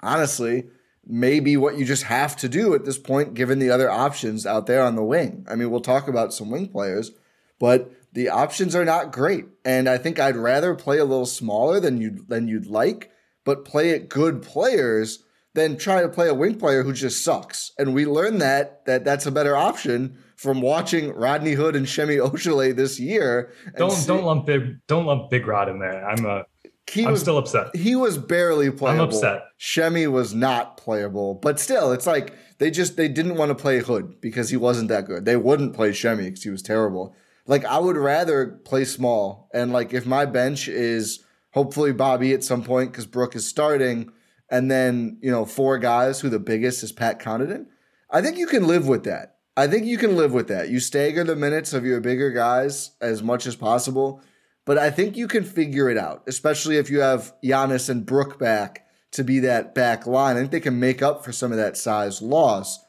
honestly 0.00 0.68
may 1.06 1.40
be 1.40 1.56
what 1.56 1.76
you 1.76 1.84
just 1.84 2.04
have 2.04 2.36
to 2.36 2.48
do 2.48 2.74
at 2.74 2.84
this 2.84 2.98
point, 2.98 3.34
given 3.34 3.58
the 3.58 3.70
other 3.70 3.90
options 3.90 4.46
out 4.46 4.66
there 4.66 4.82
on 4.82 4.96
the 4.96 5.04
wing. 5.04 5.46
I 5.48 5.54
mean, 5.54 5.70
we'll 5.70 5.80
talk 5.80 6.08
about 6.08 6.32
some 6.32 6.50
wing 6.50 6.68
players, 6.68 7.12
but 7.58 7.92
the 8.12 8.30
options 8.30 8.74
are 8.74 8.84
not 8.84 9.12
great. 9.12 9.46
And 9.64 9.88
I 9.88 9.98
think 9.98 10.18
I'd 10.18 10.36
rather 10.36 10.74
play 10.74 10.98
a 10.98 11.04
little 11.04 11.26
smaller 11.26 11.80
than 11.80 12.00
you 12.00 12.24
than 12.28 12.48
you'd 12.48 12.66
like, 12.66 13.10
but 13.44 13.64
play 13.64 13.94
at 13.94 14.08
good 14.08 14.42
players 14.42 15.24
than 15.54 15.76
try 15.76 16.02
to 16.02 16.08
play 16.08 16.28
a 16.28 16.34
wing 16.34 16.58
player 16.58 16.82
who 16.82 16.92
just 16.92 17.22
sucks. 17.22 17.72
And 17.78 17.94
we 17.94 18.06
learned 18.06 18.40
that 18.42 18.84
that 18.86 19.04
that's 19.04 19.26
a 19.26 19.32
better 19.32 19.56
option 19.56 20.18
from 20.36 20.60
watching 20.60 21.12
Rodney 21.12 21.52
Hood 21.52 21.76
and 21.76 21.88
Semi 21.88 22.16
Ojeleye 22.16 22.76
this 22.76 22.98
year. 22.98 23.52
Don't 23.76 23.92
see, 23.92 24.06
don't 24.06 24.24
lump 24.24 24.46
big 24.46 24.78
don't 24.86 25.06
lump 25.06 25.30
Big 25.30 25.46
Rod 25.46 25.68
in 25.68 25.78
there. 25.78 26.06
I'm 26.06 26.26
a 26.26 26.44
he 26.90 27.04
I'm 27.04 27.12
was, 27.12 27.20
still 27.20 27.38
upset. 27.38 27.74
He 27.74 27.96
was 27.96 28.18
barely 28.18 28.70
playable. 28.70 29.04
I'm 29.04 29.08
upset. 29.08 29.44
Semi 29.58 30.06
was 30.06 30.34
not 30.34 30.76
playable, 30.76 31.34
but 31.34 31.58
still, 31.58 31.92
it's 31.92 32.06
like 32.06 32.34
they 32.58 32.70
just 32.70 32.96
they 32.96 33.08
didn't 33.08 33.36
want 33.36 33.50
to 33.50 33.54
play 33.54 33.78
Hood 33.78 34.20
because 34.20 34.50
he 34.50 34.56
wasn't 34.56 34.88
that 34.88 35.06
good. 35.06 35.24
They 35.24 35.36
wouldn't 35.36 35.74
play 35.74 35.92
Semi 35.92 36.24
because 36.24 36.42
he 36.42 36.50
was 36.50 36.62
terrible. 36.62 37.14
Like 37.46 37.64
I 37.64 37.78
would 37.78 37.96
rather 37.96 38.60
play 38.64 38.84
small, 38.84 39.48
and 39.54 39.72
like 39.72 39.94
if 39.94 40.04
my 40.04 40.26
bench 40.26 40.68
is 40.68 41.24
hopefully 41.54 41.92
Bobby 41.92 42.34
at 42.34 42.44
some 42.44 42.62
point 42.62 42.90
because 42.92 43.06
Brook 43.06 43.34
is 43.34 43.46
starting, 43.46 44.12
and 44.50 44.70
then 44.70 45.18
you 45.22 45.30
know 45.30 45.46
four 45.46 45.78
guys 45.78 46.20
who 46.20 46.28
the 46.28 46.38
biggest 46.38 46.82
is 46.82 46.92
Pat 46.92 47.18
Connaughton. 47.20 47.66
I 48.10 48.20
think 48.20 48.36
you 48.36 48.46
can 48.46 48.66
live 48.66 48.86
with 48.86 49.04
that. 49.04 49.36
I 49.56 49.68
think 49.68 49.86
you 49.86 49.96
can 49.96 50.16
live 50.16 50.32
with 50.32 50.48
that. 50.48 50.68
You 50.68 50.80
stagger 50.80 51.24
the 51.24 51.36
minutes 51.36 51.72
of 51.72 51.86
your 51.86 52.00
bigger 52.00 52.30
guys 52.30 52.90
as 53.00 53.22
much 53.22 53.46
as 53.46 53.56
possible, 53.56 54.20
but 54.66 54.78
I 54.78 54.90
think 54.90 55.16
you 55.16 55.28
can 55.28 55.44
figure 55.44 55.88
it 55.88 55.96
out, 55.96 56.24
especially 56.26 56.76
if 56.76 56.90
you 56.90 57.00
have 57.00 57.32
Giannis 57.42 57.88
and 57.88 58.04
Brook 58.04 58.38
back 58.38 58.86
to 59.12 59.22
be 59.22 59.38
that 59.40 59.74
back 59.74 60.06
line. 60.06 60.36
I 60.36 60.40
think 60.40 60.50
they 60.50 60.60
can 60.60 60.80
make 60.80 61.02
up 61.02 61.24
for 61.24 61.30
some 61.32 61.52
of 61.52 61.58
that 61.58 61.76
size 61.76 62.20
loss. 62.20 62.84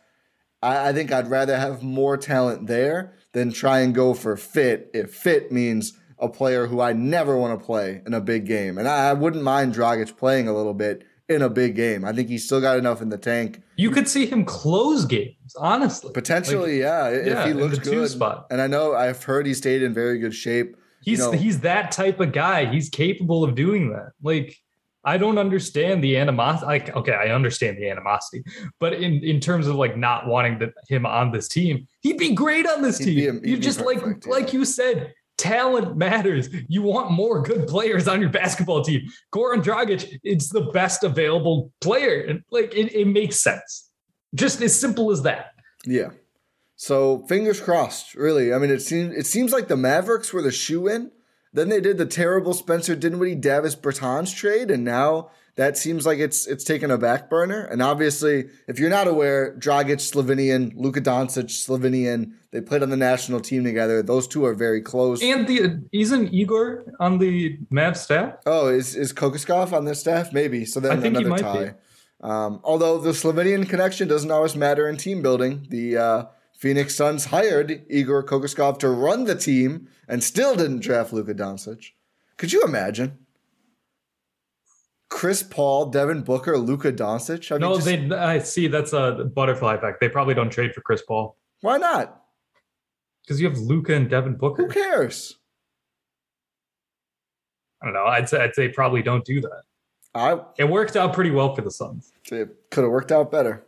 I, 0.61 0.89
I 0.89 0.93
think 0.93 1.11
I'd 1.11 1.29
rather 1.29 1.57
have 1.57 1.83
more 1.83 2.17
talent 2.17 2.65
there 2.65 3.13
than 3.33 3.51
try 3.51 3.81
and 3.81 3.93
go 3.93 4.15
for 4.15 4.35
fit 4.35 4.89
if 4.93 5.13
fit 5.13 5.51
means 5.51 5.93
a 6.19 6.29
player 6.29 6.67
who 6.67 6.81
I 6.81 6.93
never 6.93 7.37
want 7.37 7.59
to 7.59 7.65
play 7.65 8.01
in 8.05 8.13
a 8.13 8.21
big 8.21 8.45
game. 8.45 8.77
And 8.77 8.87
I, 8.87 9.09
I 9.09 9.13
wouldn't 9.13 9.43
mind 9.43 9.73
Dragic 9.73 10.17
playing 10.17 10.47
a 10.47 10.53
little 10.53 10.73
bit 10.73 11.03
in 11.27 11.41
a 11.41 11.49
big 11.49 11.75
game. 11.75 12.05
I 12.05 12.13
think 12.13 12.29
he's 12.29 12.45
still 12.45 12.61
got 12.61 12.77
enough 12.77 13.01
in 13.01 13.09
the 13.09 13.17
tank. 13.17 13.61
You 13.75 13.89
could 13.89 14.07
see 14.07 14.25
him 14.25 14.45
close 14.45 15.05
games, 15.05 15.55
honestly. 15.57 16.11
Potentially, 16.13 16.81
like, 16.81 16.81
yeah, 16.81 17.09
yeah, 17.09 17.41
if 17.41 17.47
he 17.47 17.53
looks 17.53 17.79
good. 17.79 18.09
Spot. 18.09 18.47
And 18.51 18.61
I 18.61 18.67
know 18.67 18.93
I've 18.95 19.23
heard 19.23 19.45
he 19.45 19.53
stayed 19.53 19.81
in 19.81 19.93
very 19.93 20.19
good 20.19 20.33
shape. 20.33 20.77
He's 21.01 21.19
you 21.19 21.25
know, 21.25 21.31
he's 21.31 21.61
that 21.61 21.91
type 21.91 22.19
of 22.19 22.31
guy. 22.31 22.65
He's 22.65 22.89
capable 22.89 23.43
of 23.43 23.55
doing 23.55 23.91
that. 23.91 24.11
Like 24.21 24.57
I 25.05 25.17
don't 25.17 25.37
understand 25.37 26.03
the 26.03 26.17
animosity. 26.17 26.65
Like, 26.65 26.95
okay, 26.95 27.13
I 27.13 27.27
understand 27.27 27.77
the 27.77 27.89
animosity, 27.89 28.43
but 28.79 28.93
in 28.93 29.23
in 29.23 29.39
terms 29.39 29.67
of 29.67 29.75
like 29.75 29.95
not 29.95 30.27
wanting 30.27 30.57
the, 30.57 30.73
him 30.89 31.05
on 31.05 31.31
this 31.31 31.47
team, 31.47 31.87
he'd 32.01 32.17
be 32.17 32.33
great 32.33 32.67
on 32.67 32.81
this 32.81 32.97
he'd 32.97 33.13
team. 33.13 33.41
You 33.43 33.57
just 33.57 33.81
like 33.81 34.01
yeah. 34.01 34.13
like 34.25 34.51
you 34.51 34.65
said, 34.65 35.13
talent 35.37 35.97
matters. 35.97 36.49
You 36.67 36.81
want 36.81 37.11
more 37.11 37.41
good 37.41 37.67
players 37.67 38.07
on 38.07 38.21
your 38.21 38.29
basketball 38.29 38.83
team. 38.83 39.01
Goran 39.33 39.63
Dragic, 39.63 40.19
it's 40.23 40.49
the 40.49 40.69
best 40.71 41.03
available 41.03 41.71
player. 41.81 42.39
Like 42.51 42.73
it, 42.73 42.93
it 42.93 43.07
makes 43.07 43.39
sense. 43.41 43.89
Just 44.33 44.61
as 44.61 44.77
simple 44.77 45.11
as 45.11 45.23
that. 45.23 45.51
Yeah. 45.85 46.09
So 46.75 47.25
fingers 47.27 47.61
crossed, 47.61 48.15
really. 48.15 48.53
I 48.53 48.57
mean, 48.57 48.69
it 48.69 48.81
seems 48.81 49.15
it 49.15 49.25
seems 49.25 49.53
like 49.53 49.67
the 49.67 49.77
Mavericks 49.77 50.33
were 50.33 50.41
the 50.41 50.51
shoe 50.51 50.87
in. 50.87 51.11
Then 51.53 51.69
they 51.69 51.79
did 51.79 51.97
the 51.97 52.05
terrible 52.05 52.53
Spencer 52.53 52.95
Dinwiddie 52.95 53.35
Davis 53.35 53.77
Bertans 53.77 54.35
trade, 54.35 54.69
and 54.69 54.83
now 54.83 55.31
that 55.55 55.77
seems 55.77 56.05
like 56.05 56.19
it's 56.19 56.47
it's 56.47 56.63
taken 56.63 56.91
a 56.91 56.97
back 56.97 57.29
burner. 57.29 57.61
And 57.65 57.81
obviously, 57.81 58.49
if 58.67 58.77
you're 58.77 58.89
not 58.89 59.07
aware, 59.07 59.55
Dragic 59.57 60.01
Slovenian, 60.01 60.73
Luka 60.75 61.01
Doncic 61.01 61.45
Slovenian, 61.45 62.33
they 62.51 62.61
played 62.61 62.83
on 62.83 62.89
the 62.89 62.97
national 62.97 63.39
team 63.39 63.63
together. 63.63 64.03
Those 64.03 64.27
two 64.27 64.45
are 64.45 64.53
very 64.53 64.81
close. 64.81 65.23
And 65.23 65.47
the 65.47 65.81
isn't 65.93 66.33
Igor 66.33 66.93
on 66.99 67.19
the 67.19 67.57
Mav 67.69 67.97
staff? 67.97 68.35
Oh, 68.45 68.67
is 68.67 68.95
is 68.95 69.13
Kokoskov 69.13 69.71
on 69.71 69.85
their 69.85 69.93
staff? 69.93 70.33
Maybe. 70.33 70.65
So 70.65 70.79
then 70.79 70.97
I 70.97 71.01
think 71.01 71.17
he 71.17 71.23
another 71.23 71.41
tie. 71.41 71.75
Um, 72.21 72.59
although 72.63 72.97
the 72.97 73.11
Slovenian 73.11 73.67
connection 73.69 74.07
doesn't 74.07 74.31
always 74.31 74.55
matter 74.55 74.89
in 74.89 74.97
team 74.97 75.21
building. 75.21 75.67
The 75.69 75.97
uh, 75.97 76.25
Phoenix 76.57 76.95
Suns 76.95 77.25
hired 77.25 77.85
Igor 77.89 78.23
Kokoskov 78.23 78.79
to 78.79 78.89
run 78.89 79.25
the 79.25 79.35
team 79.35 79.87
and 80.07 80.23
still 80.23 80.55
didn't 80.55 80.79
draft 80.79 81.13
Luka 81.13 81.33
Doncic. 81.33 81.91
Could 82.37 82.51
you 82.51 82.63
imagine? 82.63 83.24
Chris 85.09 85.43
Paul, 85.43 85.87
Devin 85.87 86.23
Booker, 86.23 86.57
Luka 86.57 86.91
Doncic. 86.91 87.51
I 87.51 87.55
mean, 87.55 87.61
No, 87.61 87.75
just- 87.75 87.85
they. 87.85 88.15
I 88.15 88.39
see. 88.39 88.67
That's 88.67 88.91
a 88.93 89.29
butterfly 89.33 89.75
effect. 89.75 89.99
They 90.01 90.09
probably 90.09 90.33
don't 90.33 90.49
trade 90.49 90.73
for 90.73 90.81
Chris 90.81 91.01
Paul 91.01 91.37
why 91.61 91.77
not? 91.77 92.21
because 93.23 93.41
you 93.41 93.49
have 93.49 93.57
Luka 93.57 93.93
and 93.95 94.07
Devin 94.09 94.35
Booker. 94.35 94.63
Who 94.63 94.69
cares? 94.69 95.37
I 97.81 97.85
don't 97.85 97.93
know. 97.93 98.05
I'd 98.05 98.29
say 98.29 98.41
I'd 98.43 98.55
say 98.55 98.69
probably 98.69 99.01
don't 99.01 99.25
do 99.25 99.41
that. 99.41 99.63
I 100.13 100.39
It 100.57 100.65
worked 100.69 100.95
out 100.95 101.13
pretty 101.13 101.31
well 101.31 101.55
for 101.55 101.61
the 101.61 101.71
Suns. 101.71 102.11
it 102.31 102.49
could 102.71 102.83
have 102.83 102.91
worked 102.91 103.11
out 103.11 103.31
better. 103.31 103.65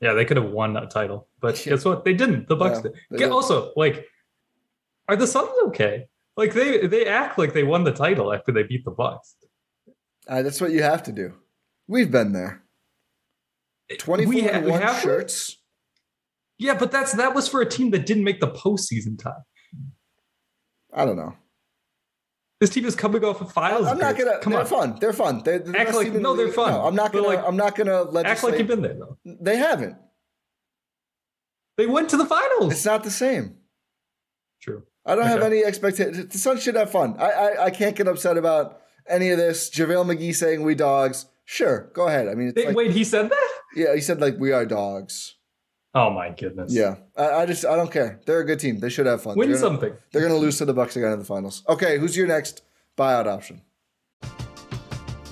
Yeah, 0.00 0.14
they 0.14 0.24
could 0.24 0.36
have 0.36 0.50
won 0.50 0.72
that 0.74 0.90
title, 0.90 1.28
but 1.40 1.64
Yeah. 1.64 1.72
guess 1.74 1.84
what? 1.84 2.04
They 2.04 2.12
didn't. 2.12 2.48
The 2.48 2.56
Bucks 2.56 2.80
Yeah, 2.84 2.90
did. 3.10 3.18
Did. 3.18 3.30
Also, 3.30 3.72
like, 3.76 4.06
are 5.08 5.16
the 5.16 5.26
Suns 5.28 5.50
okay? 5.68 6.08
Like 6.36 6.52
they 6.54 6.86
they 6.86 7.06
act 7.06 7.38
like 7.38 7.52
they 7.52 7.62
won 7.62 7.84
the 7.84 7.92
title 7.92 8.32
after 8.32 8.50
they 8.52 8.64
beat 8.64 8.84
the 8.84 8.90
Bucks. 8.90 9.36
Uh, 10.28 10.42
that's 10.42 10.60
what 10.60 10.70
you 10.70 10.82
have 10.82 11.02
to 11.04 11.12
do. 11.12 11.34
We've 11.88 12.10
been 12.10 12.32
there. 12.32 12.62
Twenty-four 13.98 14.32
We 14.32 14.42
ha- 14.42 14.48
and 14.50 14.64
we 14.64 14.70
one 14.70 15.00
shirts. 15.00 15.58
Yeah, 16.58 16.74
but 16.78 16.90
that's 16.92 17.12
that 17.12 17.34
was 17.34 17.48
for 17.48 17.60
a 17.60 17.66
team 17.68 17.90
that 17.90 18.06
didn't 18.06 18.24
make 18.24 18.40
the 18.40 18.48
postseason 18.48 19.18
time. 19.18 19.42
I 20.94 21.04
don't 21.04 21.16
know. 21.16 21.34
This 22.60 22.70
team 22.70 22.84
is 22.86 22.94
coming 22.94 23.24
off 23.24 23.40
of 23.40 23.50
finals. 23.52 23.88
I'm 23.88 23.98
not 23.98 24.16
gonna. 24.16 24.38
come 24.38 24.52
they're 24.52 24.60
on. 24.60 24.66
fun. 24.66 24.96
They're 25.00 25.12
fun. 25.12 25.42
They're, 25.44 25.58
the 25.58 25.76
Act 25.78 25.94
like- 25.94 26.12
no, 26.12 26.36
the 26.36 26.44
they're 26.44 26.52
fun. 26.52 26.72
No, 26.72 26.86
I'm 26.86 26.94
not 26.94 27.12
gonna. 27.12 27.26
like, 27.26 27.44
I'm 27.44 27.56
not 27.56 27.74
gonna 27.76 28.02
let. 28.02 28.24
Act 28.26 28.44
like 28.44 28.58
you've 28.58 28.68
been 28.68 28.82
there 28.82 28.94
though. 28.94 29.18
They 29.24 29.56
haven't. 29.56 29.96
They 31.76 31.86
went 31.86 32.10
to 32.10 32.16
the 32.16 32.26
finals. 32.26 32.72
It's 32.72 32.84
not 32.84 33.02
the 33.02 33.10
same. 33.10 33.56
True. 34.62 34.84
I 35.04 35.16
don't 35.16 35.26
have 35.26 35.42
any 35.42 35.64
expectation. 35.64 36.28
The 36.28 36.38
Suns 36.38 36.62
should 36.62 36.76
have 36.76 36.92
fun. 36.92 37.16
I, 37.18 37.30
I 37.32 37.64
I 37.64 37.70
can't 37.70 37.96
get 37.96 38.06
upset 38.06 38.36
about 38.36 38.81
any 39.08 39.30
of 39.30 39.38
this. 39.38 39.70
JaVale 39.70 40.06
McGee 40.16 40.34
saying 40.34 40.62
we 40.62 40.74
dogs. 40.74 41.26
Sure, 41.44 41.90
go 41.94 42.06
ahead. 42.08 42.28
I 42.28 42.34
mean, 42.34 42.48
it's 42.48 42.54
They- 42.54 42.66
like, 42.66 42.76
wait, 42.76 42.92
he 42.92 43.04
said 43.04 43.30
that? 43.30 43.48
yeah, 43.74 43.94
he 43.94 44.00
said 44.00 44.20
like 44.20 44.38
we 44.38 44.52
are 44.52 44.64
dogs. 44.64 45.36
Oh 45.94 46.08
my 46.10 46.30
goodness. 46.30 46.72
Yeah, 46.74 46.96
I, 47.16 47.30
I 47.42 47.46
just 47.46 47.66
I 47.66 47.76
don't 47.76 47.90
care. 47.92 48.20
They're 48.24 48.40
a 48.40 48.46
good 48.46 48.58
team. 48.60 48.80
They 48.80 48.88
should 48.88 49.04
have 49.06 49.20
fun. 49.22 49.36
Win 49.36 49.50
they're 49.50 49.58
gonna, 49.60 49.68
something. 49.68 49.92
They're 50.12 50.22
gonna 50.22 50.36
lose 50.40 50.56
to 50.58 50.64
the 50.64 50.72
Bucks 50.72 50.96
again 50.96 51.12
in 51.12 51.18
the 51.18 51.24
finals. 51.24 51.62
Okay, 51.68 51.98
who's 51.98 52.16
your 52.16 52.26
next 52.26 52.62
buyout 52.96 53.26
option? 53.26 53.60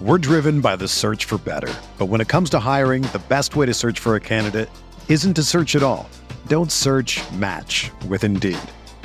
We're 0.02 0.18
driven 0.18 0.61
by 0.61 0.76
the 0.76 0.88
search 0.88 1.24
for 1.26 1.38
better. 1.38 1.72
But 1.98 2.06
when 2.06 2.20
it 2.20 2.28
comes 2.28 2.50
to 2.50 2.59
hiring, 2.59 3.02
the 3.02 3.22
best 3.28 3.54
way 3.56 3.66
to 3.66 3.74
search 3.74 3.98
for 4.00 4.16
a 4.16 4.20
candidate 4.20 4.68
isn't 5.09 5.35
to 5.35 5.42
search 5.42 5.76
at 5.76 5.83
all. 5.83 6.09
Don't 6.46 6.72
search 6.72 7.20
match 7.33 7.90
with 8.09 8.24
Indeed. 8.24 8.59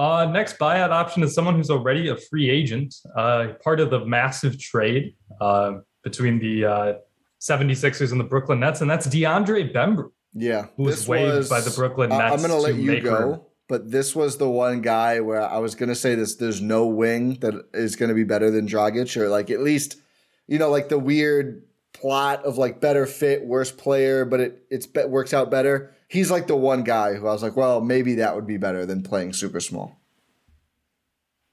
Uh, 0.00 0.24
next 0.24 0.58
buyout 0.58 0.88
option 0.88 1.22
is 1.22 1.34
someone 1.34 1.54
who's 1.54 1.68
already 1.68 2.08
a 2.08 2.16
free 2.16 2.48
agent, 2.48 2.94
uh, 3.18 3.48
part 3.62 3.80
of 3.80 3.90
the 3.90 4.02
massive 4.06 4.58
trade 4.58 5.14
uh, 5.42 5.74
between 6.02 6.38
the 6.38 6.64
uh, 6.64 6.94
76ers 7.38 8.10
and 8.10 8.18
the 8.18 8.24
Brooklyn 8.24 8.60
Nets, 8.60 8.80
and 8.80 8.90
that's 8.90 9.06
DeAndre 9.06 9.74
Bembry, 9.74 10.08
Yeah, 10.32 10.68
who 10.78 10.84
was 10.84 11.06
waived 11.06 11.36
was- 11.36 11.48
by 11.50 11.60
the 11.60 11.70
Brooklyn 11.70 12.08
Nets. 12.08 12.32
I'm 12.32 12.38
going 12.38 12.48
to 12.48 12.56
let 12.56 12.76
you 12.76 12.98
go, 13.02 13.20
room. 13.20 13.40
but 13.68 13.90
this 13.90 14.16
was 14.16 14.38
the 14.38 14.48
one 14.48 14.80
guy 14.80 15.20
where 15.20 15.42
I 15.42 15.58
was 15.58 15.74
going 15.74 15.90
to 15.90 15.94
say 15.94 16.14
this. 16.14 16.36
There's 16.36 16.62
no 16.62 16.86
wing 16.86 17.34
that 17.40 17.52
is 17.74 17.94
going 17.94 18.08
to 18.08 18.14
be 18.14 18.24
better 18.24 18.50
than 18.50 18.66
Dragic, 18.66 19.14
or 19.20 19.28
like 19.28 19.50
at 19.50 19.60
least, 19.60 19.96
you 20.48 20.58
know, 20.58 20.70
like 20.70 20.88
the 20.88 20.98
weird 20.98 21.62
plot 21.92 22.42
of 22.46 22.56
like 22.56 22.80
better 22.80 23.04
fit, 23.04 23.44
worse 23.44 23.70
player, 23.70 24.24
but 24.24 24.40
it 24.40 24.62
it's 24.70 24.86
be- 24.86 25.04
works 25.04 25.34
out 25.34 25.50
better. 25.50 25.94
He's 26.10 26.30
like 26.30 26.48
the 26.48 26.56
one 26.56 26.82
guy 26.82 27.14
who 27.14 27.28
I 27.28 27.32
was 27.32 27.42
like, 27.42 27.56
well, 27.56 27.80
maybe 27.80 28.16
that 28.16 28.34
would 28.34 28.46
be 28.46 28.56
better 28.56 28.84
than 28.84 29.02
playing 29.02 29.32
super 29.32 29.60
small. 29.60 30.00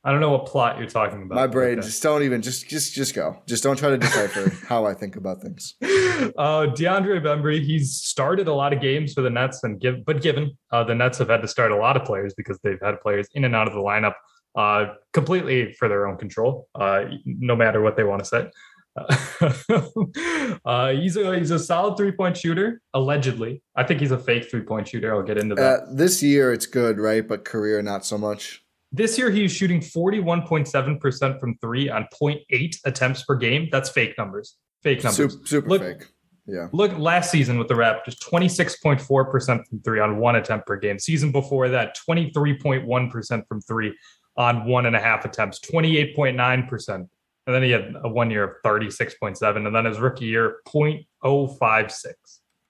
I 0.03 0.11
don't 0.11 0.21
know 0.21 0.31
what 0.31 0.45
plot 0.45 0.77
you're 0.77 0.87
talking 0.87 1.21
about. 1.21 1.35
My 1.35 1.47
brain, 1.47 1.79
okay. 1.79 1.85
just 1.85 2.01
don't 2.01 2.23
even 2.23 2.41
just 2.41 2.69
just 2.69 2.93
just 2.93 3.13
go. 3.13 3.41
Just 3.45 3.61
don't 3.61 3.77
try 3.77 3.89
to 3.89 3.97
decipher 3.97 4.49
how 4.67 4.85
I 4.85 4.93
think 4.93 5.15
about 5.17 5.41
things. 5.41 5.75
Uh, 5.81 6.71
DeAndre 6.73 7.21
Bembry, 7.21 7.61
he's 7.61 7.93
started 7.93 8.47
a 8.47 8.53
lot 8.53 8.71
of 8.71 8.79
games 8.79 9.13
for 9.13 9.21
the 9.21 9.29
Nets, 9.29 9.63
and 9.63 9.81
give 9.81 10.05
but 10.05 10.21
given 10.21 10.57
uh, 10.71 10.83
the 10.85 10.95
Nets 10.95 11.17
have 11.17 11.29
had 11.29 11.41
to 11.41 11.47
start 11.47 11.71
a 11.71 11.75
lot 11.75 11.97
of 11.97 12.05
players 12.05 12.33
because 12.35 12.57
they've 12.63 12.79
had 12.81 13.01
players 13.01 13.27
in 13.33 13.43
and 13.43 13.53
out 13.53 13.67
of 13.67 13.73
the 13.73 13.81
lineup 13.81 14.13
uh, 14.55 14.93
completely 15.13 15.73
for 15.73 15.87
their 15.87 16.07
own 16.07 16.17
control, 16.17 16.67
uh, 16.75 17.03
no 17.25 17.55
matter 17.55 17.81
what 17.81 17.97
they 17.97 18.03
want 18.03 18.23
to 18.23 18.25
say. 18.25 18.49
uh, 20.65 20.89
he's 20.91 21.17
a 21.17 21.37
he's 21.37 21.51
a 21.51 21.59
solid 21.59 21.97
three 21.97 22.11
point 22.11 22.35
shooter. 22.35 22.81
Allegedly, 22.93 23.61
I 23.75 23.83
think 23.83 23.99
he's 23.99 24.11
a 24.11 24.17
fake 24.17 24.49
three 24.49 24.61
point 24.61 24.87
shooter. 24.87 25.13
I'll 25.13 25.23
get 25.23 25.37
into 25.37 25.55
that. 25.55 25.81
Uh, 25.81 25.85
this 25.91 26.23
year, 26.23 26.51
it's 26.51 26.65
good, 26.65 26.99
right? 26.99 27.27
But 27.27 27.45
career, 27.45 27.81
not 27.81 28.05
so 28.05 28.17
much. 28.17 28.63
This 28.91 29.17
year, 29.17 29.29
he's 29.29 29.51
shooting 29.51 29.81
forty 29.81 30.19
one 30.19 30.41
point 30.41 30.67
seven 30.67 30.99
percent 30.99 31.39
from 31.39 31.57
three 31.59 31.89
on 31.89 32.07
0.8 32.21 32.75
attempts 32.85 33.23
per 33.23 33.35
game. 33.35 33.69
That's 33.71 33.89
fake 33.89 34.15
numbers. 34.17 34.57
Fake 34.83 35.03
numbers. 35.03 35.33
Super, 35.33 35.47
super 35.47 35.69
look, 35.69 35.81
fake. 35.81 36.07
Yeah. 36.47 36.67
Look, 36.71 36.97
last 36.97 37.29
season 37.29 37.59
with 37.59 37.67
the 37.67 37.73
Raptors, 37.73 38.19
twenty 38.19 38.49
six 38.49 38.79
point 38.79 39.01
four 39.01 39.25
percent 39.25 39.67
from 39.67 39.81
three 39.81 39.99
on 39.99 40.17
one 40.17 40.37
attempt 40.37 40.65
per 40.65 40.77
game. 40.77 40.97
Season 40.97 41.31
before 41.31 41.69
that, 41.69 41.95
twenty 41.95 42.31
three 42.31 42.57
point 42.57 42.85
one 42.85 43.11
percent 43.11 43.45
from 43.47 43.61
three 43.61 43.95
on 44.37 44.65
one 44.65 44.85
and 44.85 44.95
a 44.95 44.99
half 44.99 45.25
attempts, 45.25 45.59
twenty 45.59 45.97
eight 45.97 46.15
point 46.15 46.37
nine 46.37 46.65
percent 46.65 47.09
and 47.47 47.55
then 47.55 47.63
he 47.63 47.71
had 47.71 47.95
a 48.03 48.09
one 48.09 48.29
year 48.29 48.43
of 48.43 48.55
36.7. 48.63 49.65
And 49.65 49.73
then 49.73 49.85
his 49.85 49.99
rookie 49.99 50.25
year, 50.25 50.57
0.056. 50.67 52.13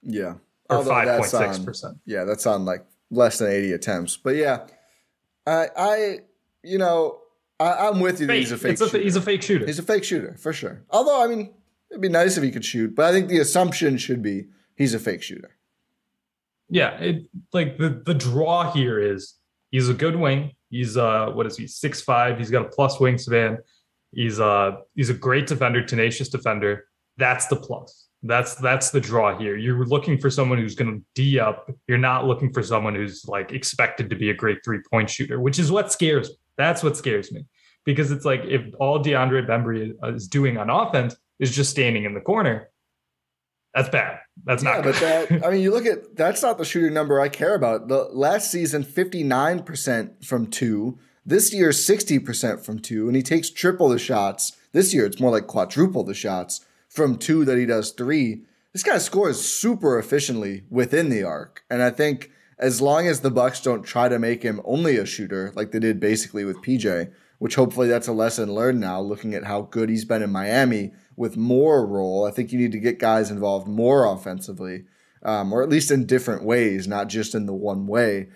Yeah. 0.03 0.35
Or 0.69 0.83
5.6%. 0.83 1.99
Yeah, 2.05 2.23
that's 2.23 2.45
on 2.45 2.63
like 2.63 2.85
less 3.09 3.39
than 3.39 3.51
80 3.51 3.73
attempts. 3.73 4.17
But 4.17 4.35
yeah, 4.35 4.67
I, 5.47 5.67
I 5.75 6.19
you 6.63 6.77
know, 6.77 7.19
I, 7.59 7.87
am 7.87 7.99
with 7.99 8.21
you. 8.21 8.27
He's 8.27 8.51
a 8.51 8.57
fake. 8.57 8.79
A, 8.79 8.99
he's 8.99 9.15
a 9.15 9.21
fake 9.21 9.41
shooter. 9.41 9.65
He's 9.65 9.79
a 9.79 9.83
fake 9.83 10.03
shooter 10.03 10.35
for 10.37 10.53
sure. 10.53 10.83
Although, 10.91 11.23
I 11.23 11.27
mean, 11.27 11.55
it'd 11.89 12.01
be 12.01 12.09
nice 12.09 12.37
if 12.37 12.43
he 12.43 12.51
could 12.51 12.65
shoot, 12.65 12.95
but 12.95 13.05
I 13.05 13.11
think 13.11 13.29
the 13.29 13.39
assumption 13.39 13.97
should 13.97 14.21
be 14.21 14.45
he's 14.75 14.93
a 14.93 14.99
fake 14.99 15.23
shooter. 15.23 15.57
Yeah, 16.69 16.91
it 16.99 17.27
like 17.53 17.77
the 17.77 18.01
the 18.05 18.13
draw 18.13 18.71
here 18.71 18.99
is 18.99 19.35
he's 19.71 19.89
a 19.89 19.93
good 19.93 20.17
wing. 20.17 20.51
He's 20.69 20.97
uh 20.97 21.31
what 21.31 21.47
is 21.47 21.57
he 21.57 21.65
six 21.65 22.01
five? 22.01 22.37
He's 22.37 22.51
got 22.51 22.65
a 22.65 22.69
plus 22.69 22.97
wingspan. 22.97 23.59
He's 24.11 24.39
a 24.39 24.79
he's 24.95 25.09
a 25.09 25.13
great 25.13 25.47
defender, 25.47 25.83
tenacious 25.83 26.29
defender. 26.29 26.85
That's 27.17 27.47
the 27.47 27.55
plus. 27.55 28.07
That's 28.23 28.55
that's 28.55 28.89
the 28.89 28.99
draw 28.99 29.37
here. 29.37 29.57
You're 29.57 29.85
looking 29.85 30.17
for 30.17 30.29
someone 30.29 30.57
who's 30.57 30.75
going 30.75 30.99
to 30.99 31.05
d 31.15 31.39
up. 31.39 31.69
You're 31.87 31.97
not 31.97 32.25
looking 32.25 32.51
for 32.51 32.63
someone 32.63 32.95
who's 32.95 33.25
like 33.27 33.51
expected 33.51 34.09
to 34.09 34.15
be 34.15 34.29
a 34.29 34.33
great 34.33 34.59
three 34.63 34.79
point 34.89 35.09
shooter, 35.09 35.39
which 35.39 35.59
is 35.59 35.71
what 35.71 35.91
scares. 35.91 36.29
Me. 36.29 36.35
That's 36.57 36.83
what 36.83 36.97
scares 36.97 37.31
me 37.31 37.45
because 37.85 38.11
it's 38.11 38.25
like 38.25 38.41
if 38.43 38.61
all 38.79 39.03
DeAndre 39.03 39.47
Bembry 39.47 39.93
is 40.15 40.27
doing 40.27 40.57
on 40.57 40.69
offense 40.69 41.15
is 41.39 41.55
just 41.55 41.69
standing 41.69 42.05
in 42.05 42.13
the 42.13 42.19
corner, 42.19 42.69
that's 43.73 43.89
bad. 43.89 44.19
That's 44.43 44.63
yeah, 44.63 44.71
not. 44.71 44.83
Good. 44.83 44.93
But 44.93 45.01
that, 45.29 45.45
I 45.45 45.51
mean, 45.51 45.61
you 45.61 45.71
look 45.71 45.85
at 45.85 46.15
that's 46.15 46.41
not 46.41 46.57
the 46.57 46.65
shooting 46.65 46.93
number 46.93 47.21
I 47.21 47.29
care 47.29 47.53
about. 47.53 47.87
The 47.87 48.09
last 48.11 48.49
season, 48.49 48.83
fifty 48.83 49.23
nine 49.23 49.63
percent 49.63 50.25
from 50.25 50.47
two. 50.47 50.97
This 51.27 51.53
year, 51.53 51.71
60% 51.71 52.63
from 52.63 52.79
two, 52.79 53.07
and 53.07 53.15
he 53.15 53.21
takes 53.21 53.49
triple 53.49 53.89
the 53.89 53.99
shots. 53.99 54.53
This 54.71 54.93
year, 54.93 55.05
it's 55.05 55.19
more 55.19 55.29
like 55.29 55.45
quadruple 55.45 56.05
the 56.05 56.13
shots 56.13 56.65
from 56.87 57.17
two 57.17 57.43
that 57.43 57.57
he 57.57 57.65
does 57.65 57.91
three. 57.91 58.43
This 58.71 58.81
guy 58.81 58.97
scores 58.97 59.41
super 59.41 59.99
efficiently 59.99 60.63
within 60.69 61.09
the 61.09 61.23
arc. 61.23 61.65
And 61.69 61.83
I 61.83 61.89
think 61.89 62.31
as 62.57 62.81
long 62.81 63.07
as 63.07 63.19
the 63.19 63.29
Bucks 63.29 63.59
don't 63.59 63.83
try 63.83 64.07
to 64.07 64.17
make 64.17 64.41
him 64.41 64.61
only 64.63 64.95
a 64.95 65.05
shooter, 65.05 65.51
like 65.53 65.71
they 65.71 65.79
did 65.79 65.99
basically 65.99 66.45
with 66.45 66.61
PJ, 66.61 67.11
which 67.39 67.55
hopefully 67.55 67.89
that's 67.89 68.07
a 68.07 68.13
lesson 68.13 68.53
learned 68.53 68.79
now, 68.79 69.01
looking 69.01 69.33
at 69.33 69.43
how 69.43 69.63
good 69.63 69.89
he's 69.89 70.05
been 70.05 70.23
in 70.23 70.31
Miami 70.31 70.93
with 71.17 71.35
more 71.35 71.85
role. 71.85 72.25
I 72.25 72.31
think 72.31 72.53
you 72.53 72.57
need 72.57 72.71
to 72.71 72.79
get 72.79 72.99
guys 72.99 73.29
involved 73.29 73.67
more 73.67 74.05
offensively, 74.05 74.85
um, 75.23 75.51
or 75.51 75.61
at 75.61 75.67
least 75.67 75.91
in 75.91 76.05
different 76.05 76.43
ways, 76.43 76.87
not 76.87 77.09
just 77.09 77.35
in 77.35 77.47
the 77.47 77.53
one 77.53 77.85
way. 77.85 78.29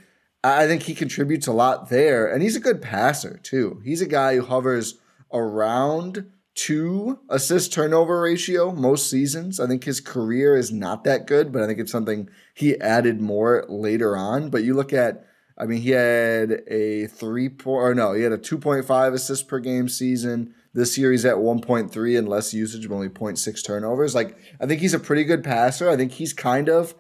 I 0.44 0.66
think 0.68 0.84
he 0.84 0.96
contributes 0.96 1.48
a 1.48 1.54
lot 1.54 1.90
there. 1.90 2.32
And 2.32 2.42
he's 2.42 2.56
a 2.56 2.62
good 2.62 2.82
passer, 2.82 3.40
too. 3.44 3.82
He's 3.84 4.02
a 4.02 4.08
guy 4.08 4.36
who 4.36 4.46
hovers 4.46 4.98
around 5.32 6.32
two 6.54 7.20
assist 7.30 7.72
turnover 7.72 8.22
ratio 8.22 8.72
most 8.72 9.10
seasons. 9.10 9.60
I 9.60 9.68
think 9.68 9.84
his 9.84 10.02
career 10.02 10.56
is 10.56 10.72
not 10.72 11.04
that 11.04 11.28
good, 11.28 11.52
but 11.52 11.62
I 11.62 11.68
think 11.68 11.80
it's 11.80 11.92
something 11.92 12.30
he 12.54 12.80
added 12.80 13.22
more 13.22 13.66
later 13.70 14.18
on. 14.18 14.50
But 14.50 14.64
you 14.64 14.74
look 14.74 14.94
at, 14.94 15.26
I 15.58 15.66
mean, 15.66 15.82
he 15.82 15.92
had 15.92 16.64
a 16.68 17.08
three 17.08 17.50
point, 17.50 17.84
or 17.84 17.96
no, 17.96 18.14
he 18.14 18.24
had 18.24 18.34
a 18.34 18.38
2.5 18.38 19.14
assist 19.14 19.48
per 19.48 19.60
game 19.60 19.88
season. 19.88 20.54
This 20.74 20.98
year 20.98 21.12
he's 21.12 21.26
at 21.26 21.36
1.3 21.36 22.18
and 22.18 22.28
less 22.28 22.54
usage, 22.54 22.88
but 22.88 22.96
only 22.96 23.10
0.6 23.10 23.66
turnovers. 23.66 24.16
Like, 24.16 24.38
I 24.60 24.66
think 24.66 24.82
he's 24.82 24.94
a 24.94 25.00
pretty 25.00 25.24
good 25.24 25.44
passer. 25.44 25.90
I 25.90 25.98
think 25.98 26.14
he's 26.14 26.34
kind 26.34 26.70
of, 26.70 26.96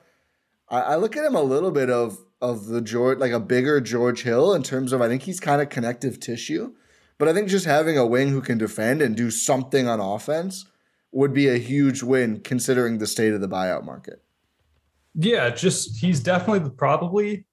I, 0.69 0.82
I 0.82 0.95
look 0.97 1.17
at 1.17 1.25
him 1.25 1.36
a 1.36 1.41
little 1.41 1.71
bit 1.71 1.89
of 1.89 2.19
of 2.41 2.67
the 2.67 2.82
George, 2.82 3.19
like 3.19 3.32
a 3.32 3.39
bigger 3.39 3.80
George 3.80 4.23
Hill 4.23 4.54
in 4.54 4.63
terms 4.63 4.93
of 4.93 5.01
I 5.01 5.08
think 5.08 5.23
he's 5.23 5.39
kind 5.39 5.62
of 5.62 5.69
connective 5.69 6.19
tissue. 6.19 6.73
But 7.17 7.27
I 7.27 7.34
think 7.34 7.49
just 7.49 7.65
having 7.65 7.97
a 7.97 8.06
wing 8.06 8.30
who 8.30 8.41
can 8.41 8.58
defend 8.58 9.01
and 9.01 9.15
do 9.15 9.30
something 9.30 9.88
on 9.88 9.99
offense 9.99 10.65
would 11.12 11.34
be 11.34 11.47
a 11.47 11.58
huge 11.58 12.01
win 12.01 12.39
considering 12.39 12.97
the 12.97 13.06
state 13.06 13.34
of 13.34 13.41
the 13.41 13.47
buyout 13.47 13.84
market. 13.84 14.23
Yeah, 15.13 15.49
just 15.49 15.99
he's 15.99 16.19
definitely 16.19 16.69
probably 16.71 17.45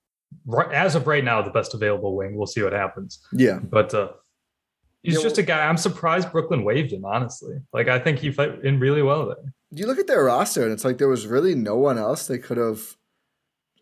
as 0.72 0.94
of 0.94 1.06
right 1.06 1.24
now 1.24 1.42
the 1.42 1.50
best 1.50 1.74
available 1.74 2.16
wing. 2.16 2.36
We'll 2.36 2.46
see 2.46 2.62
what 2.62 2.72
happens. 2.72 3.20
Yeah, 3.32 3.58
but 3.58 3.92
uh, 3.92 4.08
he's 5.02 5.16
yeah, 5.16 5.22
just 5.22 5.38
a 5.38 5.42
guy. 5.42 5.66
I'm 5.66 5.76
surprised 5.76 6.30
Brooklyn 6.32 6.64
waived 6.64 6.92
him. 6.92 7.04
Honestly, 7.04 7.56
like 7.72 7.88
I 7.88 7.98
think 7.98 8.20
he 8.20 8.30
fit 8.30 8.64
in 8.64 8.78
really 8.78 9.02
well 9.02 9.26
there. 9.26 9.52
You 9.70 9.86
look 9.86 9.98
at 9.98 10.06
their 10.06 10.24
roster 10.24 10.62
and 10.62 10.72
it's 10.72 10.84
like 10.84 10.96
there 10.96 11.08
was 11.08 11.26
really 11.26 11.54
no 11.54 11.76
one 11.76 11.98
else 11.98 12.26
they 12.26 12.38
could 12.38 12.56
have 12.56 12.96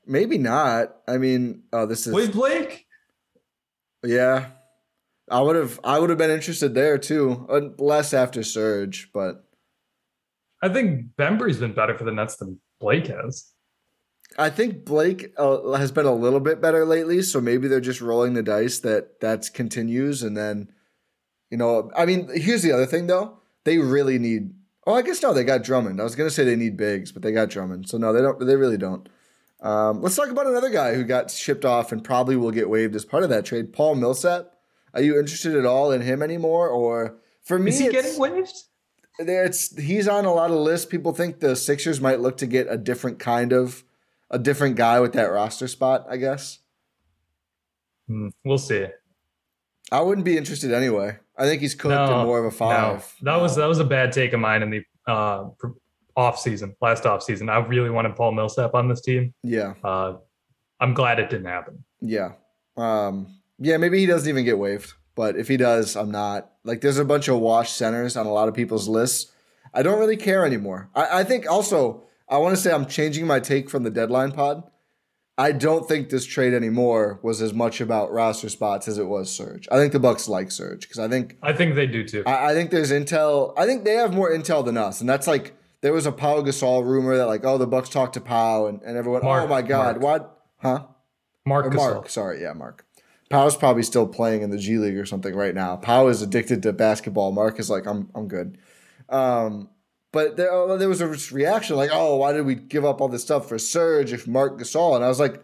Maybe 0.06 0.38
not. 0.38 0.96
I 1.08 1.18
mean, 1.18 1.64
oh, 1.72 1.86
this 1.86 2.06
is 2.06 2.14
Wade 2.14 2.32
Blake. 2.32 2.86
Yeah, 4.04 4.50
I 5.30 5.40
would 5.40 5.56
have. 5.56 5.80
I 5.82 5.98
would 5.98 6.10
have 6.10 6.18
been 6.18 6.30
interested 6.30 6.74
there 6.74 6.98
too. 6.98 7.46
Uh, 7.48 7.82
less 7.82 8.14
after 8.14 8.42
Serge. 8.42 9.10
but 9.12 9.44
I 10.62 10.68
think 10.68 11.16
Bembry's 11.16 11.58
been 11.58 11.74
better 11.74 11.96
for 11.98 12.04
the 12.04 12.12
Nets 12.12 12.36
than 12.36 12.60
Blake 12.80 13.08
has. 13.08 13.52
I 14.38 14.50
think 14.50 14.84
Blake 14.84 15.32
uh, 15.36 15.72
has 15.72 15.92
been 15.92 16.06
a 16.06 16.12
little 16.14 16.40
bit 16.40 16.60
better 16.60 16.84
lately, 16.84 17.22
so 17.22 17.40
maybe 17.40 17.68
they're 17.68 17.80
just 17.80 18.00
rolling 18.00 18.34
the 18.34 18.42
dice 18.42 18.80
that 18.80 19.20
that 19.20 19.48
continues, 19.54 20.22
and 20.22 20.36
then, 20.36 20.68
you 21.50 21.56
know, 21.56 21.90
I 21.96 22.06
mean, 22.06 22.28
here's 22.34 22.62
the 22.62 22.72
other 22.72 22.86
thing 22.86 23.06
though: 23.06 23.40
they 23.64 23.78
really 23.78 24.18
need. 24.18 24.52
Oh, 24.86 24.94
I 24.94 25.02
guess 25.02 25.22
no, 25.22 25.32
they 25.32 25.44
got 25.44 25.64
Drummond. 25.64 26.00
I 26.00 26.04
was 26.04 26.14
gonna 26.14 26.30
say 26.30 26.44
they 26.44 26.56
need 26.56 26.76
bigs, 26.76 27.10
but 27.12 27.22
they 27.22 27.32
got 27.32 27.50
Drummond, 27.50 27.88
so 27.88 27.98
no, 27.98 28.12
they 28.12 28.20
don't. 28.20 28.38
They 28.44 28.56
really 28.56 28.78
don't. 28.78 29.08
Um, 29.60 30.02
let's 30.02 30.16
talk 30.16 30.28
about 30.28 30.46
another 30.46 30.70
guy 30.70 30.94
who 30.94 31.04
got 31.04 31.30
shipped 31.30 31.64
off 31.64 31.92
and 31.92 32.04
probably 32.04 32.36
will 32.36 32.50
get 32.50 32.68
waived 32.68 32.94
as 32.94 33.04
part 33.04 33.22
of 33.22 33.30
that 33.30 33.44
trade. 33.44 33.72
Paul 33.72 33.94
Millsap. 33.94 34.52
Are 34.94 35.02
you 35.02 35.18
interested 35.18 35.54
at 35.54 35.66
all 35.66 35.92
in 35.92 36.00
him 36.00 36.22
anymore, 36.22 36.70
or 36.70 37.18
for 37.42 37.58
me, 37.58 37.70
is 37.70 37.78
he 37.78 37.90
getting 37.90 38.18
waived? 38.18 38.54
There 39.18 39.44
it's 39.44 39.76
he's 39.76 40.08
on 40.08 40.24
a 40.24 40.32
lot 40.32 40.50
of 40.50 40.56
lists. 40.56 40.86
People 40.86 41.12
think 41.12 41.40
the 41.40 41.54
Sixers 41.54 42.00
might 42.00 42.20
look 42.20 42.38
to 42.38 42.46
get 42.46 42.66
a 42.70 42.78
different 42.78 43.18
kind 43.18 43.52
of 43.52 43.84
a 44.30 44.38
different 44.38 44.76
guy 44.76 45.00
with 45.00 45.12
that 45.12 45.24
roster 45.24 45.68
spot. 45.68 46.06
I 46.08 46.16
guess. 46.16 46.60
Hmm, 48.08 48.28
we'll 48.42 48.56
see. 48.56 48.86
I 49.92 50.00
wouldn't 50.00 50.24
be 50.24 50.38
interested 50.38 50.72
anyway. 50.72 51.18
I 51.36 51.44
think 51.44 51.60
he's 51.60 51.74
cooked 51.74 51.94
no, 51.94 52.20
in 52.20 52.26
more 52.26 52.38
of 52.38 52.46
a 52.46 52.50
five. 52.50 53.14
No. 53.20 53.32
That 53.32 53.42
was 53.42 53.56
that 53.56 53.66
was 53.66 53.78
a 53.78 53.84
bad 53.84 54.12
take 54.12 54.32
of 54.32 54.40
mine 54.40 54.62
in 54.62 54.70
the 54.70 54.82
uh, 55.06 55.48
off 56.16 56.38
season, 56.38 56.74
last 56.80 57.04
off 57.06 57.22
season. 57.22 57.48
I 57.48 57.58
really 57.58 57.90
wanted 57.90 58.16
Paul 58.16 58.32
Millsap 58.32 58.74
on 58.74 58.88
this 58.88 59.00
team. 59.00 59.34
Yeah. 59.42 59.74
Uh, 59.84 60.14
I'm 60.80 60.94
glad 60.94 61.18
it 61.18 61.30
didn't 61.30 61.46
happen. 61.46 61.84
Yeah. 62.00 62.32
Um, 62.76 63.26
yeah, 63.58 63.76
maybe 63.76 63.98
he 63.98 64.06
doesn't 64.06 64.28
even 64.28 64.44
get 64.44 64.58
waived, 64.58 64.94
but 65.14 65.36
if 65.36 65.48
he 65.48 65.56
does, 65.56 65.96
I'm 65.96 66.10
not. 66.10 66.50
Like, 66.64 66.80
there's 66.80 66.98
a 66.98 67.04
bunch 67.04 67.28
of 67.28 67.38
wash 67.38 67.70
centers 67.70 68.16
on 68.16 68.26
a 68.26 68.32
lot 68.32 68.48
of 68.48 68.54
people's 68.54 68.88
lists. 68.88 69.32
I 69.72 69.82
don't 69.82 69.98
really 69.98 70.16
care 70.16 70.44
anymore. 70.44 70.90
I, 70.94 71.20
I 71.20 71.24
think 71.24 71.50
also, 71.50 72.04
I 72.28 72.38
want 72.38 72.56
to 72.56 72.60
say 72.60 72.72
I'm 72.72 72.86
changing 72.86 73.26
my 73.26 73.40
take 73.40 73.70
from 73.70 73.82
the 73.82 73.90
deadline 73.90 74.32
pod. 74.32 74.62
I 75.38 75.52
don't 75.52 75.86
think 75.86 76.08
this 76.08 76.24
trade 76.24 76.54
anymore 76.54 77.20
was 77.22 77.42
as 77.42 77.52
much 77.52 77.82
about 77.82 78.10
roster 78.10 78.48
spots 78.48 78.88
as 78.88 78.96
it 78.96 79.06
was 79.06 79.30
Serge. 79.30 79.68
I 79.70 79.76
think 79.76 79.92
the 79.92 80.00
Bucks 80.00 80.28
like 80.28 80.50
Serge 80.50 80.80
because 80.82 80.98
I 80.98 81.08
think 81.08 81.36
I 81.42 81.52
think 81.52 81.74
they 81.74 81.86
do 81.86 82.08
too. 82.08 82.22
I, 82.24 82.52
I 82.52 82.54
think 82.54 82.70
there's 82.70 82.90
intel. 82.90 83.52
I 83.54 83.66
think 83.66 83.84
they 83.84 83.94
have 83.94 84.14
more 84.14 84.30
intel 84.30 84.64
than 84.64 84.78
us, 84.78 85.00
and 85.00 85.08
that's 85.08 85.26
like 85.26 85.54
there 85.86 85.92
was 85.92 86.04
a 86.04 86.10
Pau 86.10 86.42
Gasol 86.42 86.84
rumor 86.84 87.16
that 87.16 87.26
like, 87.26 87.44
oh, 87.44 87.58
the 87.58 87.66
Bucks 87.68 87.88
talked 87.88 88.14
to 88.14 88.20
Pau, 88.20 88.66
and, 88.66 88.82
and 88.82 88.96
everyone, 88.96 89.22
Marc, 89.22 89.44
oh 89.44 89.46
my 89.46 89.62
god, 89.62 90.00
Marc. 90.00 90.02
what? 90.02 90.42
Huh? 90.60 90.86
Marc. 91.44 91.72
Marc. 91.72 92.08
Sorry, 92.08 92.42
yeah, 92.42 92.54
Marc. 92.54 92.84
Pau's 93.30 93.56
probably 93.56 93.84
still 93.84 94.08
playing 94.08 94.42
in 94.42 94.50
the 94.50 94.58
G 94.58 94.78
League 94.78 94.96
or 94.96 95.06
something 95.06 95.32
right 95.32 95.54
now. 95.54 95.76
Pau 95.76 96.08
is 96.08 96.22
addicted 96.22 96.64
to 96.64 96.72
basketball. 96.72 97.30
Marc 97.30 97.60
is 97.60 97.70
like, 97.70 97.86
I'm 97.86 98.10
I'm 98.16 98.26
good. 98.26 98.58
Um, 99.08 99.68
but 100.10 100.36
there, 100.36 100.76
there 100.76 100.88
was 100.88 101.00
a 101.00 101.06
reaction 101.32 101.76
like, 101.76 101.90
oh, 101.92 102.16
why 102.16 102.32
did 102.32 102.46
we 102.46 102.56
give 102.56 102.84
up 102.84 103.00
all 103.00 103.06
this 103.06 103.22
stuff 103.22 103.48
for 103.48 103.56
Serge 103.56 104.12
if 104.12 104.26
Marc 104.26 104.58
Gasol? 104.58 104.96
And 104.96 105.04
I 105.04 105.08
was 105.08 105.20
like, 105.20 105.40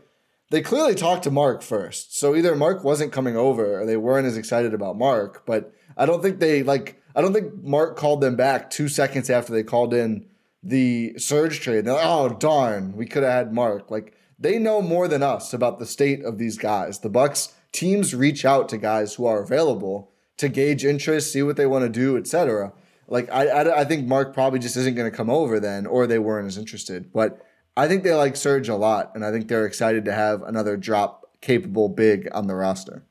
they 0.50 0.60
clearly 0.60 0.96
talked 0.96 1.22
to 1.22 1.30
Marc 1.30 1.62
first. 1.62 2.18
So 2.18 2.34
either 2.34 2.56
Marc 2.56 2.82
wasn't 2.82 3.12
coming 3.12 3.36
over 3.36 3.80
or 3.80 3.86
they 3.86 3.96
weren't 3.96 4.26
as 4.26 4.36
excited 4.36 4.74
about 4.74 4.98
Marc. 4.98 5.46
But 5.46 5.72
I 5.96 6.04
don't 6.04 6.20
think 6.20 6.40
they 6.40 6.64
like. 6.64 7.00
I 7.14 7.20
don't 7.20 7.32
think 7.32 7.62
Marc 7.62 7.96
called 7.96 8.20
them 8.20 8.34
back 8.34 8.70
two 8.70 8.88
seconds 8.88 9.30
after 9.30 9.52
they 9.52 9.62
called 9.62 9.94
in 9.94 10.26
the 10.62 11.18
Serge 11.18 11.60
trade. 11.60 11.84
They're 11.84 11.94
like, 11.94 12.06
oh 12.06 12.28
darn, 12.30 12.96
we 12.96 13.06
could 13.06 13.22
have 13.22 13.32
had 13.32 13.52
Marc. 13.52 13.90
Like 13.90 14.14
they 14.38 14.58
know 14.58 14.82
more 14.82 15.08
than 15.08 15.22
us 15.22 15.52
about 15.52 15.78
the 15.78 15.86
state 15.86 16.24
of 16.24 16.38
these 16.38 16.58
guys. 16.58 17.00
The 17.00 17.08
Bucks 17.08 17.54
teams 17.72 18.14
reach 18.14 18.44
out 18.44 18.68
to 18.68 18.78
guys 18.78 19.14
who 19.14 19.26
are 19.26 19.42
available 19.42 20.12
to 20.36 20.48
gauge 20.48 20.84
interest, 20.84 21.32
see 21.32 21.42
what 21.42 21.56
they 21.56 21.66
want 21.66 21.84
to 21.84 21.88
do, 21.88 22.16
etc. 22.16 22.72
Like 23.08 23.30
I, 23.30 23.46
I, 23.46 23.80
I 23.80 23.84
think 23.84 24.06
Marc 24.06 24.34
probably 24.34 24.58
just 24.58 24.76
isn't 24.76 24.94
going 24.94 25.10
to 25.10 25.16
come 25.16 25.30
over 25.30 25.60
then, 25.60 25.86
or 25.86 26.06
they 26.06 26.18
weren't 26.18 26.46
as 26.46 26.58
interested. 26.58 27.12
But 27.12 27.40
I 27.76 27.88
think 27.88 28.02
they 28.02 28.14
like 28.14 28.36
Serge 28.36 28.68
a 28.68 28.76
lot, 28.76 29.12
and 29.14 29.24
I 29.24 29.30
think 29.30 29.48
they're 29.48 29.66
excited 29.66 30.04
to 30.04 30.12
have 30.12 30.42
another 30.42 30.76
drop 30.76 31.26
capable 31.40 31.88
big 31.88 32.28
on 32.32 32.46
the 32.46 32.54
roster. 32.54 33.04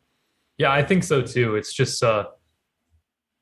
Yeah, 0.57 0.71
I 0.71 0.83
think 0.83 1.03
so 1.03 1.21
too. 1.21 1.55
It's 1.55 1.73
just 1.73 2.03
uh 2.03 2.25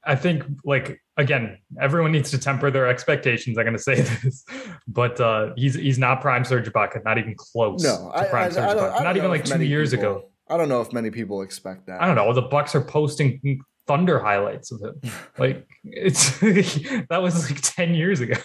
I 0.06 0.16
think 0.16 0.44
like 0.64 1.02
again, 1.18 1.58
everyone 1.80 2.12
needs 2.12 2.32
to 2.32 2.38
temper 2.38 2.72
their 2.72 2.88
expectations. 2.88 3.58
I'm 3.58 3.66
going 3.66 3.76
to 3.76 3.82
say 3.82 4.02
this, 4.24 4.46
but 4.88 5.20
uh, 5.20 5.52
he's 5.56 5.76
he's 5.76 6.00
not 6.00 6.22
prime 6.22 6.46
Serge 6.46 6.72
Ibaka, 6.72 7.04
not 7.04 7.18
even 7.18 7.36
close. 7.38 7.84
No, 7.84 8.12
to 8.16 8.26
prime 8.30 8.46
I, 8.46 8.50
Serge 8.50 8.64
I 8.64 8.76
Ibaka. 8.76 9.04
Don't 9.04 9.18
even 9.18 9.30
like 9.30 9.46
two 9.46 9.64
years 9.64 9.92
people- 9.92 10.18
ago. 10.18 10.26
I 10.52 10.58
don't 10.58 10.68
know 10.68 10.82
if 10.82 10.92
many 10.92 11.12
people 11.12 11.44
expect 11.44 11.86
that. 11.88 12.02
I 12.02 12.08
don't 12.08 12.16
know. 12.16 12.34
The 12.34 12.42
Bucks 12.42 12.74
are 12.74 12.82
posting 12.82 13.62
Thunder 13.86 14.20
highlights 14.20 14.72
of 14.72 14.82
him. 14.82 15.02
Like 15.38 15.66
it's 15.84 16.38
that 16.40 17.22
was 17.22 17.50
like 17.50 17.62
ten 17.62 17.94
years 17.94 18.20
ago. 18.20 18.36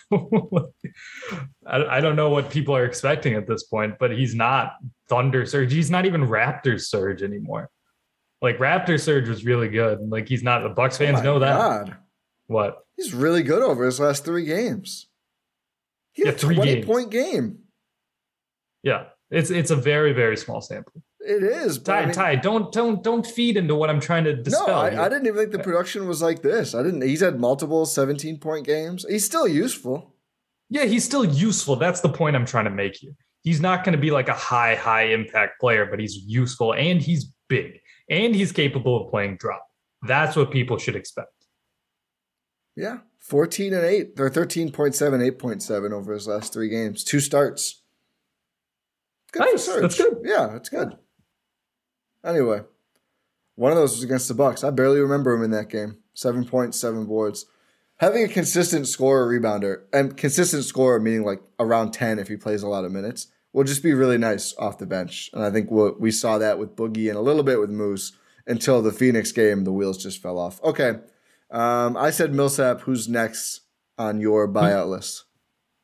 I, 1.67 1.85
I 1.97 2.01
don't 2.01 2.15
know 2.15 2.31
what 2.31 2.51
people 2.51 2.77
are 2.77 2.85
expecting 2.85 3.35
at 3.35 3.47
this 3.47 3.65
point, 3.65 3.95
but 3.99 4.13
he's 4.13 4.35
not 4.35 4.75
Thunder 5.09 5.45
Serge. 5.47 5.73
He's 5.73 5.91
not 5.91 6.07
even 6.07 6.29
Raptors 6.29 6.83
Serge 6.83 7.23
anymore. 7.23 7.71
Like 8.45 8.59
Raptor 8.59 9.01
Serge 9.01 9.29
was 9.29 9.45
really 9.45 9.69
good. 9.69 10.01
Like 10.01 10.29
he's 10.29 10.43
not. 10.43 10.63
The 10.63 10.69
Bucks 10.69 10.99
fans 10.99 11.21
Oh 11.21 11.23
know 11.23 11.39
that. 11.39 11.57
God. 11.57 11.97
What? 12.47 12.87
He's 12.97 13.15
really 13.15 13.43
good 13.43 13.63
over 13.63 13.85
his 13.87 13.99
last 13.99 14.25
three 14.25 14.45
games. 14.45 15.09
He 16.13 16.25
had 16.27 16.35
Yeah, 16.43 16.51
a 16.51 16.55
20 16.55 16.75
games. 16.75 16.87
point 16.87 17.11
game. 17.11 17.59
Yeah, 18.83 19.05
it's 19.31 19.51
it's 19.51 19.71
a 19.71 19.77
very 19.77 20.13
very 20.13 20.37
small 20.37 20.61
sample. 20.61 21.03
It 21.21 21.43
is. 21.43 21.79
but 21.79 21.95
I 21.95 22.01
Ti, 22.13 22.21
mean- 22.21 22.37
Ti, 22.37 22.41
don't 22.43 22.71
don't 22.73 23.03
don't 23.03 23.27
feed 23.27 23.57
into 23.57 23.75
what 23.75 23.89
I'm 23.89 23.99
trying 24.01 24.25
to 24.25 24.37
dispel. 24.37 24.67
No, 24.67 24.75
I. 24.75 25.07
I 25.07 25.09
didn't 25.09 25.27
even 25.27 25.39
think 25.41 25.53
the 25.53 25.59
production 25.59 26.07
was 26.07 26.21
like 26.21 26.43
this. 26.43 26.75
I 26.75 26.83
didn't. 26.83 27.01
He's 27.03 27.21
had 27.23 27.41
multiple 27.41 27.87
17 27.87 28.39
point 28.39 28.67
games. 28.67 29.07
He's 29.09 29.25
still 29.25 29.49
useful. 29.49 30.15
Yeah, 30.69 30.85
he's 30.85 31.05
still 31.05 31.25
useful. 31.25 31.77
That's 31.77 32.01
the 32.03 32.11
point 32.11 32.37
I'm 32.37 32.45
trying 32.47 32.65
to 32.67 32.71
make 32.71 32.97
here. 32.97 33.13
He's 33.43 33.61
not 33.63 33.85
going 33.85 33.95
to 33.95 34.01
be 34.01 34.11
like 34.11 34.29
a 34.29 34.35
high 34.35 34.75
high 34.75 35.05
impact 35.05 35.61
player, 35.61 35.87
but 35.87 35.99
he's 35.99 36.17
useful 36.27 36.75
and 36.75 37.01
he's 37.01 37.33
big 37.49 37.81
and 38.09 38.35
he's 38.35 38.53
capable 38.53 39.05
of 39.05 39.11
playing 39.11 39.37
drop. 39.37 39.67
That's 40.03 40.37
what 40.37 40.51
people 40.51 40.79
should 40.79 40.97
expect. 40.97 41.31
Yeah. 42.77 42.99
14 43.21 43.73
and 43.73 43.85
8. 43.85 44.17
They're 44.17 44.31
13.7, 44.31 44.73
8.7 44.73 45.93
over 45.93 46.13
his 46.13 46.29
last 46.29 46.53
three 46.53 46.69
games. 46.69 47.05
Two 47.05 47.21
starts. 47.21 47.83
Good 49.33 49.41
Nice. 49.41 49.67
That's 49.67 49.97
good. 49.97 50.19
Yeah, 50.23 50.49
that's 50.53 50.69
good. 50.69 50.99
Anyway, 52.25 52.63
one 53.55 53.73
of 53.73 53.79
those 53.79 53.93
was 53.93 54.03
against 54.03 54.29
the 54.29 54.35
Bucks. 54.35 54.63
I 54.63 54.71
barely 54.71 55.01
remember 55.01 55.35
him 55.35 55.43
in 55.43 55.51
that 55.53 55.69
game. 55.69 55.99
7.7 56.17 57.07
boards. 57.07 57.47
Having 57.99 58.25
a 58.25 58.29
consistent 58.29 58.89
scorer 58.89 59.29
rebounder, 59.29 59.83
and 59.93 60.17
consistent 60.17 60.65
scorer 60.65 61.01
meaning 61.01 61.23
like 61.23 61.41
around 61.59 61.93
10 61.93 62.19
if 62.19 62.29
he 62.29 62.37
plays 62.37 62.63
a 62.63 62.69
lot 62.69 62.85
of 62.85 62.93
minutes, 62.93 63.29
will 63.55 63.65
just 63.65 63.83
be 63.83 63.95
really 63.95 64.19
nice 64.19 64.55
off 64.59 64.77
the 64.79 64.85
bench. 64.87 65.31
And 65.33 65.43
I 65.43 65.51
think 65.51 65.71
we'll, 65.71 65.95
we 65.99 66.11
saw 66.11 66.37
that 66.39 66.59
with 66.59 66.77
Boogie 66.77 67.09
and 67.09 67.17
a 67.17 67.21
little 67.23 67.45
bit 67.45 67.59
with 67.59 67.71
Moose 67.71 68.13
until 68.47 68.83
the 68.83 68.93
Phoenix 68.93 69.33
game, 69.33 69.65
the 69.65 69.73
wheels 69.73 69.97
just 69.97 70.21
fell 70.21 70.39
off. 70.39 70.63
Okay. 70.63 70.99
Um, 71.51 71.97
I 71.97 72.11
said 72.11 72.35
Millsap. 72.35 72.81
Who's 72.81 73.09
next 73.09 73.61
on 73.97 74.21
your 74.21 74.49
buyout 74.49 74.89
list? 74.91 75.25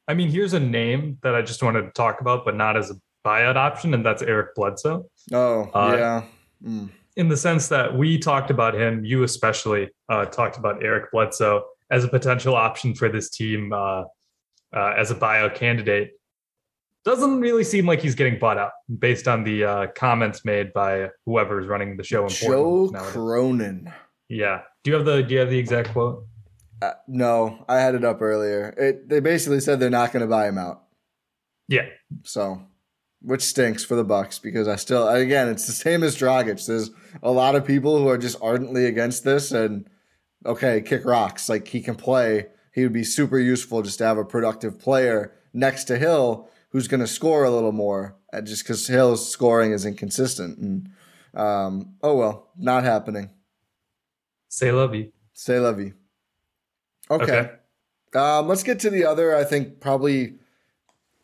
I 0.08 0.14
mean, 0.14 0.28
here's 0.28 0.52
a 0.52 0.60
name 0.60 1.18
that 1.22 1.36
I 1.36 1.42
just 1.42 1.62
wanted 1.62 1.82
to 1.82 1.90
talk 1.92 2.20
about, 2.20 2.44
but 2.44 2.56
not 2.56 2.76
as 2.76 2.90
a 2.90 2.96
buyout 3.24 3.54
option, 3.54 3.94
and 3.94 4.04
that's 4.04 4.22
Eric 4.22 4.54
Bledsoe. 4.56 5.06
Oh, 5.32 5.70
Uh, 5.72 5.96
yeah. 5.96 6.22
Mm. 6.66 6.90
in 7.16 7.28
the 7.28 7.36
sense 7.36 7.68
that 7.68 7.96
we 7.96 8.18
talked 8.18 8.50
about 8.50 8.74
him, 8.74 9.04
you 9.04 9.22
especially 9.22 9.88
uh, 10.08 10.24
talked 10.26 10.58
about 10.58 10.82
Eric 10.82 11.12
Bledsoe 11.12 11.64
as 11.90 12.04
a 12.04 12.08
potential 12.08 12.54
option 12.56 12.94
for 12.94 13.08
this 13.08 13.30
team 13.30 13.72
uh, 13.72 14.02
uh, 14.74 14.94
as 14.96 15.10
a 15.10 15.14
buyout 15.14 15.54
candidate. 15.54 16.12
Doesn't 17.04 17.40
really 17.40 17.64
seem 17.64 17.86
like 17.86 18.00
he's 18.00 18.14
getting 18.14 18.38
bought 18.38 18.58
out 18.58 18.72
based 18.98 19.26
on 19.26 19.42
the 19.42 19.64
uh, 19.64 19.86
comments 19.94 20.44
made 20.44 20.72
by 20.74 21.08
whoever's 21.24 21.66
running 21.66 21.96
the 21.96 22.04
show. 22.04 22.24
in 22.24 22.28
Joe 22.28 22.46
Portland 22.46 22.92
nowadays. 22.92 23.12
Cronin. 23.12 23.92
yeah. 24.28 24.60
Do 24.84 24.90
you 24.90 24.96
have 24.96 25.06
the 25.06 25.22
Do 25.22 25.34
you 25.34 25.40
have 25.40 25.50
the 25.50 25.58
exact 25.58 25.92
quote? 25.92 26.26
Uh, 26.82 26.92
no, 27.08 27.64
I 27.68 27.78
had 27.78 27.94
it 27.94 28.04
up 28.04 28.22
earlier. 28.22 28.74
It, 28.76 29.08
they 29.08 29.20
basically 29.20 29.60
said 29.60 29.80
they're 29.80 29.90
not 29.90 30.12
going 30.12 30.22
to 30.22 30.26
buy 30.26 30.48
him 30.48 30.58
out. 30.58 30.84
Yeah. 31.68 31.86
So, 32.24 32.62
which 33.20 33.42
stinks 33.42 33.84
for 33.84 33.94
the 33.96 34.04
Bucks 34.04 34.38
because 34.38 34.66
I 34.66 34.76
still, 34.76 35.08
again, 35.08 35.48
it's 35.48 35.66
the 35.66 35.72
same 35.72 36.02
as 36.02 36.16
Dragic. 36.16 36.64
There's 36.64 36.90
a 37.22 37.30
lot 37.30 37.54
of 37.54 37.66
people 37.66 37.98
who 37.98 38.08
are 38.08 38.18
just 38.18 38.38
ardently 38.40 38.86
against 38.86 39.24
this, 39.24 39.52
and 39.52 39.88
okay, 40.46 40.80
kick 40.80 41.04
rocks. 41.04 41.48
Like 41.48 41.68
he 41.68 41.80
can 41.80 41.96
play. 41.96 42.46
He 42.72 42.82
would 42.82 42.92
be 42.92 43.04
super 43.04 43.38
useful 43.38 43.82
just 43.82 43.98
to 43.98 44.04
have 44.04 44.18
a 44.18 44.24
productive 44.24 44.78
player 44.78 45.32
next 45.52 45.84
to 45.84 45.98
Hill 45.98 46.48
who's 46.70 46.88
going 46.88 47.00
to 47.00 47.06
score 47.06 47.44
a 47.44 47.50
little 47.50 47.72
more, 47.72 48.16
uh, 48.32 48.40
just 48.40 48.64
because 48.64 48.86
Hill's 48.86 49.30
scoring 49.30 49.72
is 49.72 49.84
inconsistent. 49.84 50.58
And 50.58 50.90
um, 51.34 51.94
oh 52.02 52.16
well, 52.16 52.50
not 52.56 52.84
happening. 52.84 53.30
Say 54.48 54.72
love 54.72 54.94
you. 54.94 55.12
Say 55.32 55.58
la 55.58 55.72
vie. 55.72 55.92
Okay. 57.10 57.50
Um, 58.14 58.48
let's 58.48 58.62
get 58.62 58.80
to 58.80 58.90
the 58.90 59.04
other, 59.04 59.34
I 59.34 59.44
think, 59.44 59.80
probably 59.80 60.34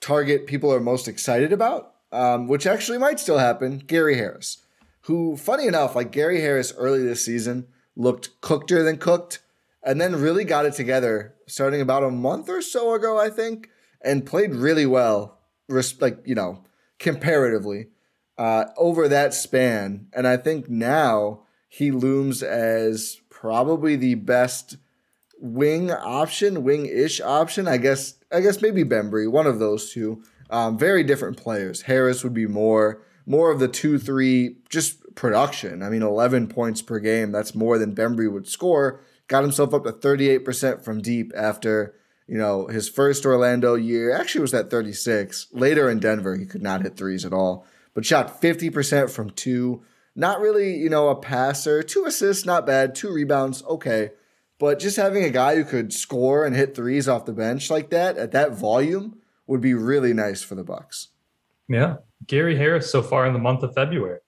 target 0.01 0.47
people 0.47 0.73
are 0.73 0.81
most 0.81 1.09
excited 1.09 1.53
about, 1.53 1.95
um, 2.13 2.47
which 2.47 2.67
actually 2.67 2.99
might 2.99 3.19
still 3.19 3.39
happen 3.39 3.79
Gary 3.79 4.17
Harris, 4.17 4.65
who, 5.03 5.37
funny 5.37 5.67
enough, 5.67 5.97
like 5.97 6.13
Gary 6.13 6.41
Harris 6.41 6.73
early 6.77 7.03
this 7.03 7.25
season 7.25 7.67
looked 7.97 8.41
cooker 8.41 8.83
than 8.83 8.99
cooked 8.99 9.41
and 9.83 10.01
then 10.01 10.21
really 10.21 10.45
got 10.45 10.67
it 10.67 10.75
together 10.75 11.35
starting 11.47 11.81
about 11.81 12.05
a 12.05 12.11
month 12.11 12.49
or 12.49 12.61
so 12.61 12.95
ago, 12.95 13.19
I 13.19 13.31
think, 13.31 13.71
and 14.03 14.27
played 14.27 14.55
really 14.55 14.87
well, 14.87 15.36
like, 15.69 16.19
you 16.25 16.35
know, 16.35 16.65
comparatively 16.99 17.89
uh, 18.39 18.67
over 18.77 19.09
that 19.09 19.35
span. 19.35 20.09
And 20.13 20.27
I 20.27 20.37
think 20.37 20.69
now 20.69 21.43
he 21.69 21.91
looms 21.91 22.43
as 22.43 23.21
probably 23.31 23.97
the 23.97 24.15
best 24.15 24.77
wing 25.39 25.91
option, 25.91 26.63
wing 26.63 26.87
ish 26.87 27.21
option. 27.21 27.69
I 27.69 27.77
guess 27.77 28.15
I 28.33 28.41
guess 28.41 28.63
maybe 28.63 28.85
Bembry, 28.85 29.31
one 29.31 29.47
of 29.47 29.59
those 29.59 29.93
two. 29.93 30.23
Um, 30.49 30.79
very 30.79 31.03
different 31.03 31.37
players. 31.37 31.83
Harris 31.83 32.23
would 32.23 32.35
be 32.35 32.47
more 32.47 33.03
more 33.27 33.51
of 33.51 33.59
the 33.59 33.69
two 33.69 33.99
three 33.99 34.57
just 34.69 35.15
production. 35.15 35.83
I 35.83 35.91
mean, 35.91 36.03
eleven 36.03 36.47
points 36.47 36.83
per 36.83 36.99
game. 36.99 37.33
That's 37.33 37.55
more 37.55 37.79
than 37.79 37.95
Bembry 37.95 38.33
would 38.33 38.49
score. 38.49 39.01
Got 39.29 39.43
himself 39.43 39.75
up 39.75 39.85
to 39.85 39.93
thirty 39.93 40.29
eight 40.29 40.45
percent 40.45 40.85
from 40.85 41.03
deep 41.03 41.33
after 41.37 41.95
you 42.27 42.39
know 42.39 42.67
his 42.67 42.89
first 42.89 43.25
Orlando 43.25 43.75
year. 43.75 44.13
Actually, 44.13 44.43
was 44.43 44.53
that 44.53 44.71
thirty 44.71 44.93
six. 44.93 45.47
Later 45.53 45.91
in 45.91 46.01
Denver, 46.01 46.37
he 46.37 46.47
could 46.47 46.63
not 46.63 46.83
hit 46.83 46.97
threes 46.97 47.25
at 47.25 47.33
all, 47.33 47.67
but 47.95 48.05
shot 48.05 48.41
fifty 48.41 48.71
percent 48.71 49.11
from 49.11 49.31
two. 49.31 49.83
Not 50.15 50.41
really, 50.41 50.77
you 50.77 50.89
know, 50.89 51.09
a 51.09 51.17
passer. 51.17 51.83
Two 51.83 52.07
assists, 52.07 52.47
not 52.47 52.67
bad. 52.67 52.95
Two 52.95 53.13
rebounds, 53.13 53.63
okay. 53.65 54.13
But 54.59 54.79
just 54.79 54.97
having 54.97 55.25
a 55.25 55.31
guy 55.31 55.57
who 55.57 55.65
could 55.65 55.93
score 55.93 56.47
and 56.47 56.57
hit 56.57 56.75
threes 56.75 57.09
off 57.09 57.27
the 57.27 57.33
bench 57.33 57.71
like 57.71 57.91
that 57.91 58.17
at 58.17 58.33
that 58.33 58.53
volume 58.53 59.19
would 59.47 59.61
be 59.61 59.75
really 59.75 60.15
nice 60.15 60.43
for 60.43 60.55
the 60.55 60.65
Bucks. 60.65 61.09
Yeah. 61.69 61.97
Gary 62.27 62.57
Harris 62.57 62.91
so 62.91 63.03
far 63.03 63.27
in 63.27 63.33
the 63.33 63.39
month 63.39 63.63
of 63.63 63.75
February. 63.75 64.21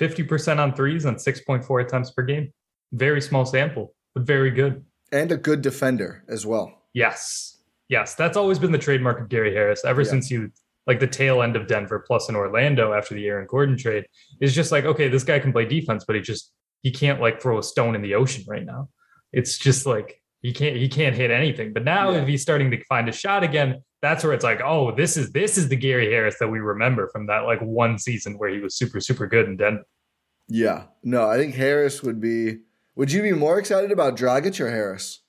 50% 0.00 0.58
on 0.58 0.74
threes 0.74 1.04
and 1.04 1.16
6.4 1.16 1.84
attempts 1.84 2.10
per 2.10 2.22
game. 2.22 2.52
Very 2.92 3.20
small 3.20 3.44
sample, 3.44 3.94
but 4.14 4.24
very 4.24 4.50
good. 4.50 4.84
And 5.12 5.32
a 5.32 5.36
good 5.36 5.62
defender 5.62 6.24
as 6.28 6.46
well. 6.46 6.79
Yes. 6.92 7.58
Yes. 7.88 8.14
That's 8.14 8.36
always 8.36 8.58
been 8.58 8.72
the 8.72 8.78
trademark 8.78 9.20
of 9.20 9.28
Gary 9.28 9.52
Harris 9.54 9.84
ever 9.84 10.02
Yeah. 10.02 10.08
since 10.10 10.30
you 10.30 10.50
like 10.86 11.00
the 11.00 11.06
tail 11.06 11.42
end 11.42 11.56
of 11.56 11.66
Denver 11.66 12.02
plus 12.06 12.28
in 12.28 12.36
Orlando 12.36 12.92
after 12.92 13.14
the 13.14 13.26
Aaron 13.26 13.46
Gordon 13.48 13.76
trade 13.76 14.06
is 14.40 14.54
just 14.54 14.72
like, 14.72 14.84
okay, 14.84 15.08
this 15.08 15.24
guy 15.24 15.38
can 15.38 15.52
play 15.52 15.64
defense, 15.64 16.04
but 16.04 16.16
he 16.16 16.22
just 16.22 16.52
he 16.82 16.90
can't 16.90 17.20
like 17.20 17.40
throw 17.42 17.58
a 17.58 17.62
stone 17.62 17.94
in 17.94 18.02
the 18.02 18.14
ocean 18.14 18.44
right 18.48 18.64
now. 18.64 18.88
It's 19.32 19.58
just 19.58 19.86
like 19.86 20.20
he 20.42 20.52
can't 20.52 20.76
he 20.76 20.88
can't 20.88 21.14
hit 21.14 21.30
anything. 21.30 21.72
But 21.72 21.84
now 21.84 22.10
Yeah. 22.10 22.22
if 22.22 22.28
he's 22.28 22.42
starting 22.42 22.70
to 22.70 22.82
find 22.88 23.08
a 23.08 23.12
shot 23.12 23.44
again, 23.44 23.82
that's 24.02 24.24
where 24.24 24.32
it's 24.32 24.44
like, 24.44 24.60
oh, 24.64 24.90
this 24.92 25.16
is 25.16 25.30
this 25.32 25.58
is 25.58 25.68
the 25.68 25.76
Gary 25.76 26.10
Harris 26.10 26.36
that 26.40 26.48
we 26.48 26.58
remember 26.60 27.08
from 27.12 27.26
that 27.26 27.40
like 27.44 27.60
one 27.60 27.98
season 27.98 28.38
where 28.38 28.48
he 28.50 28.58
was 28.60 28.74
super, 28.76 29.00
super 29.00 29.26
good 29.26 29.46
in 29.46 29.56
Denver. 29.56 29.84
Yeah. 30.48 30.84
No, 31.04 31.28
I 31.28 31.36
think 31.36 31.54
Harris 31.54 32.02
would 32.02 32.20
be. 32.20 32.60
Would 32.96 33.12
you 33.12 33.22
be 33.22 33.32
more 33.32 33.58
excited 33.58 33.92
about 33.92 34.16
Dragic 34.16 34.58
or 34.60 34.68
Harris? 34.70 35.20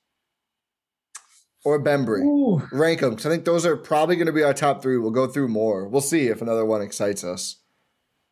Or 1.64 1.82
Bembry? 1.82 2.24
Ooh. 2.24 2.68
Rank 2.72 3.02
them 3.02 3.12
because 3.12 3.26
I 3.26 3.30
think 3.30 3.46
those 3.46 3.66
are 3.66 3.78
probably 3.78 4.16
going 4.16 4.28
to 4.28 4.34
be 4.34 4.44
our 4.44 4.54
top 4.54 4.82
three. 4.82 4.98
We'll 4.98 5.12
go 5.12 5.28
through 5.28 5.48
more. 5.48 5.88
We'll 5.88 6.02
see 6.02 6.28
if 6.28 6.42
another 6.42 6.66
one 6.66 6.82
excites 6.82 7.24
us. 7.24 7.58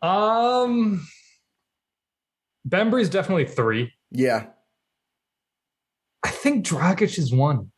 Um, 0.01 1.07
Bembry's 2.65 3.09
definitely 3.09 3.45
three. 3.45 3.93
Yeah. 4.11 4.47
I 6.23 6.29
think 6.29 6.65
Dragic 6.65 7.17
is 7.17 7.31
one. 7.31 7.71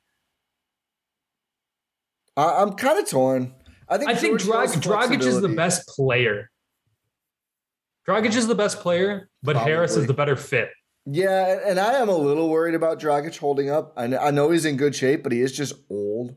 I, 2.37 2.61
am 2.61 2.73
kind 2.73 2.99
of 2.99 3.09
torn. 3.09 3.53
I 3.89 3.97
think 3.97 4.09
I 4.09 4.15
think 4.15 4.39
Drag, 4.39 4.69
Dragic 4.69 5.21
is 5.21 5.41
the 5.41 5.49
best 5.49 5.87
player. 5.87 6.49
Dragic 8.07 8.35
is 8.35 8.47
the 8.47 8.55
best 8.55 8.79
player, 8.79 9.29
but 9.43 9.53
Probably. 9.53 9.71
Harris 9.71 9.95
is 9.95 10.07
the 10.07 10.13
better 10.13 10.35
fit. 10.35 10.69
Yeah, 11.05 11.59
and 11.65 11.79
I 11.79 11.93
am 11.93 12.09
a 12.09 12.15
little 12.15 12.49
worried 12.49 12.75
about 12.75 12.99
Dragic 12.99 13.37
holding 13.37 13.69
up. 13.69 13.93
I 13.97 14.07
know, 14.07 14.17
I 14.19 14.31
know 14.31 14.51
he's 14.51 14.65
in 14.65 14.77
good 14.77 14.95
shape, 14.95 15.23
but 15.23 15.31
he 15.31 15.41
is 15.41 15.51
just 15.51 15.73
old. 15.89 16.35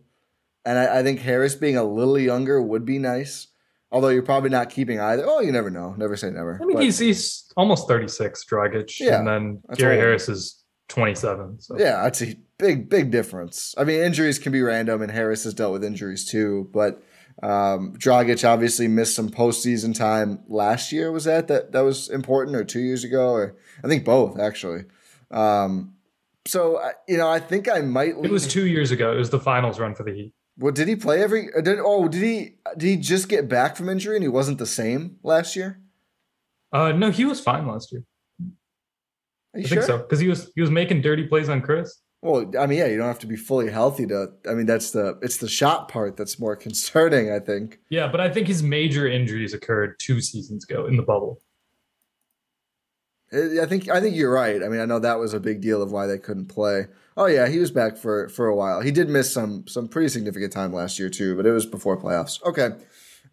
And 0.65 0.79
I, 0.79 1.01
I, 1.01 1.03
think 1.03 1.21
Harris 1.21 1.55
being 1.55 1.77
a 1.77 1.85
little 1.85 2.19
younger 2.19 2.63
would 2.63 2.87
be 2.87 2.99
nice. 2.99 3.49
Although 3.93 4.09
you're 4.09 4.23
probably 4.23 4.51
not 4.51 4.71
keeping 4.71 4.99
either. 4.99 5.25
Oh, 5.27 5.41
you 5.41 5.53
never 5.53 5.71
know. 5.71 5.95
Never 5.97 6.17
say 6.17 6.31
never. 6.31 6.59
I 6.61 6.65
mean, 6.65 6.77
but, 6.77 6.85
he's, 6.85 6.99
he's 6.99 7.53
almost 7.57 7.87
36, 7.87 8.45
Dragic. 8.51 8.99
Yeah, 8.99 9.19
and 9.19 9.29
then 9.29 9.63
Gary 9.77 9.97
old. 9.97 10.03
Harris 10.03 10.29
is 10.29 10.65
27. 10.89 11.61
So. 11.61 11.79
Yeah, 11.79 12.03
that's 12.03 12.23
a 12.23 12.35
big, 12.59 12.89
big 12.89 13.11
difference. 13.11 13.75
I 13.79 13.85
mean, 13.85 14.01
injuries 14.01 14.39
can 14.39 14.51
be 14.51 14.63
random, 14.63 15.03
and 15.03 15.13
Harris 15.13 15.45
has 15.45 15.55
dealt 15.55 15.73
with 15.73 15.85
injuries 15.85 16.25
too. 16.25 16.71
But 16.73 17.03
um, 17.43 17.95
Dragic 17.97 18.49
obviously 18.49 18.89
missed 18.89 19.17
some 19.17 19.29
postseason 19.29 19.95
time 19.95 20.41
last 20.49 20.93
year. 20.93 21.11
Was 21.11 21.25
that 21.25 21.49
that 21.49 21.73
that 21.73 21.81
was 21.81 22.09
important, 22.09 22.57
or 22.57 22.65
two 22.65 22.81
years 22.81 23.05
ago, 23.05 23.31
or 23.31 23.57
I 23.83 23.89
think 23.89 24.05
both 24.05 24.39
actually. 24.39 24.85
Um, 25.31 25.95
so 26.47 26.81
you 27.09 27.17
know, 27.17 27.29
I 27.29 27.41
think 27.41 27.69
I 27.69 27.81
might. 27.81 28.15
It 28.23 28.31
was 28.31 28.47
two 28.47 28.67
years 28.67 28.91
ago. 28.91 29.13
It 29.13 29.19
was 29.19 29.31
the 29.31 29.41
finals 29.41 29.81
run 29.81 29.95
for 29.95 30.05
the 30.05 30.13
Heat. 30.13 30.33
Well, 30.57 30.73
did 30.73 30.87
he 30.87 30.97
play 30.97 31.23
every? 31.23 31.49
Did 31.63 31.79
oh 31.81 32.07
did 32.09 32.23
he 32.23 32.57
did 32.77 32.87
he 32.87 32.97
just 32.97 33.29
get 33.29 33.49
back 33.49 33.77
from 33.77 33.89
injury 33.89 34.17
and 34.17 34.23
he 34.23 34.29
wasn't 34.29 34.59
the 34.59 34.67
same 34.67 35.17
last 35.23 35.57
year? 35.57 35.81
Uh, 36.73 36.93
no, 36.93 37.11
he 37.11 37.25
was 37.25 37.41
fine 37.41 37.67
last 37.67 37.91
year. 37.93 38.05
I 39.57 39.63
sure? 39.63 39.69
think 39.69 39.83
so 39.83 39.99
because 39.99 40.21
he 40.21 40.29
was 40.29 40.51
he 40.55 40.61
was 40.61 40.71
making 40.71 41.01
dirty 41.03 41.27
plays 41.27 41.49
on 41.49 41.61
Khris. 41.61 42.03
Well, 42.25 42.51
I 42.59 42.67
mean, 42.67 42.79
yeah, 42.79 42.87
you 42.87 42.97
don't 42.97 43.07
have 43.07 43.19
to 43.19 43.27
be 43.27 43.37
fully 43.37 43.71
healthy 43.71 44.07
to. 44.07 44.33
I 44.49 44.55
mean, 44.55 44.65
that's 44.65 44.93
the 44.93 45.19
it's 45.21 45.37
the 45.37 45.49
shot 45.49 45.89
part 45.89 46.17
that's 46.17 46.39
more 46.39 46.57
concerning. 46.67 47.31
I 47.31 47.39
think. 47.39 47.81
Yeah, 47.91 48.09
but 48.09 48.19
I 48.21 48.31
think 48.31 48.49
his 48.49 48.63
major 48.63 49.07
injuries 49.07 49.53
occurred 49.53 50.01
two 50.01 50.23
seasons 50.23 50.65
ago 50.65 50.87
in 50.87 50.97
the 50.97 51.03
bubble. 51.03 51.43
I 53.31 53.67
think 53.67 53.91
I 53.91 54.01
think 54.01 54.17
you're 54.17 54.33
right. 54.33 54.63
I 54.63 54.69
mean, 54.69 54.81
I 54.81 54.87
know 54.87 54.99
that 55.01 55.19
was 55.19 55.35
a 55.35 55.41
big 55.41 55.61
deal 55.61 55.83
of 55.83 55.93
why 55.93 56.07
they 56.07 56.17
couldn't 56.17 56.47
play. 56.47 56.87
Oh 57.15 57.27
yeah, 57.27 57.47
he 57.47 57.59
was 57.59 57.71
back 57.71 57.99
for 57.99 58.31
for 58.31 58.47
a 58.47 58.57
while. 58.57 58.81
He 58.81 58.91
did 58.91 59.11
miss 59.11 59.31
some 59.31 59.67
some 59.67 59.87
pretty 59.87 60.09
significant 60.09 60.53
time 60.53 60.73
last 60.73 60.99
year 60.99 61.11
too, 61.11 61.37
but 61.37 61.45
it 61.45 61.53
was 61.53 61.67
before 61.67 62.01
playoffs. 62.01 62.43
Okay, 62.43 62.71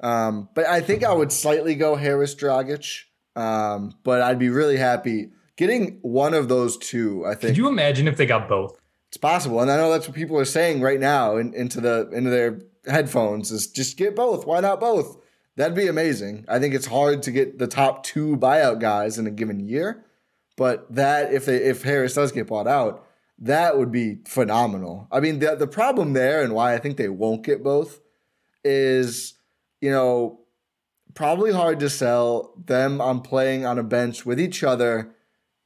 um, 0.01 0.49
but 0.53 0.65
I 0.65 0.81
think 0.81 1.05
I 1.05 1.13
would 1.13 1.31
slightly 1.31 1.75
go 1.75 1.95
Harris 1.95 2.35
Dragic, 2.35 3.03
um, 3.37 3.93
but 4.03 4.21
I'd 4.21 4.39
be 4.39 4.49
really 4.49 4.77
happy 4.77 5.29
getting 5.55 5.99
one 6.01 6.33
of 6.33 6.49
those 6.49 6.77
two. 6.77 7.25
I 7.25 7.35
think. 7.35 7.51
Could 7.51 7.57
you 7.57 7.69
imagine 7.69 8.09
if 8.09 8.17
they 8.17 8.25
got 8.25 8.49
both? 8.49 8.80
It's 9.11 9.17
possible, 9.17 9.59
and 9.59 9.69
I 9.69 9.77
know 9.77 9.91
that's 9.91 10.07
what 10.07 10.15
people 10.15 10.39
are 10.39 10.45
saying 10.45 10.81
right 10.81 10.99
now 10.99 11.37
in, 11.37 11.53
into 11.53 11.79
the 11.81 12.09
into 12.11 12.29
their 12.29 12.61
headphones. 12.85 13.51
Is 13.51 13.67
just 13.67 13.97
get 13.97 14.15
both. 14.15 14.47
Why 14.47 14.61
not 14.61 14.79
both? 14.79 15.17
That'd 15.57 15.75
be 15.75 15.87
amazing. 15.87 16.45
I 16.47 16.59
think 16.59 16.73
it's 16.73 16.85
hard 16.85 17.21
to 17.23 17.31
get 17.31 17.59
the 17.59 17.67
top 17.67 18.03
two 18.03 18.37
buyout 18.37 18.79
guys 18.79 19.19
in 19.19 19.27
a 19.27 19.31
given 19.31 19.59
year, 19.59 20.05
but 20.55 20.95
that 20.95 21.33
if 21.33 21.45
they 21.45 21.57
if 21.57 21.83
Harris 21.83 22.13
does 22.13 22.31
get 22.31 22.47
bought 22.47 22.67
out 22.67 23.05
that 23.41 23.77
would 23.77 23.91
be 23.91 24.19
phenomenal. 24.25 25.07
I 25.11 25.19
mean, 25.19 25.39
the 25.39 25.55
the 25.55 25.67
problem 25.67 26.13
there 26.13 26.43
and 26.43 26.53
why 26.53 26.73
I 26.73 26.77
think 26.77 26.97
they 26.97 27.09
won't 27.09 27.43
get 27.43 27.63
both 27.63 27.99
is, 28.63 29.33
you 29.81 29.89
know, 29.89 30.41
probably 31.15 31.51
hard 31.51 31.79
to 31.79 31.89
sell 31.89 32.53
them 32.63 33.01
on 33.01 33.21
playing 33.21 33.65
on 33.65 33.79
a 33.79 33.83
bench 33.83 34.25
with 34.25 34.39
each 34.39 34.63
other 34.63 35.15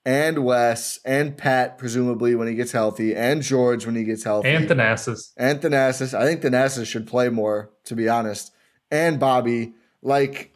and 0.05 0.45
Wes 0.45 0.99
and 1.03 1.35
Pat, 1.35 1.77
presumably 1.77 2.35
when 2.35 2.47
he 2.47 2.53
gets 2.53 2.71
healthy, 2.71 3.15
and 3.15 3.41
George 3.41 3.85
when 3.85 3.95
he 3.95 4.03
gets 4.03 4.23
healthy. 4.23 4.49
And 4.49 4.67
Thanasis. 4.69 5.33
And 5.35 5.59
Thanasis. 5.59 6.13
I 6.13 6.25
think 6.25 6.41
Thanasis 6.41 6.85
should 6.85 7.07
play 7.07 7.29
more, 7.29 7.71
to 7.85 7.95
be 7.95 8.07
honest. 8.07 8.51
And 8.91 9.19
Bobby. 9.19 9.73
Like, 10.03 10.53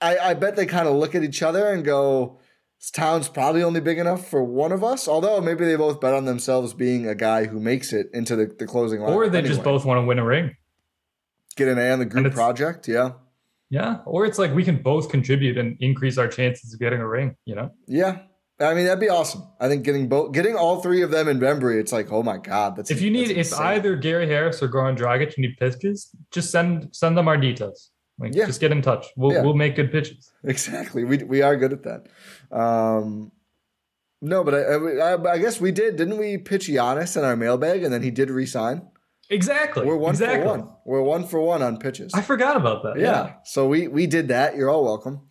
I, 0.00 0.18
I 0.18 0.34
bet 0.34 0.56
they 0.56 0.66
kind 0.66 0.88
of 0.88 0.96
look 0.96 1.14
at 1.14 1.22
each 1.22 1.42
other 1.42 1.68
and 1.68 1.84
go, 1.84 2.40
this 2.80 2.90
town's 2.90 3.28
probably 3.28 3.62
only 3.62 3.80
big 3.80 3.98
enough 3.98 4.26
for 4.26 4.42
one 4.42 4.72
of 4.72 4.82
us. 4.82 5.06
Although 5.06 5.40
maybe 5.40 5.64
they 5.64 5.76
both 5.76 6.00
bet 6.00 6.12
on 6.12 6.24
themselves 6.24 6.74
being 6.74 7.06
a 7.06 7.14
guy 7.14 7.44
who 7.44 7.60
makes 7.60 7.92
it 7.92 8.08
into 8.12 8.34
the, 8.34 8.46
the 8.46 8.66
closing 8.66 9.00
line. 9.00 9.12
Or 9.12 9.28
they 9.28 9.38
anyway. 9.38 9.54
just 9.54 9.62
both 9.62 9.84
want 9.84 9.98
to 9.98 10.06
win 10.06 10.18
a 10.18 10.24
ring. 10.24 10.56
Get 11.54 11.68
an 11.68 11.78
A 11.78 11.92
on 11.92 12.00
the 12.00 12.06
group 12.06 12.32
project, 12.32 12.88
yeah. 12.88 13.10
Yeah. 13.70 13.98
Or 14.04 14.26
it's 14.26 14.38
like 14.38 14.52
we 14.52 14.64
can 14.64 14.82
both 14.82 15.08
contribute 15.08 15.56
and 15.56 15.76
increase 15.78 16.18
our 16.18 16.26
chances 16.26 16.74
of 16.74 16.80
getting 16.80 16.98
a 16.98 17.06
ring, 17.06 17.36
you 17.44 17.54
know? 17.54 17.70
Yeah. 17.86 18.22
I 18.60 18.74
mean 18.74 18.84
that'd 18.84 19.00
be 19.00 19.08
awesome. 19.08 19.42
I 19.60 19.68
think 19.68 19.84
getting 19.84 20.08
both, 20.08 20.32
getting 20.32 20.54
all 20.54 20.80
three 20.80 21.02
of 21.02 21.10
them 21.10 21.28
in 21.28 21.40
Bembry, 21.40 21.80
it's 21.80 21.92
like, 21.92 22.12
oh 22.12 22.22
my 22.22 22.38
god, 22.38 22.76
that's 22.76 22.90
if 22.90 23.00
you 23.00 23.10
need, 23.10 23.30
if 23.30 23.52
either 23.54 23.96
Gary 23.96 24.28
Harris 24.28 24.62
or 24.62 24.68
Goran 24.68 24.96
Dragic, 24.96 25.36
you 25.36 25.48
need 25.48 25.56
pitches, 25.58 26.10
just 26.30 26.50
send 26.50 26.94
send 26.94 27.16
them 27.16 27.28
our 27.28 27.36
details. 27.36 27.90
Like, 28.18 28.34
yeah. 28.34 28.46
just 28.46 28.60
get 28.60 28.70
in 28.70 28.82
touch. 28.82 29.06
We'll 29.16 29.32
yeah. 29.32 29.42
we'll 29.42 29.54
make 29.54 29.74
good 29.74 29.90
pitches. 29.90 30.32
Exactly. 30.44 31.04
We 31.04 31.18
we 31.18 31.42
are 31.42 31.56
good 31.56 31.72
at 31.72 31.82
that. 31.82 32.06
Um, 32.56 33.32
no, 34.20 34.44
but 34.44 34.54
I, 34.54 34.58
I, 34.58 35.32
I, 35.32 35.38
guess 35.38 35.60
we 35.60 35.72
did, 35.72 35.96
didn't 35.96 36.16
we? 36.16 36.38
Pitch 36.38 36.68
Giannis 36.68 37.16
in 37.16 37.24
our 37.24 37.34
mailbag, 37.34 37.82
and 37.82 37.92
then 37.92 38.02
he 38.02 38.12
did 38.12 38.30
resign. 38.30 38.88
Exactly. 39.30 39.84
We're 39.84 39.96
one 39.96 40.10
exactly. 40.10 40.42
for 40.42 40.46
one. 40.46 40.68
We're 40.84 41.02
one 41.02 41.26
for 41.26 41.40
one 41.40 41.62
on 41.62 41.78
pitches. 41.78 42.12
I 42.14 42.20
forgot 42.20 42.56
about 42.56 42.84
that. 42.84 42.98
Yeah. 42.98 43.06
yeah. 43.06 43.32
So 43.44 43.66
we 43.66 43.88
we 43.88 44.06
did 44.06 44.28
that. 44.28 44.56
You're 44.56 44.70
all 44.70 44.84
welcome. 44.84 45.22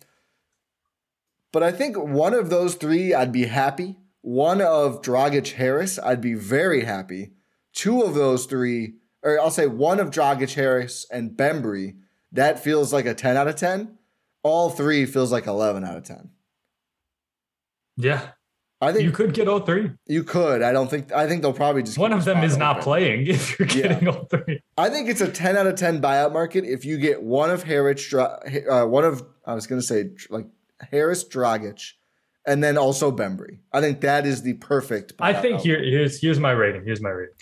But 1.52 1.62
I 1.62 1.70
think 1.70 1.96
one 1.96 2.34
of 2.34 2.50
those 2.50 2.74
three, 2.74 3.14
I'd 3.14 3.32
be 3.32 3.44
happy. 3.44 3.98
One 4.22 4.60
of 4.60 5.02
Dragic 5.02 5.52
Harris, 5.52 5.98
I'd 5.98 6.20
be 6.20 6.34
very 6.34 6.84
happy. 6.84 7.32
Two 7.74 8.02
of 8.02 8.14
those 8.14 8.46
three, 8.46 8.94
or 9.22 9.38
I'll 9.38 9.50
say 9.50 9.66
one 9.66 10.00
of 10.00 10.10
Dragic 10.10 10.54
Harris 10.54 11.06
and 11.10 11.30
Bembry, 11.30 11.96
that 12.32 12.62
feels 12.62 12.92
like 12.92 13.04
a 13.04 13.14
10 13.14 13.36
out 13.36 13.48
of 13.48 13.56
10. 13.56 13.98
All 14.42 14.70
three 14.70 15.06
feels 15.06 15.30
like 15.30 15.46
11 15.46 15.84
out 15.84 15.96
of 15.96 16.04
10. 16.04 16.30
Yeah. 17.96 18.30
I 18.80 18.92
think 18.92 19.04
you 19.04 19.12
could 19.12 19.32
get 19.32 19.46
all 19.46 19.60
three. 19.60 19.92
You 20.06 20.24
could. 20.24 20.60
I 20.60 20.72
don't 20.72 20.90
think. 20.90 21.12
I 21.12 21.28
think 21.28 21.42
they'll 21.42 21.52
probably 21.52 21.84
just. 21.84 21.98
One 21.98 22.12
of 22.12 22.24
them 22.24 22.42
is 22.42 22.56
not 22.56 22.80
playing. 22.80 23.26
If 23.28 23.56
you're 23.56 23.68
getting 23.68 24.02
yeah. 24.02 24.10
all 24.10 24.24
three, 24.24 24.60
I 24.76 24.88
think 24.88 25.08
it's 25.08 25.20
a 25.20 25.30
ten 25.30 25.56
out 25.56 25.68
of 25.68 25.76
ten 25.76 26.02
buyout 26.02 26.32
market. 26.32 26.64
If 26.64 26.84
you 26.84 26.98
get 26.98 27.22
one 27.22 27.50
of 27.50 27.62
Harris, 27.62 28.12
uh, 28.12 28.84
one 28.86 29.04
of 29.04 29.22
I 29.46 29.54
was 29.54 29.68
going 29.68 29.80
to 29.80 29.86
say 29.86 30.10
like 30.30 30.46
Harris 30.90 31.24
Dragic, 31.24 31.92
and 32.46 32.62
then 32.62 32.76
also 32.76 33.10
Bembry. 33.10 33.58
I 33.72 33.80
think 33.80 34.00
that 34.00 34.26
is 34.26 34.42
the 34.42 34.54
perfect. 34.54 35.12
I 35.20 35.32
think 35.32 35.60
here, 35.60 35.82
here's 35.82 36.20
here's 36.20 36.40
my 36.40 36.52
rating. 36.52 36.84
Here's 36.84 37.00
my 37.00 37.10
rating. 37.10 37.34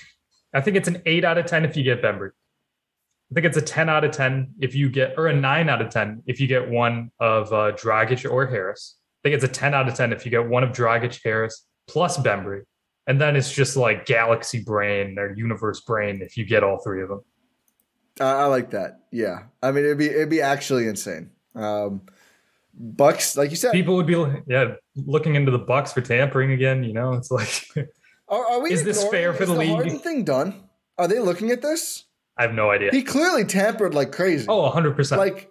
I 0.53 0.61
think 0.61 0.77
it's 0.77 0.89
an 0.89 1.03
eight 1.07 1.25
out 1.25 1.39
of 1.39 1.47
ten 1.47 1.65
if 1.65 1.77
you 1.77 1.83
get 1.83 2.03
Bembry. 2.03 2.31
I 3.31 3.35
think 3.35 3.47
it's 3.47 3.57
a 3.57 3.63
ten 3.63 3.89
out 3.89 4.05
of 4.05 4.11
ten 4.11 4.55
if 4.61 4.75
you 4.75 4.89
get, 4.91 5.15
or 5.17 5.29
a 5.29 5.35
nine 5.35 5.69
out 5.69 5.81
of 5.81 5.91
ten 5.91 6.23
if 6.27 6.41
you 6.41 6.47
get 6.47 6.69
one 6.69 7.11
of 7.21 7.53
uh, 7.53 7.73
Dragic 7.73 8.31
or 8.31 8.47
Harris. 8.47 8.97
I 9.21 9.29
think 9.29 9.35
it's 9.35 9.45
a 9.45 9.49
10 9.49 9.75
out 9.75 9.87
of 9.87 9.95
10 9.95 10.15
if 10.15 10.25
you 10.25 10.31
get 10.31 10.49
one 10.49 10.65
of 10.65 10.71
Dragic 10.71 11.21
Harris 11.23 11.67
plus 11.87 12.17
Bembry. 12.17 12.63
And 13.07 13.21
then 13.21 13.37
it's 13.37 13.53
just 13.53 13.77
like 13.77 14.07
galaxy 14.07 14.63
brain 14.63 15.19
or 15.19 15.35
universe 15.37 15.81
brain 15.81 16.23
if 16.23 16.39
you 16.39 16.47
get 16.47 16.65
all 16.65 16.79
three 16.79 17.03
of 17.03 17.11
them. 17.11 17.21
I 18.19 18.47
like 18.47 18.71
that. 18.71 19.01
Yeah. 19.11 19.45
I 19.63 19.73
mean, 19.73 19.85
it'd 19.85 19.99
be, 19.99 20.07
it'd 20.07 20.31
be 20.31 20.41
actually 20.41 20.87
insane. 20.87 21.31
Um, 21.55 22.03
Bucks, 22.83 23.37
like 23.37 23.51
you 23.51 23.57
said, 23.57 23.73
people 23.73 23.95
would 23.97 24.07
be, 24.07 24.17
yeah, 24.47 24.75
looking 24.97 25.35
into 25.35 25.51
the 25.51 25.59
Bucks 25.59 25.93
for 25.93 26.01
tampering 26.01 26.53
again. 26.53 26.83
You 26.83 26.95
know, 26.95 27.13
it's 27.13 27.31
like, 27.31 27.67
are, 28.29 28.47
are 28.47 28.61
we? 28.63 28.73
Is 28.73 28.85
this 28.85 29.07
fair 29.09 29.35
for 29.35 29.45
the, 29.45 29.53
the 29.53 29.59
league? 29.59 29.71
Harden 29.71 29.99
thing 29.99 30.25
done? 30.25 30.65
Are 30.97 31.07
they 31.07 31.19
looking 31.19 31.51
at 31.51 31.61
this? 31.61 32.05
I 32.39 32.43
have 32.43 32.55
no 32.55 32.71
idea. 32.71 32.91
He 32.91 33.03
clearly 33.03 33.45
tampered 33.45 33.93
like 33.93 34.13
crazy. 34.13 34.47
Oh, 34.49 34.63
100 34.63 34.97
percent. 34.97 35.21
Like 35.21 35.51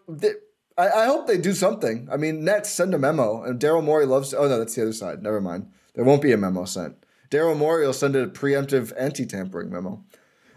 I, 0.75 0.89
I, 0.89 1.05
hope 1.05 1.27
they 1.27 1.37
do 1.37 1.53
something. 1.53 2.07
I 2.11 2.17
mean, 2.17 2.43
Nets 2.43 2.71
send 2.71 2.95
a 2.95 2.97
memo, 2.97 3.43
and 3.43 3.59
Daryl 3.59 3.83
Morey 3.83 4.07
loves. 4.07 4.33
Oh 4.33 4.47
no, 4.47 4.57
that's 4.57 4.73
the 4.73 4.81
other 4.81 4.93
side. 4.93 5.21
Never 5.21 5.39
mind. 5.39 5.71
There 5.93 6.03
won't 6.03 6.23
be 6.23 6.31
a 6.31 6.37
memo 6.37 6.65
sent. 6.65 6.95
Daryl 7.29 7.55
Morey 7.55 7.85
will 7.85 7.93
send 7.93 8.15
a 8.15 8.25
preemptive 8.25 8.91
anti-tampering 8.97 9.69
memo. 9.69 10.03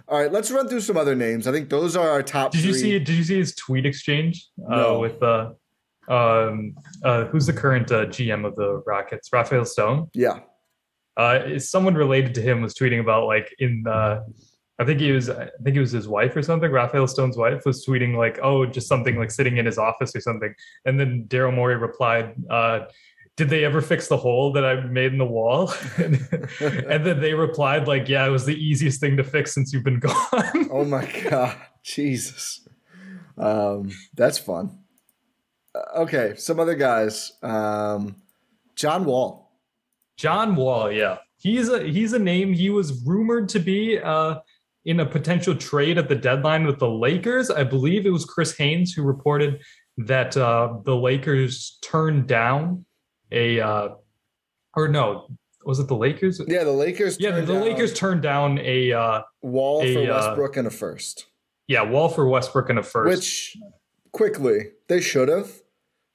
All 0.08 0.18
right, 0.18 0.32
let's 0.32 0.50
run 0.50 0.68
through 0.68 0.80
some 0.80 0.96
other 0.96 1.14
names. 1.14 1.46
I 1.46 1.52
think 1.52 1.68
those 1.68 1.96
are 1.96 2.08
our 2.08 2.22
top. 2.22 2.52
Did 2.52 2.62
three. 2.62 2.68
you 2.68 2.74
see? 2.74 2.98
Did 2.98 3.10
you 3.10 3.24
see 3.24 3.38
his 3.38 3.54
tweet 3.54 3.84
exchange 3.84 4.48
uh, 4.70 4.76
no. 4.76 4.98
with 5.00 5.22
uh, 5.22 5.50
um, 6.08 6.74
uh, 7.04 7.24
who's 7.26 7.46
the 7.46 7.52
current 7.52 7.90
uh, 7.90 8.06
GM 8.06 8.44
of 8.44 8.56
the 8.56 8.82
Rockets? 8.86 9.28
Rafael 9.32 9.64
Stone. 9.64 10.10
Yeah. 10.14 10.40
Uh, 11.16 11.58
someone 11.58 11.94
related 11.94 12.34
to 12.34 12.42
him 12.42 12.62
was 12.62 12.74
tweeting 12.74 13.00
about 13.00 13.26
like 13.26 13.54
in 13.58 13.82
the 13.84 14.24
I 14.78 14.84
think 14.84 15.00
he 15.00 15.12
was 15.12 15.28
I 15.28 15.48
think 15.62 15.76
it 15.76 15.80
was 15.80 15.92
his 15.92 16.08
wife 16.08 16.34
or 16.34 16.42
something. 16.42 16.70
Rafael 16.70 17.06
Stone's 17.06 17.36
wife 17.36 17.62
was 17.64 17.86
tweeting 17.86 18.16
like, 18.16 18.38
"Oh, 18.42 18.66
just 18.66 18.88
something 18.88 19.16
like 19.16 19.30
sitting 19.30 19.58
in 19.58 19.66
his 19.66 19.78
office 19.78 20.16
or 20.16 20.20
something." 20.20 20.54
And 20.86 20.98
then 20.98 21.26
Daryl 21.28 21.54
Morey 21.54 21.76
replied, 21.76 22.34
uh, 22.50 22.86
"Did 23.36 23.48
they 23.48 23.64
ever 23.64 23.80
fix 23.80 24.08
the 24.08 24.16
hole 24.16 24.52
that 24.54 24.64
I 24.64 24.80
made 24.80 25.12
in 25.12 25.18
the 25.18 25.24
wall?" 25.26 25.72
and, 25.98 26.16
then 27.06 27.20
they 27.20 27.34
replied 27.34 27.86
like, 27.86 28.08
"Yeah, 28.08 28.26
it 28.26 28.30
was 28.30 28.46
the 28.46 28.56
easiest 28.56 28.98
thing 28.98 29.16
to 29.18 29.24
fix 29.24 29.54
since 29.54 29.72
you've 29.72 29.84
been 29.84 30.00
gone." 30.00 30.68
oh 30.72 30.84
my 30.84 31.06
god, 31.30 31.56
Jesus, 31.84 32.66
um, 33.38 33.90
that's 34.14 34.38
fun. 34.38 34.81
Okay, 35.96 36.34
some 36.36 36.60
other 36.60 36.74
guys. 36.74 37.32
Um, 37.42 38.16
John 38.76 39.04
Wall. 39.04 39.50
John 40.16 40.56
Wall, 40.56 40.92
yeah, 40.92 41.18
he's 41.38 41.68
a 41.68 41.82
he's 41.82 42.12
a 42.12 42.18
name. 42.18 42.52
He 42.52 42.70
was 42.70 43.02
rumored 43.04 43.48
to 43.50 43.58
be 43.58 43.98
uh, 43.98 44.36
in 44.84 45.00
a 45.00 45.06
potential 45.06 45.54
trade 45.54 45.98
at 45.98 46.08
the 46.08 46.14
deadline 46.14 46.66
with 46.66 46.78
the 46.78 46.88
Lakers. 46.88 47.50
I 47.50 47.64
believe 47.64 48.06
it 48.06 48.10
was 48.10 48.24
Chris 48.24 48.56
Haynes 48.56 48.92
who 48.92 49.02
reported 49.02 49.60
that 49.98 50.36
uh, 50.36 50.74
the 50.84 50.96
Lakers 50.96 51.78
turned 51.82 52.26
down 52.26 52.84
a 53.30 53.60
uh, 53.60 53.88
or 54.76 54.88
no, 54.88 55.28
was 55.64 55.78
it 55.78 55.88
the 55.88 55.96
Lakers? 55.96 56.40
Yeah, 56.46 56.64
the 56.64 56.72
Lakers. 56.72 57.18
Yeah, 57.20 57.40
the, 57.40 57.52
Lakers 57.52 57.92
turned 57.92 58.22
down 58.22 58.58
a 58.58 58.92
uh, 58.92 59.22
Wall 59.42 59.82
a, 59.82 59.94
for 59.94 60.00
uh, 60.00 60.14
Westbrook 60.14 60.56
and 60.56 60.66
a 60.66 60.70
first. 60.70 61.26
yeah 61.68 61.82
wall 61.82 62.08
for 62.08 62.26
Westbrook 62.28 62.70
in 62.70 62.78
a 62.78 62.82
first. 62.82 63.08
Which 63.08 63.56
quickly 64.12 64.70
they 64.88 65.00
should 65.00 65.28
have, 65.28 65.61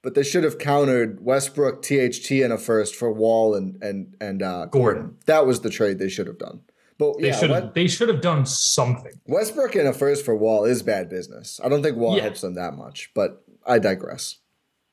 but 0.08 0.14
they 0.14 0.22
should 0.22 0.42
have 0.42 0.56
countered 0.56 1.22
Westbrook, 1.22 1.82
THT, 1.82 2.30
and 2.30 2.50
a 2.50 2.56
first 2.56 2.96
for 2.96 3.12
Wall 3.12 3.54
and 3.54 3.76
and 3.82 4.16
and 4.22 4.42
uh, 4.42 4.64
Gordon. 4.64 5.18
That 5.26 5.44
was 5.44 5.60
the 5.60 5.68
trade 5.68 5.98
they 5.98 6.08
should 6.08 6.26
have 6.26 6.38
done. 6.38 6.62
But 6.96 7.18
they 7.20 7.26
yeah, 7.26 7.36
should 7.36 7.50
have 7.50 7.74
they 7.74 7.88
should 7.88 8.08
have 8.08 8.22
done 8.22 8.46
something. 8.46 9.12
Westbrook 9.26 9.74
and 9.74 9.86
a 9.86 9.92
first 9.92 10.24
for 10.24 10.34
Wall 10.34 10.64
is 10.64 10.82
bad 10.82 11.10
business. 11.10 11.60
I 11.62 11.68
don't 11.68 11.82
think 11.82 11.98
Wall 11.98 12.16
Yeah. 12.16 12.22
helps 12.22 12.40
them 12.40 12.54
that 12.54 12.72
much, 12.72 13.10
but 13.12 13.44
I 13.66 13.78
digress. 13.78 14.38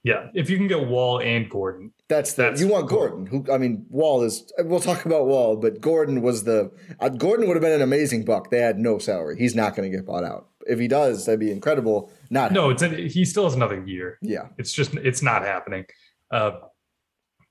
Yeah, 0.03 0.27
if 0.33 0.49
you 0.49 0.57
can 0.57 0.67
get 0.67 0.85
Wall 0.85 1.21
and 1.21 1.49
Gordon, 1.49 1.93
That's 2.09 2.33
the 2.33 2.41
That's 2.43 2.59
you 2.59 2.67
want 2.67 2.89
Gordon. 2.89 3.25
Who 3.27 3.45
I 3.49 3.57
mean, 3.57 3.85
Wall 3.89 4.21
is. 4.21 4.51
We'll 4.59 4.81
talk 4.81 5.05
about 5.05 5.27
Wall, 5.27 5.55
but 5.55 5.79
Gordon 5.79 6.21
was 6.21 6.43
the. 6.43 6.71
Uh, 6.99 7.07
Gordon 7.07 7.47
would 7.47 7.55
have 7.55 7.63
been 7.63 7.71
an 7.71 7.81
amazing 7.81 8.25
buck. 8.25 8.49
They 8.49 8.59
had 8.59 8.77
no 8.77 8.97
salary. 8.97 9.37
He's 9.39 9.55
not 9.55 9.77
going 9.77 9.89
to 9.89 9.97
get 9.97 10.05
bought 10.05 10.25
out. 10.25 10.49
If 10.67 10.77
he 10.77 10.89
does, 10.89 11.25
that'd 11.25 11.39
be 11.39 11.51
incredible. 11.51 12.11
Not 12.29 12.51
no, 12.51 12.69
it's 12.69 12.81
a, 12.81 12.89
he 12.89 13.25
still 13.25 13.43
has 13.45 13.53
another 13.53 13.83
year. 13.85 14.17
Yeah, 14.21 14.47
It's 14.57 14.73
just 14.73 14.93
it's 14.95 15.21
not 15.21 15.43
happening. 15.43 15.85
Uh, 16.31 16.51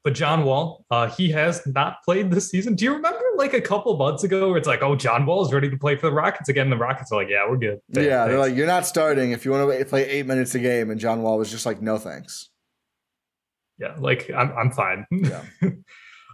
but 0.04 0.12
John 0.12 0.44
Wall, 0.44 0.84
uh, 0.90 1.08
he 1.08 1.30
has 1.30 1.66
not 1.66 2.02
played 2.04 2.30
this 2.30 2.50
season. 2.50 2.74
Do 2.74 2.84
you 2.84 2.92
remember 2.92 3.22
like 3.36 3.54
a 3.54 3.60
couple 3.60 3.96
months 3.96 4.22
ago 4.22 4.48
where 4.48 4.58
it's 4.58 4.68
like, 4.68 4.82
oh, 4.82 4.94
John 4.94 5.24
Wall 5.24 5.46
is 5.46 5.50
ready 5.50 5.70
to 5.70 5.78
play 5.78 5.96
for 5.96 6.08
the 6.08 6.12
Rockets 6.12 6.50
again? 6.50 6.68
The 6.68 6.76
Rockets 6.76 7.10
are 7.10 7.22
like, 7.22 7.30
yeah, 7.30 7.48
we're 7.48 7.56
good. 7.56 7.80
yeah. 7.88 8.26
They're 8.26 8.38
like, 8.38 8.54
you're 8.54 8.66
not 8.66 8.84
starting 8.84 9.32
if 9.32 9.46
you 9.46 9.50
want 9.50 9.78
to 9.78 9.84
play 9.86 10.06
eight 10.06 10.26
minutes 10.26 10.54
a 10.54 10.58
game. 10.58 10.90
And 10.90 11.00
John 11.00 11.22
Wall 11.22 11.38
was 11.38 11.50
just 11.50 11.64
like, 11.64 11.80
no 11.80 11.96
thanks. 11.96 12.50
yeah, 13.78 13.94
like 13.98 14.30
I'm 14.36 14.52
I'm 14.52 14.70
fine. 14.70 15.06
Yeah. 15.10 15.42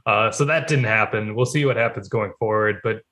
uh, 0.06 0.32
so 0.32 0.44
that 0.46 0.66
didn't 0.66 0.86
happen. 0.86 1.36
We'll 1.36 1.46
see 1.46 1.64
what 1.64 1.76
happens 1.76 2.08
going 2.08 2.32
forward. 2.40 2.80
But 2.82 3.02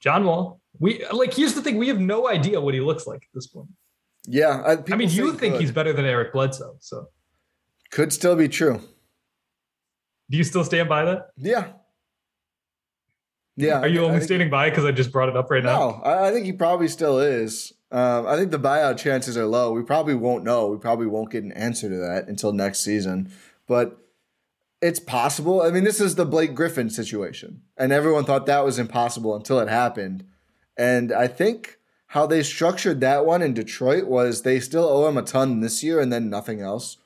John 0.00 0.24
Wall, 0.24 0.60
we 0.80 1.06
like 1.12 1.34
here's 1.34 1.54
the 1.54 1.62
thing: 1.62 1.78
we 1.78 1.86
have 1.86 2.00
no 2.00 2.28
idea 2.28 2.60
what 2.60 2.74
he 2.74 2.80
looks 2.80 3.06
like 3.06 3.22
at 3.22 3.32
this 3.32 3.46
point. 3.46 3.68
Yeah, 4.26 4.62
I, 4.66 4.92
I 4.92 4.96
mean, 4.96 5.10
you 5.10 5.34
think 5.34 5.56
he's 5.56 5.72
better 5.72 5.92
than 5.92 6.04
Eric 6.04 6.32
Bledsoe, 6.32 6.76
so 6.80 7.08
could 7.90 8.12
still 8.12 8.36
be 8.36 8.48
true. 8.48 8.80
do 10.30 10.38
you 10.38 10.44
still 10.44 10.64
stand 10.64 10.88
by 10.88 11.04
that? 11.04 11.28
Yeah, 11.36 11.72
yeah. 13.56 13.80
Are 13.80 13.88
you 13.88 14.00
only 14.00 14.14
think- 14.18 14.24
standing 14.24 14.50
by 14.50 14.70
because 14.70 14.84
I 14.84 14.92
just 14.92 15.12
brought 15.12 15.28
it 15.28 15.36
up 15.36 15.50
right 15.50 15.62
now? 15.62 15.78
No, 15.78 16.02
I, 16.04 16.28
I 16.28 16.32
think 16.32 16.46
he 16.46 16.52
probably 16.52 16.88
still 16.88 17.18
is. 17.20 17.72
Um, 17.92 18.26
I 18.26 18.36
think 18.36 18.50
the 18.50 18.58
buyout 18.58 18.98
chances 18.98 19.36
are 19.36 19.44
low. 19.46 19.72
We 19.72 19.82
probably 19.82 20.14
won't 20.14 20.42
know. 20.42 20.66
We 20.66 20.78
probably 20.78 21.06
won't 21.06 21.30
get 21.30 21.44
an 21.44 21.52
answer 21.52 21.88
to 21.88 21.96
that 21.96 22.26
until 22.26 22.52
next 22.52 22.80
season. 22.80 23.30
But 23.68 23.96
it's 24.82 24.98
possible. 24.98 25.62
I 25.62 25.70
mean, 25.70 25.84
this 25.84 26.00
is 26.00 26.16
the 26.16 26.24
Blake 26.26 26.54
Griffin 26.54 26.90
situation, 26.90 27.62
and 27.76 27.92
everyone 27.92 28.24
thought 28.24 28.46
that 28.46 28.64
was 28.64 28.78
impossible 28.78 29.36
until 29.36 29.60
it 29.60 29.68
happened. 29.68 30.24
And 30.76 31.12
I 31.12 31.28
think 31.28 31.78
how 32.14 32.28
they 32.28 32.44
structured 32.44 33.00
that 33.00 33.26
one 33.26 33.42
in 33.42 33.52
Detroit 33.52 34.06
was 34.06 34.42
they 34.42 34.60
still 34.60 34.84
owe 34.84 35.08
him 35.08 35.18
a 35.18 35.22
ton 35.22 35.58
this 35.58 35.82
year 35.82 35.98
and 35.98 36.12
then 36.12 36.30
nothing 36.30 36.60
else. 36.60 36.98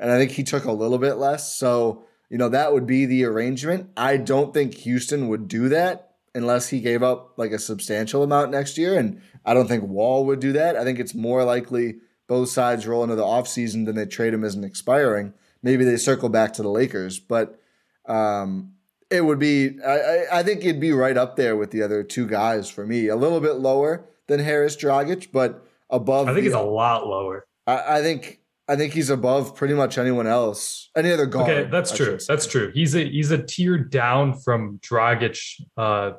And 0.00 0.10
I 0.10 0.16
think 0.16 0.30
he 0.30 0.42
took 0.42 0.64
a 0.64 0.72
little 0.72 0.96
bit 0.96 1.16
less. 1.16 1.54
So, 1.54 2.06
you 2.30 2.38
know, 2.38 2.48
that 2.48 2.72
would 2.72 2.86
be 2.86 3.04
the 3.04 3.24
arrangement. 3.24 3.90
I 3.94 4.16
don't 4.16 4.54
think 4.54 4.72
Houston 4.72 5.28
would 5.28 5.48
do 5.48 5.68
that 5.68 6.14
unless 6.34 6.70
he 6.70 6.80
gave 6.80 7.02
up 7.02 7.34
like 7.36 7.52
a 7.52 7.58
substantial 7.58 8.22
amount 8.22 8.50
next 8.50 8.78
year. 8.78 8.98
And 8.98 9.20
I 9.44 9.52
don't 9.52 9.68
think 9.68 9.84
Wall 9.84 10.24
would 10.24 10.40
do 10.40 10.52
that. 10.52 10.76
I 10.76 10.84
think 10.84 10.98
it's 10.98 11.14
more 11.14 11.44
likely 11.44 11.96
both 12.26 12.48
sides 12.48 12.86
roll 12.86 13.02
into 13.02 13.16
the 13.16 13.24
offseason 13.24 13.84
than 13.84 13.96
they 13.96 14.06
trade 14.06 14.32
him 14.32 14.44
as 14.44 14.54
an 14.54 14.64
expiring. 14.64 15.34
Maybe 15.62 15.84
they 15.84 15.98
circle 15.98 16.30
back 16.30 16.54
to 16.54 16.62
the 16.62 16.70
Lakers, 16.70 17.18
but 17.18 17.60
um, 18.06 18.72
it 19.10 19.26
would 19.26 19.38
be, 19.38 19.78
I, 19.86 19.98
I, 19.98 20.38
I 20.38 20.42
think 20.42 20.60
it'd 20.64 20.80
be 20.80 20.92
right 20.92 21.18
up 21.18 21.36
there 21.36 21.54
with 21.54 21.70
the 21.70 21.82
other 21.82 22.02
two 22.02 22.26
guys 22.26 22.70
for 22.70 22.86
me. 22.86 23.08
A 23.08 23.16
little 23.16 23.40
bit 23.40 23.56
lower 23.56 24.06
than 24.28 24.40
Harris 24.40 24.76
Dragic, 24.76 25.28
but 25.32 25.64
above. 25.90 26.28
I 26.28 26.32
think 26.34 26.44
the- 26.44 26.50
he's 26.50 26.52
a 26.54 26.60
lot 26.60 27.06
lower. 27.06 27.46
I, 27.66 27.98
I 27.98 28.02
think 28.02 28.40
I 28.68 28.76
think 28.76 28.92
he's 28.92 29.10
above 29.10 29.54
pretty 29.56 29.74
much 29.74 29.98
anyone 29.98 30.26
else, 30.26 30.90
any 30.96 31.10
other 31.12 31.26
guard. 31.26 31.50
Okay, 31.50 31.70
that's 31.70 31.92
I 31.92 31.96
true. 31.96 32.18
That's 32.28 32.46
true. 32.46 32.70
He's 32.72 32.94
a 32.94 33.04
he's 33.08 33.30
a 33.30 33.42
tier 33.42 33.78
down 33.78 34.38
from 34.38 34.78
Dragic, 34.80 35.38
uh, 35.76 36.12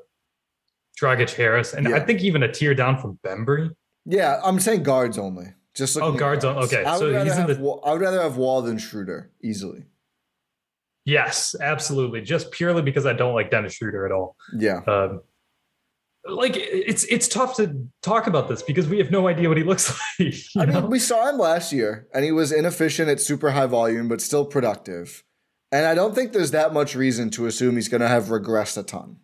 Dragic 1.01 1.33
Harris, 1.33 1.73
and 1.73 1.87
I 1.87 1.99
think 2.01 2.21
even 2.21 2.43
a 2.43 2.51
tier 2.51 2.73
down 2.75 2.97
from 2.99 3.17
Bembry. 3.25 3.69
Yeah, 4.05 4.39
I'm 4.43 4.59
saying 4.59 4.83
guards 4.83 5.17
only. 5.17 5.53
Just 5.75 5.97
Oh, 5.97 6.11
guards 6.11 6.43
on- 6.43 6.57
okay, 6.63 6.83
I 6.83 6.93
would 6.93 6.99
so 6.99 7.23
he's 7.23 7.33
in 7.33 7.47
have 7.47 7.61
the- 7.61 7.79
I 7.85 7.93
would 7.93 8.01
rather 8.01 8.21
have 8.21 8.37
Wall 8.37 8.61
than 8.61 8.77
Schroeder 8.79 9.31
easily. 9.43 9.85
Yes, 11.05 11.55
absolutely. 11.59 12.21
Just 12.21 12.51
purely 12.51 12.81
because 12.81 13.05
I 13.05 13.13
don't 13.13 13.33
like 13.33 13.49
Dennis 13.49 13.73
Schroeder 13.73 14.05
at 14.05 14.11
all. 14.11 14.35
Yeah, 14.57 14.81
Um, 14.87 15.21
like 16.27 16.53
it's 16.55 17.03
it's 17.05 17.27
tough 17.27 17.55
to 17.57 17.87
talk 18.01 18.27
about 18.27 18.47
this 18.49 18.61
because 18.61 18.87
we 18.87 18.97
have 18.99 19.11
no 19.11 19.27
idea 19.27 19.47
what 19.47 19.57
he 19.57 19.63
looks 19.63 19.97
like. 20.19 20.35
I 20.57 20.65
know? 20.65 20.81
mean, 20.81 20.89
we 20.89 20.99
saw 20.99 21.29
him 21.29 21.37
last 21.37 21.71
year, 21.73 22.07
and 22.13 22.23
he 22.25 22.31
was 22.31 22.51
inefficient 22.51 23.09
at 23.09 23.19
super 23.21 23.51
high 23.51 23.65
volume, 23.67 24.07
but 24.07 24.21
still 24.21 24.45
productive. 24.45 25.23
And 25.71 25.85
I 25.85 25.95
don't 25.95 26.15
think 26.15 26.33
there's 26.33 26.51
that 26.51 26.73
much 26.73 26.95
reason 26.95 27.29
to 27.31 27.45
assume 27.45 27.75
he's 27.75 27.87
going 27.89 28.01
to 28.01 28.07
have 28.07 28.25
regressed 28.25 28.77
a 28.77 28.83
ton. 28.83 29.17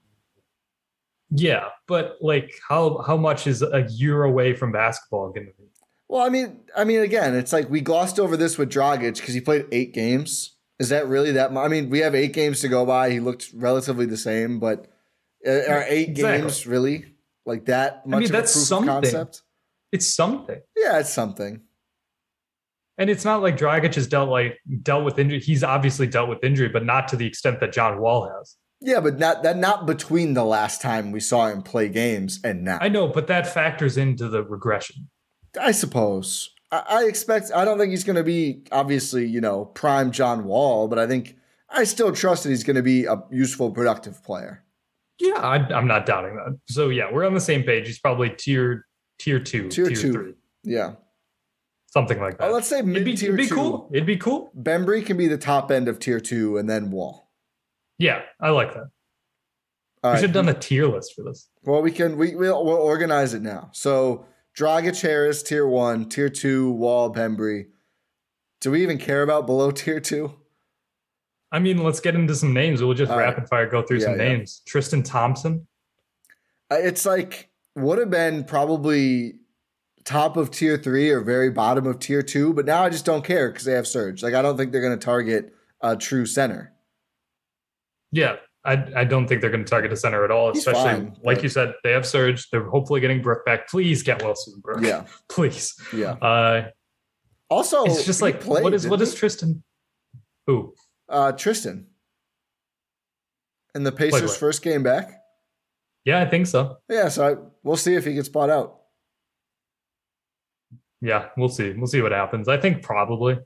yeah, 1.32 1.70
but 1.88 2.18
like 2.22 2.52
how 2.70 3.00
how 3.06 3.18
much 3.18 3.48
is 3.48 3.62
a 3.62 3.86
year 3.90 4.24
away 4.24 4.54
from 4.54 4.72
basketball 4.72 5.30
going 5.30 5.48
to 5.48 5.54
be? 5.58 5.64
Well, 6.08 6.24
I 6.24 6.30
mean, 6.30 6.62
I 6.78 6.84
mean, 6.84 7.02
again, 7.02 7.36
it's 7.36 7.52
like 7.52 7.70
we 7.70 7.82
glossed 7.82 8.20
over 8.20 8.38
this 8.38 8.58
with 8.58 8.70
Dragic 8.72 9.16
because 9.16 9.34
he 9.34 9.42
played 9.42 9.66
eight 9.72 9.94
games. 9.94 10.56
Is 10.78 10.90
that 10.90 11.08
really 11.08 11.32
that 11.32 11.52
much? 11.52 11.66
I 11.66 11.68
mean, 11.68 11.90
we 11.90 12.00
have 12.00 12.14
eight 12.14 12.34
games 12.34 12.60
to 12.62 12.68
go 12.68 12.86
by. 12.86 13.10
He 13.10 13.20
looked 13.20 13.50
relatively 13.56 14.06
the 14.06 14.18
same, 14.18 14.60
but 14.60 14.88
Uh, 15.46 15.72
are 15.72 15.86
eight 15.88 16.10
Exactly. 16.10 16.42
games 16.42 16.66
really 16.68 17.06
like 17.46 17.66
that 17.66 18.06
much 18.08 18.18
I 18.18 18.20
mean, 18.22 18.32
that's 18.32 18.52
something. 18.52 18.88
concept? 18.88 19.42
It's 19.92 20.08
something. 20.08 20.60
Yeah, 20.76 21.00
it's 21.00 21.14
something. 21.14 21.62
And 22.98 23.10
it's 23.10 23.26
not 23.26 23.42
like 23.42 23.58
Dragic 23.58 23.94
has 23.96 24.08
dealt 24.08 24.30
like 24.30 24.58
dealt 24.82 25.04
with 25.04 25.20
injury. 25.20 25.40
He's 25.40 25.64
obviously 25.64 26.08
dealt 26.08 26.30
with 26.30 26.44
injury, 26.44 26.70
but 26.70 26.86
not 26.86 27.08
to 27.10 27.16
the 27.16 27.26
extent 27.28 27.60
that 27.60 27.74
John 27.74 28.00
Wall 28.00 28.30
has. 28.38 28.56
Yeah, 28.82 29.00
but 29.00 29.20
not 29.20 29.44
that 29.44 29.58
not 29.58 29.86
between 29.86 30.34
the 30.34 30.44
last 30.46 30.82
time 30.82 31.12
we 31.12 31.20
saw 31.20 31.48
him 31.48 31.62
play 31.62 31.90
games 31.90 32.40
and 32.44 32.64
now. 32.64 32.78
I 32.82 32.90
know, 32.90 33.08
but 33.08 33.28
that 33.28 33.54
factors 33.54 33.98
into 33.98 34.30
the 34.30 34.44
regression. 34.44 35.10
I 35.60 35.72
suppose. 35.72 36.52
I, 36.72 36.84
I 36.90 37.04
expect. 37.06 37.52
I 37.54 37.66
don't 37.66 37.78
think 37.78 37.92
he's 37.92 38.04
going 38.04 38.18
to 38.18 38.24
be 38.24 38.64
obviously, 38.72 39.26
you 39.26 39.42
know, 39.42 39.66
prime 39.66 40.12
John 40.12 40.46
Wall, 40.46 40.88
but 40.88 40.98
I 41.00 41.08
think 41.08 41.36
I 41.70 41.84
still 41.84 42.12
trust 42.12 42.44
that 42.44 42.50
he's 42.50 42.64
going 42.64 42.76
to 42.76 42.84
be 42.84 43.06
a 43.06 43.22
useful, 43.32 43.72
productive 43.72 44.24
player. 44.24 44.64
Yeah, 45.20 45.36
I, 45.40 45.56
I'm 45.74 45.88
not 45.88 46.06
doubting 46.06 46.36
that. 46.36 46.58
So 46.68 46.90
yeah, 46.90 47.12
we're 47.12 47.26
on 47.26 47.34
the 47.34 47.40
same 47.42 47.64
page. 47.64 47.88
He's 47.88 48.00
probably 48.00 48.30
tier 48.30 48.86
tier 49.20 49.40
two, 49.40 49.70
Tier 49.70 49.88
tier, 49.88 49.96
two. 49.96 50.12
three, 50.14 50.34
Yeah. 50.64 50.96
something 51.88 52.20
like 52.20 52.38
that. 52.38 52.50
Oh, 52.50 52.52
let's 52.54 52.68
say 52.68 52.80
it'd 52.80 52.88
mid 52.90 53.06
be, 53.06 53.16
tier 53.16 53.34
it'd 53.34 53.50
be 53.50 53.54
cool. 53.54 53.90
It'd 53.94 54.06
be 54.06 54.18
cool. 54.18 54.52
Bembry 54.60 55.06
can 55.06 55.16
be 55.18 55.28
the 55.28 55.38
top 55.38 55.72
end 55.72 55.88
of 55.88 56.00
tier 56.00 56.20
two, 56.20 56.58
and 56.58 56.70
then 56.70 56.92
Wall. 56.92 57.32
Yeah, 57.98 58.24
I 58.42 58.50
like 58.50 58.74
that. 58.74 58.90
All 60.04 60.12
we 60.12 60.16
right. 60.16 60.20
should 60.20 60.36
have 60.36 60.46
done 60.46 60.50
a 60.54 60.60
tier 60.60 60.86
list 60.88 61.14
for 61.16 61.24
this. 61.24 61.50
Well, 61.64 61.82
we 61.82 61.92
can. 61.92 62.18
We 62.18 62.36
we'll, 62.36 62.64
we'll 62.66 62.76
organize 62.76 63.34
it 63.34 63.42
now. 63.42 63.70
So 63.72 64.26
Dragic, 64.58 65.02
Harris, 65.02 65.42
tier 65.44 65.66
one, 65.66 66.10
tier 66.10 66.30
two, 66.30 66.72
Wall, 66.72 67.12
Bembry. 67.14 67.68
Do 68.62 68.72
we 68.72 68.84
even 68.84 68.98
care 68.98 69.24
about 69.24 69.46
below 69.46 69.72
tier 69.72 70.00
two? 70.02 70.34
I 71.56 71.60
mean, 71.60 71.78
let's 71.78 72.02
get 72.02 72.16
into 72.16 72.36
some 72.36 72.54
names. 72.54 72.84
We'll 72.84 72.94
just 72.94 73.10
All 73.10 73.18
right. 73.18 73.28
rapid 73.28 73.48
fire 73.48 73.66
go 73.70 73.82
through 73.82 74.00
Yeah, 74.00 74.06
some 74.08 74.20
yeah. 74.20 74.28
names. 74.28 74.62
Tristan 74.68 75.04
Thompson. 75.04 75.66
Uh, 76.70 76.76
It's 76.82 77.06
like 77.06 77.50
would 77.78 77.98
have 77.98 78.10
been 78.10 78.44
probably 78.44 79.36
top 80.04 80.36
of 80.36 80.52
tier 80.52 80.78
three 80.78 81.10
or 81.12 81.22
very 81.22 81.50
bottom 81.50 81.88
of 81.88 82.00
tier 82.00 82.22
two, 82.22 82.54
but 82.54 82.66
now 82.66 82.84
I 82.84 82.90
just 82.90 83.06
don't 83.06 83.24
care 83.24 83.50
because 83.50 83.64
they 83.64 83.72
have 83.72 83.88
Serge. 83.88 84.22
Like 84.22 84.34
I 84.34 84.42
don't 84.42 84.58
think 84.58 84.74
they're 84.74 84.82
going 84.82 85.00
to 85.00 85.06
target 85.06 85.54
a 85.80 85.96
true 85.96 86.26
center. 86.26 86.74
Yeah, 88.12 88.36
I, 88.66 88.74
I 88.94 89.04
don't 89.06 89.26
think 89.26 89.40
they're 89.40 89.50
going 89.50 89.64
to 89.64 89.70
target 89.70 89.94
a 89.94 89.96
center 89.96 90.26
at 90.26 90.32
all. 90.32 90.52
He's 90.52 90.68
especially 90.68 90.84
fine, 91.06 91.16
like 91.24 91.38
but- 91.38 91.44
you 91.44 91.50
said, 91.50 91.74
they 91.86 91.92
have 91.94 92.06
Serge. 92.06 92.50
They're 92.50 92.68
hopefully 92.70 93.00
getting 93.00 93.22
Brook 93.22 93.46
back. 93.46 93.70
Please 93.70 94.04
get 94.04 94.22
Wilson 94.22 94.60
Brook. 94.62 94.82
Yeah, 94.84 95.06
please. 95.30 95.74
yeah. 95.94 96.12
Uh, 96.14 96.68
Also, 97.50 97.86
it's 97.86 98.04
just 98.06 98.22
like 98.22 98.44
what 98.44 98.74
is 98.74 98.86
what 98.90 99.02
is? 99.02 99.16
Tristan? 99.16 99.64
Who? 100.48 100.74
Uh, 101.10 101.32
Tristan 101.34 101.88
in 103.74 103.84
the 103.84 103.92
Pacers' 103.92 104.32
what? 104.32 104.40
first 104.40 104.62
game 104.62 104.84
back? 104.84 105.22
Yeah, 106.06 106.22
I 106.22 106.26
think 106.26 106.48
so. 106.48 106.78
Yeah, 106.90 107.10
so 107.10 107.28
I, 107.28 107.36
we'll 107.64 107.78
see 107.78 107.96
if 107.96 108.06
he 108.06 108.14
gets 108.14 108.30
bought 108.30 108.50
out. 108.50 108.80
Yeah, 111.02 111.30
we'll 111.38 111.50
see. 111.50 111.74
We'll 111.74 111.88
see 111.88 112.02
what 112.02 112.12
happens. 112.12 112.48
I 112.48 112.58
think 112.58 112.82
probably. 112.82 113.38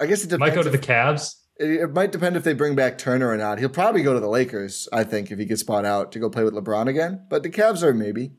I 0.00 0.06
guess 0.06 0.22
it 0.22 0.28
depends. 0.28 0.40
Might 0.40 0.54
go 0.54 0.62
to 0.62 0.70
the 0.70 0.78
Cavs. 0.78 1.34
It, 1.58 1.70
it 1.70 1.94
might 1.94 2.12
depend 2.12 2.36
if 2.36 2.44
they 2.44 2.54
bring 2.54 2.74
back 2.74 2.98
Turner 2.98 3.28
or 3.28 3.36
not. 3.36 3.58
He'll 3.58 3.68
probably 3.68 4.02
go 4.02 4.14
to 4.14 4.20
the 4.20 4.28
Lakers, 4.28 4.88
I 4.92 5.04
think, 5.04 5.30
if 5.30 5.38
he 5.38 5.44
gets 5.44 5.62
bought 5.62 5.84
out 5.84 6.12
to 6.12 6.18
go 6.18 6.30
play 6.30 6.44
with 6.44 6.54
LeBron 6.54 6.88
again. 6.88 7.26
But 7.28 7.42
the 7.42 7.50
Cavs 7.50 7.82
are 7.82 7.94
maybe. 7.94 8.32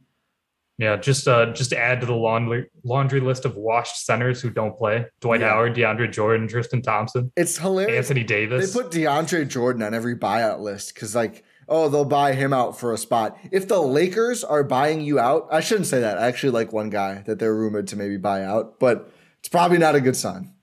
Yeah, 0.82 0.96
just 0.96 1.28
uh, 1.28 1.54
just 1.54 1.74
add 1.74 2.00
to 2.00 2.08
the 2.08 2.16
laundry 2.16 2.66
laundry 2.84 3.20
list 3.20 3.46
of 3.46 3.56
washed 3.56 4.04
centers 4.04 4.42
who 4.42 4.50
don't 4.50 4.76
play: 4.76 5.06
Dwight 5.20 5.42
Yeah. 5.42 5.50
Howard, 5.50 5.76
DeAndre 5.76 6.12
Jordan, 6.12 6.48
Tristan 6.48 6.82
Thompson, 6.82 7.32
It's 7.38 7.56
hilarious. 7.56 7.96
Anthony 7.96 8.24
Davis. 8.24 8.74
They 8.74 8.82
put 8.82 8.92
DeAndre 8.92 9.48
Jordan 9.48 9.84
on 9.84 9.94
every 9.94 10.18
buyout 10.18 10.60
list 10.60 10.96
because, 10.96 11.14
like, 11.14 11.44
oh, 11.70 11.88
they'll 11.88 12.04
buy 12.04 12.34
him 12.34 12.52
out 12.52 12.80
for 12.80 12.94
a 12.94 12.98
spot. 12.98 13.38
If 13.52 13.68
the 13.68 13.80
Lakers 13.80 14.44
are 14.44 14.64
buying 14.64 15.02
you 15.02 15.20
out, 15.20 15.48
I 15.52 15.60
shouldn't 15.60 15.86
say 15.86 16.00
that. 16.00 16.18
I 16.18 16.26
actually 16.26 16.54
like 16.54 16.74
one 16.74 16.90
guy 16.90 17.22
that 17.28 17.38
they're 17.38 17.56
rumored 17.56 17.86
to 17.90 17.96
maybe 17.96 18.18
buy 18.18 18.44
out, 18.44 18.80
but 18.80 19.14
it's 19.38 19.50
probably 19.50 19.78
not 19.78 19.94
a 19.94 20.02
good 20.02 20.16
sign. 20.16 20.56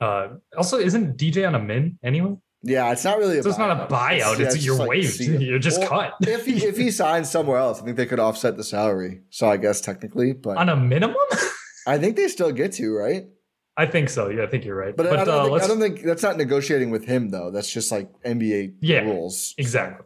uh, 0.00 0.30
also, 0.58 0.76
isn't 0.76 1.16
DJ 1.16 1.46
on 1.46 1.54
a 1.54 1.60
min 1.60 2.00
anyway? 2.02 2.36
Yeah, 2.62 2.90
it's 2.92 3.04
not 3.04 3.18
really. 3.18 3.38
A 3.38 3.42
So 3.42 3.50
it's 3.50 3.58
not 3.58 3.70
a 3.70 3.86
buyout. 3.92 4.38
yeah, 4.38 4.46
It's, 4.46 4.64
you're 4.64 4.76
like 4.76 4.88
waived. 4.88 5.20
You're 5.20 5.58
just 5.58 5.80
Well, 5.80 5.88
cut 5.88 6.14
if 6.22 6.46
he 6.46 6.64
if 6.64 6.76
he 6.76 6.90
signs 7.02 7.30
somewhere 7.30 7.58
else, 7.58 7.80
I 7.80 7.84
think 7.84 7.96
they 7.96 8.06
could 8.06 8.18
offset 8.20 8.56
the 8.56 8.64
salary. 8.64 9.20
So 9.30 9.48
I 9.48 9.56
guess 9.56 9.80
technically, 9.80 10.32
but 10.32 10.56
on 10.56 10.68
a 10.68 10.76
minimum. 10.76 11.16
I 11.86 11.98
think 11.98 12.16
they 12.16 12.26
still 12.28 12.50
get 12.52 12.72
to 12.74 12.92
right. 12.94 13.26
I 13.76 13.86
think 13.86 14.08
so. 14.08 14.28
Yeah, 14.30 14.44
I 14.44 14.46
think 14.46 14.64
you're 14.64 14.74
right. 14.74 14.96
But, 14.96 15.10
But, 15.10 15.18
I, 15.20 15.24
don't 15.24 15.38
uh, 15.38 15.44
think, 15.50 15.62
I 15.62 15.66
don't 15.68 15.80
think 15.80 16.02
that's 16.02 16.22
not 16.22 16.36
negotiating 16.38 16.90
with 16.90 17.04
him 17.04 17.28
though. 17.28 17.50
That's 17.50 17.70
just 17.70 17.92
like 17.92 18.10
NBA 18.22 18.76
Yeah, 18.80 19.00
rules. 19.00 19.54
exactly. 19.58 20.04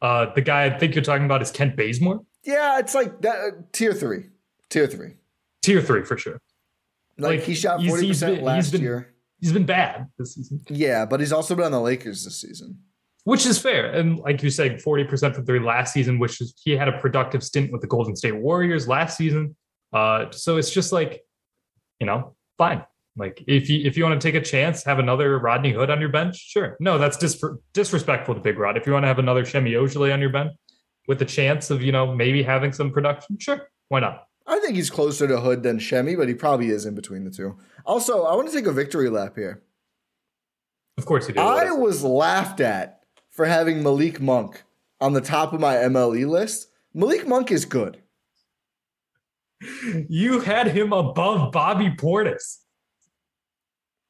Uh, 0.00 0.32
the 0.34 0.40
guy 0.40 0.64
I 0.66 0.78
think 0.78 0.94
you're 0.94 1.02
talking 1.04 1.24
about 1.26 1.42
is 1.42 1.50
Kent 1.50 1.76
Bazemore, 1.76 2.20
Yeah, 2.44 2.78
it's 2.78 2.94
like 2.94 3.20
that 3.22 3.36
uh, 3.36 3.50
tier 3.72 3.92
three, 3.92 4.26
tier 4.70 4.86
three. 4.86 5.16
tier 5.60 5.82
three 5.82 6.04
for 6.04 6.16
sure. 6.16 6.40
Like, 7.18 7.40
Like, 7.40 7.42
he 7.42 7.54
shot 7.56 7.84
forty 7.84 8.06
percent 8.08 8.42
last 8.44 8.66
he's 8.66 8.72
been- 8.72 8.82
year. 8.82 9.14
He's 9.40 9.52
been 9.52 9.66
bad 9.66 10.06
this 10.18 10.34
season, 10.34 10.60
Yeah, 10.68 11.06
but 11.06 11.20
he's 11.20 11.32
also 11.32 11.54
been 11.54 11.64
on 11.66 11.72
the 11.72 11.80
Lakers 11.80 12.24
this 12.24 12.40
season. 12.40 12.78
which 13.24 13.44
is 13.46 13.58
fair. 13.58 13.92
And 13.92 14.18
like 14.18 14.42
you 14.42 14.50
said, 14.50 14.80
40% 14.82 15.34
from 15.34 15.44
three 15.46 15.60
last 15.60 15.92
season, 15.92 16.18
which 16.18 16.40
is 16.40 16.54
he 16.64 16.72
had 16.76 16.88
a 16.88 16.98
productive 16.98 17.42
stint 17.44 17.70
with 17.70 17.80
the 17.82 17.86
Golden 17.86 18.16
State 18.16 18.36
Warriors 18.36 18.88
last 18.88 19.16
season. 19.16 19.54
Uh, 19.92 20.30
so 20.30 20.56
it's 20.56 20.70
just 20.70 20.92
like, 20.92 21.22
you 22.00 22.06
know, 22.06 22.34
fine. 22.56 22.84
Like 23.16 23.42
if 23.48 23.68
you 23.68 23.84
if 23.84 23.96
you 23.96 24.04
want 24.04 24.20
to 24.20 24.24
take 24.24 24.36
a 24.40 24.44
chance, 24.44 24.84
have 24.84 25.00
another 25.00 25.38
Rodney 25.40 25.72
Hood 25.72 25.90
on 25.90 26.00
your 26.00 26.08
bench, 26.08 26.36
sure. 26.38 26.76
No, 26.78 26.98
that's 26.98 27.16
dis- 27.16 27.42
disrespectful 27.74 28.34
to 28.36 28.40
Big 28.40 28.56
Rod. 28.58 28.76
If 28.76 28.86
you 28.86 28.92
want 28.92 29.02
to 29.02 29.08
have 29.08 29.18
another 29.18 29.44
Semi 29.44 29.72
Ojeleye 29.72 30.12
on 30.12 30.20
your 30.20 30.30
bench 30.30 30.52
with 31.08 31.18
the 31.18 31.24
chance 31.24 31.70
of 31.70 31.82
you 31.82 31.90
know 31.90 32.14
maybe 32.14 32.44
having 32.44 32.72
some 32.72 32.92
production, 32.92 33.36
sure, 33.40 33.68
why 33.88 33.98
not? 33.98 34.27
I 34.48 34.58
think 34.60 34.76
he's 34.76 34.88
closer 34.88 35.28
to 35.28 35.40
Hood 35.40 35.62
than 35.62 35.78
Semi, 35.78 36.16
but 36.16 36.26
he 36.26 36.34
probably 36.34 36.70
is 36.70 36.86
in 36.86 36.94
between 36.94 37.24
the 37.24 37.30
two. 37.30 37.56
Also, 37.84 38.24
I 38.24 38.34
want 38.34 38.48
to 38.48 38.54
take 38.54 38.66
a 38.66 38.72
victory 38.72 39.10
lap 39.10 39.36
here. 39.36 39.62
Of 40.96 41.04
course 41.04 41.28
you 41.28 41.34
do. 41.34 41.40
I 41.40 41.70
was 41.70 42.02
laughed 42.02 42.60
at 42.60 43.02
for 43.30 43.44
having 43.44 43.82
Malik 43.82 44.20
Monk 44.20 44.64
on 45.00 45.12
the 45.12 45.20
top 45.20 45.52
of 45.52 45.60
my 45.60 45.76
MLE 45.76 46.26
list. 46.26 46.68
Malik 46.94 47.26
Monk 47.26 47.52
is 47.52 47.66
good. 47.66 48.02
you 50.08 50.40
had 50.40 50.68
him 50.68 50.92
above 50.92 51.52
Bobby 51.52 51.90
Portis 51.90 52.58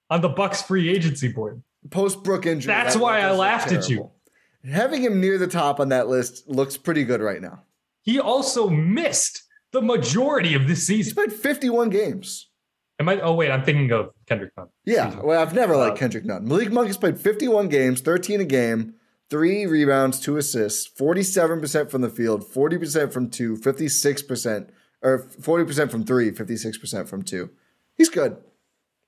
on 0.08 0.20
the 0.20 0.28
Bucks 0.28 0.62
free 0.62 0.88
agency 0.88 1.28
board. 1.28 1.62
Post 1.90 2.22
Brook 2.22 2.46
injury. 2.46 2.72
That's 2.72 2.94
that 2.94 3.02
why 3.02 3.20
I 3.20 3.32
laughed 3.32 3.72
at 3.72 3.88
you. 3.88 4.10
Having 4.64 5.02
him 5.02 5.20
near 5.20 5.36
the 5.36 5.46
top 5.46 5.80
on 5.80 5.88
that 5.88 6.08
list 6.08 6.48
looks 6.48 6.76
pretty 6.76 7.04
good 7.04 7.20
right 7.20 7.40
now. 7.40 7.62
He 8.02 8.20
also 8.20 8.68
missed 8.68 9.42
the 9.72 9.82
majority 9.82 10.54
of 10.54 10.66
this 10.66 10.86
He's 10.86 11.06
season. 11.08 11.14
played 11.14 11.32
51 11.32 11.90
games. 11.90 12.50
Am 13.00 13.08
I? 13.08 13.20
Oh 13.20 13.34
wait, 13.34 13.50
I'm 13.50 13.62
thinking 13.64 13.92
of 13.92 14.10
Kendrick 14.26 14.50
Nunn. 14.56 14.68
Yeah, 14.84 15.10
Season. 15.10 15.24
well, 15.26 15.40
I've 15.40 15.54
never 15.54 15.76
liked 15.76 15.96
Uh, 15.96 15.98
Kendrick 16.00 16.24
Nunn. 16.24 16.46
Malik 16.48 16.72
Monk 16.72 16.88
has 16.88 16.96
played 16.96 17.20
51 17.20 17.68
games, 17.68 18.00
13 18.00 18.40
a 18.40 18.44
game, 18.44 18.94
three 19.30 19.66
rebounds, 19.66 20.18
two 20.18 20.36
assists, 20.36 20.88
47% 20.98 21.90
from 21.90 22.00
the 22.00 22.08
field, 22.10 22.42
40% 22.42 23.12
from 23.12 23.30
two, 23.30 23.56
56%, 23.56 24.68
or 25.02 25.18
40% 25.40 25.90
from 25.92 26.04
three, 26.04 26.30
56% 26.32 27.08
from 27.08 27.22
two. 27.22 27.50
He's 27.96 28.08
good. 28.08 28.38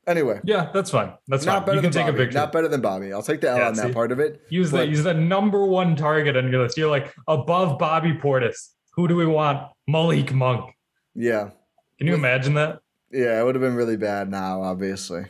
Anyway, 0.06 0.40
Yeah, 0.44 0.70
that's 0.72 0.90
fine. 0.90 1.12
That's 1.28 1.44
not 1.44 1.58
fine. 1.58 1.66
better 1.66 1.76
You 1.76 1.82
can 1.82 1.90
than 1.90 2.02
take 2.06 2.08
a 2.08 2.16
Bobby. 2.16 2.32
Not 2.34 2.52
better 2.52 2.68
than 2.68 2.80
Bobby. 2.80 3.12
I'll 3.12 3.22
take 3.22 3.40
the 3.40 3.50
L 3.50 3.58
Yeah, 3.58 3.68
on 3.68 3.74
that 3.74 3.88
see? 3.88 3.92
part 3.92 4.12
of 4.12 4.18
it. 4.20 4.40
Use 4.50 4.70
the 4.70 4.86
use 4.86 5.02
the 5.04 5.14
number 5.14 5.66
one 5.66 5.94
target 5.96 6.36
on 6.36 6.50
your 6.50 6.62
list. 6.62 6.78
You're 6.78 6.88
like 6.90 7.12
above 7.28 7.78
Bobby 7.78 8.12
Portis. 8.14 8.70
Who 9.00 9.08
do 9.08 9.16
we 9.16 9.24
want? 9.24 9.72
Malik 9.88 10.30
Monk. 10.30 10.74
Yeah. 11.14 11.52
Can 11.96 12.06
you 12.06 12.12
imagine 12.12 12.52
that? 12.52 12.80
Yeah, 13.10 13.40
it 13.40 13.44
would 13.46 13.54
have 13.54 13.62
been 13.62 13.74
really 13.74 13.96
bad 13.96 14.30
now, 14.30 14.62
obviously. 14.62 15.24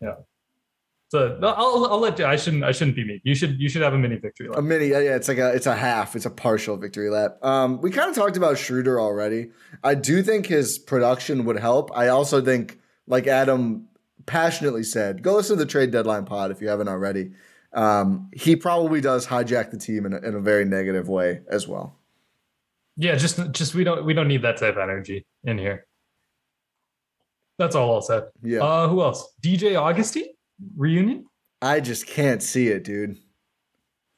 Yeah. 0.00 0.14
So 1.10 1.36
no, 1.38 1.48
I'll, 1.48 1.84
I'll 1.90 1.98
let 1.98 2.18
you. 2.18 2.24
I 2.24 2.36
shouldn't. 2.36 2.64
I 2.64 2.72
shouldn't 2.72 2.96
be 2.96 3.04
me. 3.04 3.20
You 3.22 3.34
should. 3.34 3.60
You 3.60 3.68
should 3.68 3.82
have 3.82 3.92
a 3.92 3.98
mini 3.98 4.16
victory. 4.16 4.48
Lap. 4.48 4.60
A 4.60 4.62
mini, 4.62 4.86
yeah, 4.86 5.00
yeah, 5.00 5.14
it's 5.14 5.28
like 5.28 5.36
a, 5.36 5.52
it's 5.52 5.66
a 5.66 5.76
half, 5.76 6.16
it's 6.16 6.24
a 6.24 6.30
partial 6.30 6.78
victory 6.78 7.10
lap. 7.10 7.36
Um, 7.44 7.82
we 7.82 7.90
kind 7.90 8.08
of 8.08 8.16
talked 8.16 8.38
about 8.38 8.56
Schroeder 8.56 8.98
already. 8.98 9.50
I 9.84 9.94
do 9.94 10.22
think 10.22 10.46
his 10.46 10.78
production 10.78 11.44
would 11.44 11.58
help. 11.58 11.90
I 11.94 12.08
also 12.08 12.40
think, 12.40 12.80
like 13.06 13.26
Adam 13.26 13.88
passionately 14.24 14.84
said, 14.84 15.22
go 15.22 15.34
listen 15.34 15.58
to 15.58 15.64
the 15.66 15.70
trade 15.70 15.90
deadline 15.90 16.24
pod 16.24 16.50
if 16.50 16.62
you 16.62 16.68
haven't 16.68 16.88
already. 16.88 17.32
Um, 17.74 18.30
he 18.32 18.56
probably 18.56 19.02
does 19.02 19.26
hijack 19.26 19.70
the 19.70 19.76
team 19.76 20.06
in 20.06 20.14
a, 20.14 20.18
in 20.20 20.34
a 20.34 20.40
very 20.40 20.64
negative 20.64 21.10
way 21.10 21.42
as 21.50 21.68
well. 21.68 21.99
Yeah, 23.00 23.14
just 23.16 23.40
just 23.52 23.74
we 23.74 23.82
don't 23.82 24.04
we 24.04 24.12
don't 24.12 24.28
need 24.28 24.42
that 24.42 24.58
type 24.58 24.74
of 24.76 24.82
energy 24.82 25.26
in 25.44 25.56
here. 25.56 25.86
That's 27.58 27.74
all 27.74 27.94
I'll 27.94 28.02
say. 28.02 28.20
Yeah, 28.42 28.60
Uh, 28.62 28.88
who 28.88 29.00
else? 29.02 29.26
DJ 29.42 29.74
Augustin 29.80 30.24
reunion. 30.76 31.24
I 31.62 31.80
just 31.80 32.06
can't 32.06 32.42
see 32.42 32.68
it, 32.68 32.84
dude. 32.84 33.16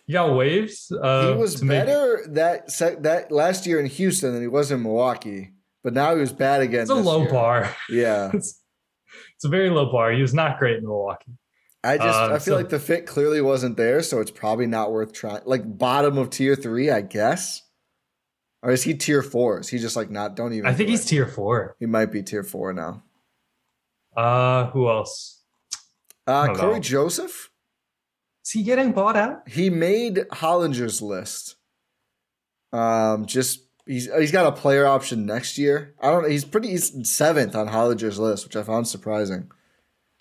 You 0.06 0.14
got 0.14 0.34
waves. 0.36 0.90
Uh, 0.90 1.32
he 1.32 1.38
was 1.38 1.56
to 1.56 1.64
make- 1.64 1.86
better 1.86 2.24
that 2.30 2.68
that 3.02 3.30
last 3.30 3.66
year 3.66 3.78
in 3.78 3.86
Houston 3.86 4.32
than 4.32 4.42
he 4.42 4.48
was 4.48 4.72
in 4.72 4.82
Milwaukee, 4.82 5.52
but 5.84 5.92
now 5.92 6.12
he 6.14 6.20
was 6.20 6.32
bad 6.32 6.60
again. 6.60 6.82
It's 6.82 6.90
a 6.90 6.94
low 6.94 7.22
year. 7.22 7.30
bar. 7.30 7.76
Yeah, 7.88 8.30
It's, 8.34 8.60
it's 9.36 9.44
a 9.44 9.48
very 9.48 9.70
low 9.70 9.90
bar. 9.92 10.10
He 10.10 10.22
was 10.22 10.34
not 10.34 10.58
great 10.58 10.78
in 10.78 10.82
Milwaukee. 10.84 11.32
I 11.84 11.98
just 11.98 12.18
Uh, 12.18 12.26
I 12.34 12.38
feel 12.40 12.54
so- 12.54 12.56
like 12.56 12.68
the 12.68 12.80
fit 12.80 13.06
clearly 13.06 13.40
wasn't 13.40 13.76
there, 13.76 14.02
so 14.02 14.18
it's 14.20 14.30
probably 14.32 14.66
not 14.66 14.90
worth 14.90 15.12
trying. 15.12 15.42
Like 15.44 15.62
bottom 15.78 16.18
of 16.18 16.30
tier 16.30 16.56
three, 16.56 16.90
I 16.90 17.00
guess. 17.02 17.62
Or 18.62 18.70
is 18.70 18.84
he 18.84 18.94
tier 18.94 19.22
four? 19.22 19.58
Is 19.60 19.68
he 19.68 19.78
just 19.78 19.96
like 19.96 20.10
not? 20.10 20.36
Don't 20.36 20.52
even. 20.52 20.66
I 20.66 20.74
think 20.74 20.88
he's 20.88 21.04
it. 21.04 21.08
tier 21.08 21.26
four. 21.26 21.76
he 21.80 21.86
might 21.86 22.12
be 22.12 22.22
tier 22.22 22.44
four 22.44 22.72
now. 22.72 23.02
Uh, 24.16 24.66
who 24.70 24.88
else? 24.88 25.40
Uh, 26.26 26.54
Cory 26.54 26.74
know. 26.74 26.80
Joseph. 26.80 27.50
Is 28.44 28.50
he 28.52 28.62
getting 28.62 28.92
bought 28.92 29.16
out? 29.16 29.48
He 29.48 29.70
made 29.70 30.16
Hollinger's 30.32 31.02
list. 31.02 31.56
Um, 32.72 33.26
just 33.26 33.60
he's 33.86 34.12
he's 34.14 34.32
got 34.32 34.46
a 34.46 34.52
player 34.52 34.86
option 34.86 35.26
next 35.26 35.58
year. 35.58 35.94
I 36.00 36.10
don't 36.10 36.22
know. 36.22 36.28
He's 36.28 36.44
pretty. 36.44 36.70
He's 36.70 37.10
seventh 37.10 37.56
on 37.56 37.68
Hollinger's 37.68 38.18
list, 38.18 38.44
which 38.44 38.56
I 38.56 38.62
found 38.62 38.86
surprising. 38.86 39.50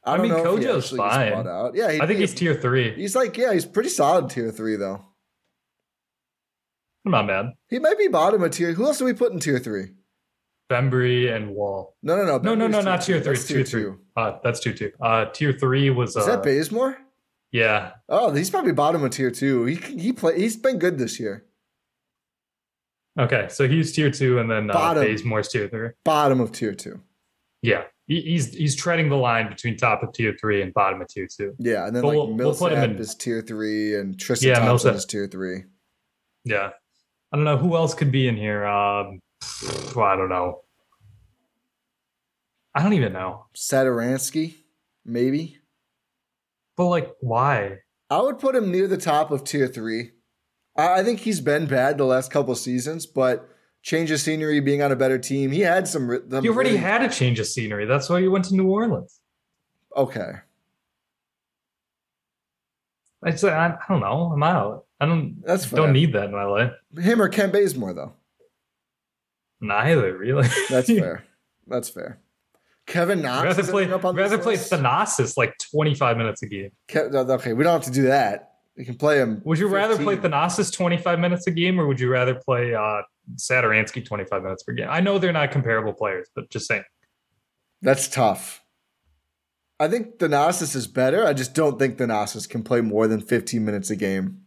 I, 0.04 0.16
I 0.16 0.18
mean, 0.18 0.32
Kojo's 0.32 0.90
fine. 0.90 1.32
bought 1.32 1.48
out. 1.48 1.76
Yeah, 1.76 1.92
he'd 1.92 2.02
I 2.02 2.08
think 2.08 2.20
he's 2.20 2.34
tier 2.34 2.56
three. 2.56 2.96
He's 2.96 3.16
like 3.16 3.38
yeah, 3.38 3.54
he's 3.54 3.66
pretty 3.66 3.90
solid 3.90 4.32
tier 4.32 4.52
three 4.52 4.78
though. 4.78 5.06
I'm 7.06 7.12
not 7.12 7.26
mad. 7.26 7.54
He 7.70 7.80
might 7.80 7.98
be 7.98 8.08
bottom 8.08 8.44
of 8.44 8.52
tier. 8.52 8.74
Who 8.74 8.86
else 8.86 9.00
do 9.00 9.06
we 9.06 9.14
put 9.14 9.32
in 9.32 9.40
tier 9.40 9.60
three? 9.60 9.92
Bembry 10.72 11.36
and 11.36 11.50
Wall. 11.56 11.96
No, 12.04 12.16
no, 12.16 12.24
no. 12.24 12.38
No, 12.38 12.56
no, 12.56 12.68
no, 12.68 12.82
not 12.82 13.02
tier 13.02 13.20
three. 13.22 13.34
That's 13.34 13.48
Tier 13.48 13.64
three. 13.66 13.92
Uh, 14.16 14.38
that's 14.44 14.60
tier 14.60 14.74
two. 14.74 14.92
Uh, 15.02 15.26
tier 15.26 15.52
three 15.54 15.90
was. 15.90 16.16
Is 16.16 16.28
uh, 16.28 16.36
that 16.38 16.44
Bazemore? 16.44 16.98
Yeah, 17.52 17.92
Oh, 18.08 18.32
he's 18.32 18.50
probably 18.50 18.72
bottom 18.72 19.04
of 19.04 19.12
tier 19.12 19.30
two. 19.32 19.66
He 19.66 19.76
he 19.76 20.14
play. 20.14 20.40
He's 20.40 20.56
been 20.56 20.80
good 20.80 20.98
this 20.98 21.20
year. 21.20 21.46
Okay, 23.20 23.48
so 23.50 23.68
he's 23.68 23.92
tier 23.92 24.10
two, 24.10 24.40
and 24.40 24.50
then 24.50 24.70
uh, 24.70 24.74
Bottom. 24.74 25.04
Bazemore's 25.04 25.50
tier 25.50 25.68
three. 25.68 25.90
Bottom 26.06 26.40
of 26.40 26.54
tier 26.54 26.74
two. 26.74 27.02
Yeah, 27.62 27.84
he, 28.08 28.22
he's 28.22 28.54
he's 28.54 28.76
treading 28.76 29.10
the 29.10 29.18
line 29.18 29.50
between 29.50 29.76
top 29.76 30.02
of 30.02 30.14
tier 30.14 30.34
three 30.40 30.62
and 30.62 30.74
bottom 30.74 31.02
of 31.02 31.10
tier 31.10 31.28
two. 31.28 31.54
Yeah, 31.60 31.86
and 31.88 31.94
then 31.96 32.04
But 32.04 32.08
like 32.10 32.16
we'll- 32.18 32.28
we'll 32.28 32.36
Millsap 32.38 32.72
in- 32.72 32.96
is 32.98 33.16
tier 33.16 33.42
three, 33.42 33.96
and 33.96 34.18
Tristan 34.18 34.48
Yeah, 34.50 34.56
Thompson 34.60 34.92
Millsap. 34.92 34.96
is 34.96 35.06
tier 35.06 35.28
three. 35.28 35.64
Yeah, 36.46 36.70
I 37.32 37.38
don't 37.38 37.46
know 37.46 37.58
who 37.58 37.76
else 37.76 37.94
could 37.94 38.12
be 38.12 38.28
in 38.28 38.36
here. 38.36 38.66
Um, 38.66 39.20
well, 39.96 40.06
I 40.06 40.16
don't 40.16 40.30
know. 40.30 40.62
I 42.76 42.84
don't 42.84 42.94
even 42.94 43.14
know. 43.14 43.46
Satoransky, 43.56 44.56
maybe. 45.06 45.58
But 46.76 46.88
like, 46.88 47.12
why? 47.22 47.80
I 48.10 48.22
would 48.22 48.40
put 48.40 48.56
him 48.56 48.72
near 48.72 48.88
the 48.88 48.98
top 48.98 49.32
of 49.32 49.44
tier 49.44 49.68
three. 49.68 50.12
I, 50.78 51.04
think 51.04 51.20
he's 51.20 51.42
been 51.42 51.66
bad 51.66 51.98
the 51.98 52.06
last 52.06 52.32
couple 52.32 52.56
seasons, 52.56 53.06
but 53.06 53.50
change 53.82 54.10
of 54.12 54.20
scenery, 54.20 54.60
being 54.62 54.82
on 54.82 54.92
a 54.92 54.96
better 54.96 55.18
team, 55.18 55.52
he 55.52 55.62
had 55.62 55.88
some. 55.88 56.08
some 56.30 56.44
You 56.44 56.54
already 56.54 56.72
really- 56.72 56.82
had 56.82 57.02
a 57.04 57.10
change 57.10 57.40
of 57.40 57.48
scenery. 57.48 57.86
That's 57.86 58.10
why 58.10 58.20
you 58.20 58.32
went 58.32 58.46
to 58.46 58.56
New 58.56 58.70
Orleans. 58.70 59.20
Okay, 59.96 60.32
I 63.24 63.30
I, 63.30 63.68
I 63.68 63.78
don't 63.90 64.00
know. 64.00 64.32
I'm 64.34 64.44
out. 64.44 64.86
I 65.02 65.08
don't. 65.08 65.42
That's 65.44 65.66
fair. 65.66 65.78
don't 65.78 65.94
need 65.94 66.14
that 66.14 66.26
in 66.26 66.32
my 66.32 66.46
life. 66.46 66.72
him 66.98 67.20
or 67.22 67.28
Kent 67.28 67.54
Bazemore 67.54 67.94
though. 67.94 68.14
Neither 69.60 70.16
really. 70.16 70.48
That's 70.70 70.88
fair. 70.92 71.24
That's 71.66 71.90
fair. 71.90 72.20
Kevin 72.86 73.22
Knox. 73.22 73.44
rather 73.58 73.72
play 73.72 73.92
up 73.92 74.06
on 74.06 74.16
rather 74.16 74.38
play? 74.38 74.56
Thanasis 74.58 75.38
like 75.38 75.56
25 75.72 76.18
minutes 76.18 76.44
a 76.44 76.46
game. 76.48 76.70
Ke- 76.88 77.14
okay, 77.16 77.54
we 77.54 77.64
don't 77.64 77.74
have 77.74 77.84
to 77.86 77.92
do 77.92 78.04
that. 78.04 78.54
We 78.78 78.86
can 78.86 78.96
play 78.96 79.18
him. 79.18 79.42
Would 79.44 79.58
you 79.58 79.68
rather 79.68 79.98
play 79.98 80.18
Thanasis 80.18 80.72
25 80.72 81.20
minutes 81.20 81.48
a 81.48 81.52
game 81.52 81.80
or 81.80 81.88
would 81.88 82.00
you 82.00 82.10
rather 82.10 82.36
play 82.36 82.76
uh 82.76 83.02
Satoransky 83.38 84.06
25 84.06 84.44
minutes 84.44 84.64
per 84.64 84.74
game? 84.74 84.88
I 84.90 85.00
know 85.00 85.18
they're 85.18 85.34
not 85.34 85.50
comparable 85.52 85.94
players, 85.94 86.28
but 86.36 86.50
just 86.52 86.68
saying. 86.68 86.84
That's 87.82 88.08
tough. 88.08 88.64
I 89.80 89.88
think 89.88 90.18
Thanasis 90.20 90.76
is 90.76 90.86
better. 90.86 91.26
I 91.26 91.34
just 91.34 91.56
don't 91.56 91.80
think 91.80 91.98
Thanasis 91.98 92.48
can 92.48 92.62
play 92.62 92.82
more 92.82 93.08
than 93.08 93.20
15 93.20 93.66
minutes 93.66 93.90
a 93.90 93.96
game 93.96 94.41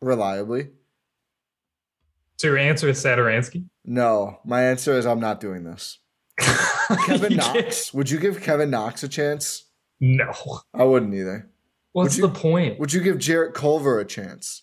reliably. 0.00 0.70
So 2.38 2.48
your 2.48 2.58
answer 2.58 2.88
is 2.88 3.02
Satoransky? 3.02 3.64
No, 3.84 4.38
my 4.44 4.62
answer 4.64 4.92
is 4.96 5.06
I'm 5.06 5.20
not 5.20 5.40
doing 5.40 5.64
this. 5.64 5.98
Kevin 7.06 7.36
Knox. 7.36 7.92
Would 7.92 8.10
you 8.10 8.18
give 8.18 8.40
Kevin 8.40 8.70
Knox 8.70 9.02
a 9.02 9.08
chance? 9.08 9.64
No. 10.00 10.32
I 10.72 10.84
wouldn't 10.84 11.14
either. 11.14 11.50
What's 11.92 12.16
you- 12.16 12.26
the 12.26 12.32
point? 12.32 12.78
Would 12.78 12.92
you 12.92 13.00
give 13.00 13.18
Jarrett 13.18 13.54
Culver 13.54 13.98
a 13.98 14.04
chance? 14.04 14.62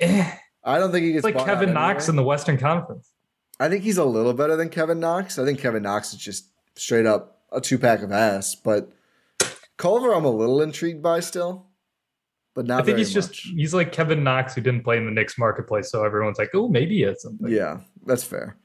Eh, 0.00 0.30
I 0.64 0.78
don't 0.78 0.90
think 0.90 1.04
he 1.04 1.12
gets 1.12 1.24
it's 1.26 1.36
like 1.36 1.46
Kevin 1.46 1.72
Knox 1.72 2.08
in 2.08 2.16
the 2.16 2.24
Western 2.24 2.58
Conference. 2.58 3.12
I 3.60 3.68
think 3.68 3.82
he's 3.84 3.98
a 3.98 4.04
little 4.04 4.32
better 4.32 4.56
than 4.56 4.68
Kevin 4.68 5.00
Knox. 5.00 5.38
I 5.38 5.44
think 5.44 5.58
Kevin 5.60 5.82
Knox 5.82 6.12
is 6.12 6.18
just 6.18 6.46
straight 6.76 7.06
up 7.06 7.42
a 7.52 7.60
two 7.60 7.78
pack 7.78 8.02
of 8.02 8.12
ass. 8.12 8.54
But 8.54 8.90
Culver, 9.76 10.12
I'm 10.12 10.24
a 10.24 10.30
little 10.30 10.60
intrigued 10.60 11.02
by 11.02 11.20
still, 11.20 11.66
but 12.58 12.66
not. 12.66 12.82
I 12.82 12.84
think 12.84 12.98
he's 12.98 13.14
just 13.14 13.36
he's 13.36 13.72
like 13.72 13.92
Kevin 13.92 14.24
Knox 14.24 14.52
who 14.52 14.60
didn't 14.60 14.82
play 14.82 14.96
in 14.96 15.04
the 15.04 15.12
Knicks 15.12 15.38
marketplace, 15.38 15.92
so 15.92 16.04
everyone's 16.04 16.38
like, 16.38 16.50
oh, 16.54 16.66
maybe 16.66 16.96
he 16.96 17.02
has 17.02 17.22
something. 17.22 17.48
Yeah, 17.48 17.78
that's 18.04 18.24
fair. 18.24 18.56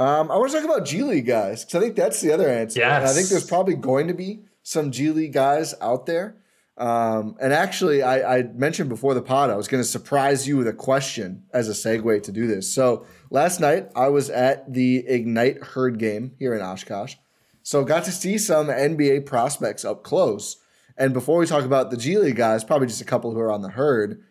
Um, 0.00 0.30
I 0.30 0.38
want 0.38 0.50
to 0.50 0.56
talk 0.56 0.64
about 0.64 0.86
G 0.86 1.02
League 1.02 1.26
guys 1.26 1.66
because 1.66 1.74
I 1.74 1.84
think 1.84 1.96
that's 1.96 2.22
the 2.22 2.32
other 2.32 2.48
answer. 2.48 2.82
And 2.82 3.04
I 3.04 3.12
think 3.12 3.28
there's 3.28 3.46
probably 3.46 3.74
going 3.74 4.08
to 4.08 4.14
be 4.14 4.44
some 4.62 4.90
G 4.90 5.10
League 5.10 5.34
guys 5.34 5.74
out 5.82 6.06
there. 6.06 6.38
Um, 6.78 7.36
and 7.42 7.52
actually, 7.52 8.02
I, 8.02 8.38
I 8.38 8.42
mentioned 8.44 8.88
before 8.88 9.12
the 9.12 9.20
pod, 9.20 9.50
I 9.50 9.54
was 9.54 9.68
going 9.68 9.82
to 9.82 9.88
surprise 9.88 10.48
you 10.48 10.56
with 10.56 10.66
a 10.66 10.72
question 10.72 11.44
as 11.52 11.68
a 11.68 11.72
segue 11.72 12.22
to 12.22 12.32
do 12.32 12.46
this. 12.46 12.74
So 12.74 13.04
last 13.28 13.60
night, 13.60 13.90
I 13.94 14.08
was 14.08 14.30
at 14.30 14.72
the 14.72 15.06
Ignite 15.06 15.62
Herd 15.62 15.98
game 15.98 16.32
here 16.38 16.54
in 16.54 16.62
Oshkosh. 16.62 17.16
So 17.62 17.84
got 17.84 18.04
to 18.04 18.12
see 18.12 18.38
some 18.38 18.68
NBA 18.68 19.26
prospects 19.26 19.84
up 19.84 20.04
close. 20.04 20.56
And 20.96 21.12
before 21.12 21.38
we 21.38 21.46
talk 21.46 21.64
about 21.64 21.90
the 21.90 21.96
G 21.96 22.18
League 22.18 22.36
guys, 22.36 22.64
probably 22.64 22.86
just 22.86 23.00
a 23.00 23.06
couple 23.06 23.32
who 23.32 23.40
are 23.40 23.52
on 23.52 23.62
the 23.62 23.70
herd. 23.70 24.22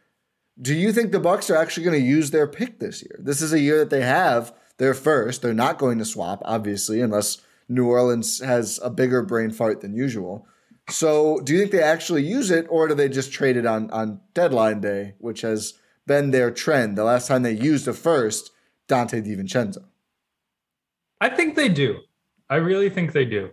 Do 0.61 0.73
you 0.73 0.93
think 0.93 1.11
the 1.11 1.19
Bucks 1.19 1.49
are 1.49 1.57
actually 1.57 1.83
going 1.83 1.99
to 1.99 2.07
use 2.07 2.31
their 2.31 2.47
pick 2.47 2.79
this 2.79 3.01
year? 3.01 3.19
This 3.19 3.41
is 3.41 3.53
a 3.53 3.59
year 3.59 3.79
that 3.79 3.89
they 3.89 4.01
have 4.01 4.53
their 4.77 4.93
first. 4.93 5.41
They're 5.41 5.53
not 5.53 5.79
going 5.79 5.97
to 5.97 6.05
swap, 6.05 6.41
obviously, 6.45 7.01
unless 7.01 7.39
New 7.67 7.87
Orleans 7.87 8.39
has 8.39 8.79
a 8.83 8.89
bigger 8.89 9.23
brain 9.23 9.51
fart 9.51 9.81
than 9.81 9.95
usual. 9.95 10.47
So, 10.89 11.39
do 11.39 11.53
you 11.53 11.59
think 11.59 11.71
they 11.71 11.81
actually 11.81 12.23
use 12.23 12.51
it, 12.51 12.67
or 12.69 12.87
do 12.87 12.93
they 12.93 13.09
just 13.09 13.31
trade 13.31 13.57
it 13.57 13.65
on 13.65 13.89
on 13.91 14.19
deadline 14.33 14.81
day, 14.81 15.15
which 15.17 15.41
has 15.41 15.73
been 16.05 16.31
their 16.31 16.51
trend? 16.51 16.97
The 16.97 17.05
last 17.05 17.27
time 17.27 17.43
they 17.43 17.53
used 17.53 17.87
a 17.87 17.93
first, 17.93 18.51
Donte 18.87 19.25
DiVincenzo. 19.25 19.85
I 21.21 21.29
think 21.29 21.55
they 21.55 21.69
do. 21.69 21.99
I 22.49 22.57
really 22.57 22.89
think 22.89 23.13
they 23.13 23.25
do. 23.25 23.51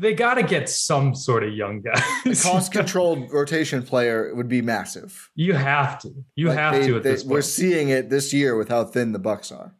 They 0.00 0.14
got 0.14 0.34
to 0.34 0.42
get 0.42 0.68
some 0.68 1.14
sort 1.14 1.44
of 1.44 1.52
young 1.54 1.82
guy. 1.82 2.00
cost 2.42 2.72
controlled 2.72 3.30
rotation 3.32 3.82
player 3.82 4.34
would 4.34 4.48
be 4.48 4.62
massive. 4.62 5.30
you 5.34 5.52
have 5.54 5.98
to. 6.00 6.10
You 6.36 6.48
Like, 6.48 6.58
have 6.58 6.72
they- 6.74 6.86
to 6.88 6.96
at 6.96 7.02
they- 7.02 7.10
this 7.10 7.22
point. 7.22 7.32
We're 7.32 7.42
seeing 7.42 7.90
it 7.90 8.08
this 8.10 8.32
year 8.32 8.56
with 8.56 8.68
how 8.68 8.84
thin 8.84 9.12
the 9.12 9.18
Bucks 9.18 9.52
are. 9.52 9.74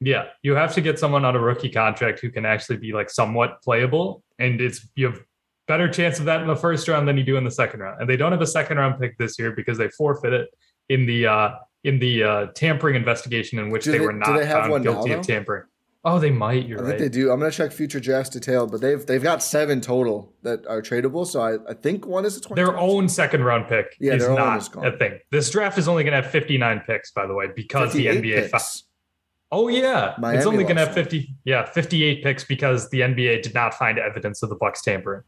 Yeah, 0.00 0.26
you 0.42 0.54
have 0.54 0.72
to 0.74 0.80
get 0.80 0.98
someone 0.98 1.24
on 1.26 1.36
a 1.36 1.40
rookie 1.40 1.68
contract 1.68 2.20
who 2.20 2.30
can 2.30 2.46
actually 2.46 2.78
be 2.78 2.92
like 2.92 3.10
somewhat 3.10 3.60
playable, 3.62 4.22
and 4.38 4.58
it's 4.60 4.88
you 4.96 5.06
have 5.06 5.20
better 5.68 5.88
chance 5.88 6.18
of 6.18 6.24
that 6.24 6.40
in 6.40 6.46
the 6.46 6.56
first 6.56 6.88
round 6.88 7.06
than 7.06 7.18
you 7.18 7.22
do 7.22 7.36
in 7.36 7.44
the 7.44 7.50
second 7.50 7.80
round. 7.80 8.00
And 8.00 8.08
they 8.08 8.16
don't 8.16 8.32
have 8.32 8.40
a 8.40 8.46
second 8.46 8.78
round 8.78 8.98
pick 8.98 9.18
this 9.18 9.38
year 9.38 9.52
because 9.52 9.76
they 9.76 9.88
forfeit 9.90 10.32
it 10.32 10.48
in 10.88 11.04
the 11.04 11.26
uh, 11.26 11.50
in 11.84 11.98
the 11.98 12.22
uh, 12.22 12.46
tampering 12.54 12.94
investigation 12.96 13.58
in 13.58 13.68
which 13.68 13.84
they, 13.84 13.98
they- 13.98 14.00
were 14.00 14.14
not 14.14 14.40
found 14.44 14.70
one 14.70 14.82
now, 14.82 14.92
guilty 14.92 15.12
of 15.12 15.26
tampering. 15.26 15.64
Oh, 16.02 16.18
they 16.18 16.30
might. 16.30 16.66
You're 16.66 16.78
I 16.78 16.82
right. 16.82 16.88
think 16.98 17.00
they 17.00 17.08
do. 17.10 17.30
I'm 17.30 17.38
gonna 17.38 17.50
check 17.50 17.72
future 17.72 18.00
drafts 18.00 18.30
detailed, 18.30 18.70
but 18.70 18.80
they've 18.80 19.04
they've 19.04 19.22
got 19.22 19.42
seven 19.42 19.82
total 19.82 20.32
that 20.42 20.66
are 20.66 20.80
tradable. 20.80 21.26
So 21.26 21.40
I, 21.42 21.56
I 21.70 21.74
think 21.74 22.06
one 22.06 22.24
is 22.24 22.38
a 22.38 22.40
20. 22.40 22.60
Their 22.62 22.78
own 22.78 23.06
second 23.08 23.44
round 23.44 23.68
pick 23.68 23.96
Yeah, 24.00 24.14
is 24.14 24.26
not 24.26 24.58
is 24.62 24.70
a 24.82 24.96
thing. 24.96 25.18
This 25.30 25.50
draft 25.50 25.76
is 25.76 25.88
only 25.88 26.02
going 26.02 26.16
to 26.16 26.22
have 26.22 26.30
59 26.30 26.80
picks, 26.86 27.10
by 27.10 27.26
the 27.26 27.34
way, 27.34 27.48
because 27.54 27.92
the 27.92 28.06
NBA. 28.06 28.48
Fa- 28.48 28.60
oh 29.52 29.68
yeah, 29.68 30.14
Miami 30.18 30.38
it's 30.38 30.46
only 30.46 30.64
going 30.64 30.76
to 30.76 30.86
have 30.86 30.94
50. 30.94 31.34
Yeah, 31.44 31.66
58 31.66 32.22
picks 32.22 32.44
because 32.44 32.88
the 32.88 33.00
NBA 33.00 33.42
did 33.42 33.52
not 33.52 33.74
find 33.74 33.98
evidence 33.98 34.42
of 34.42 34.48
the 34.48 34.56
Bucks 34.56 34.80
tampering. 34.80 35.22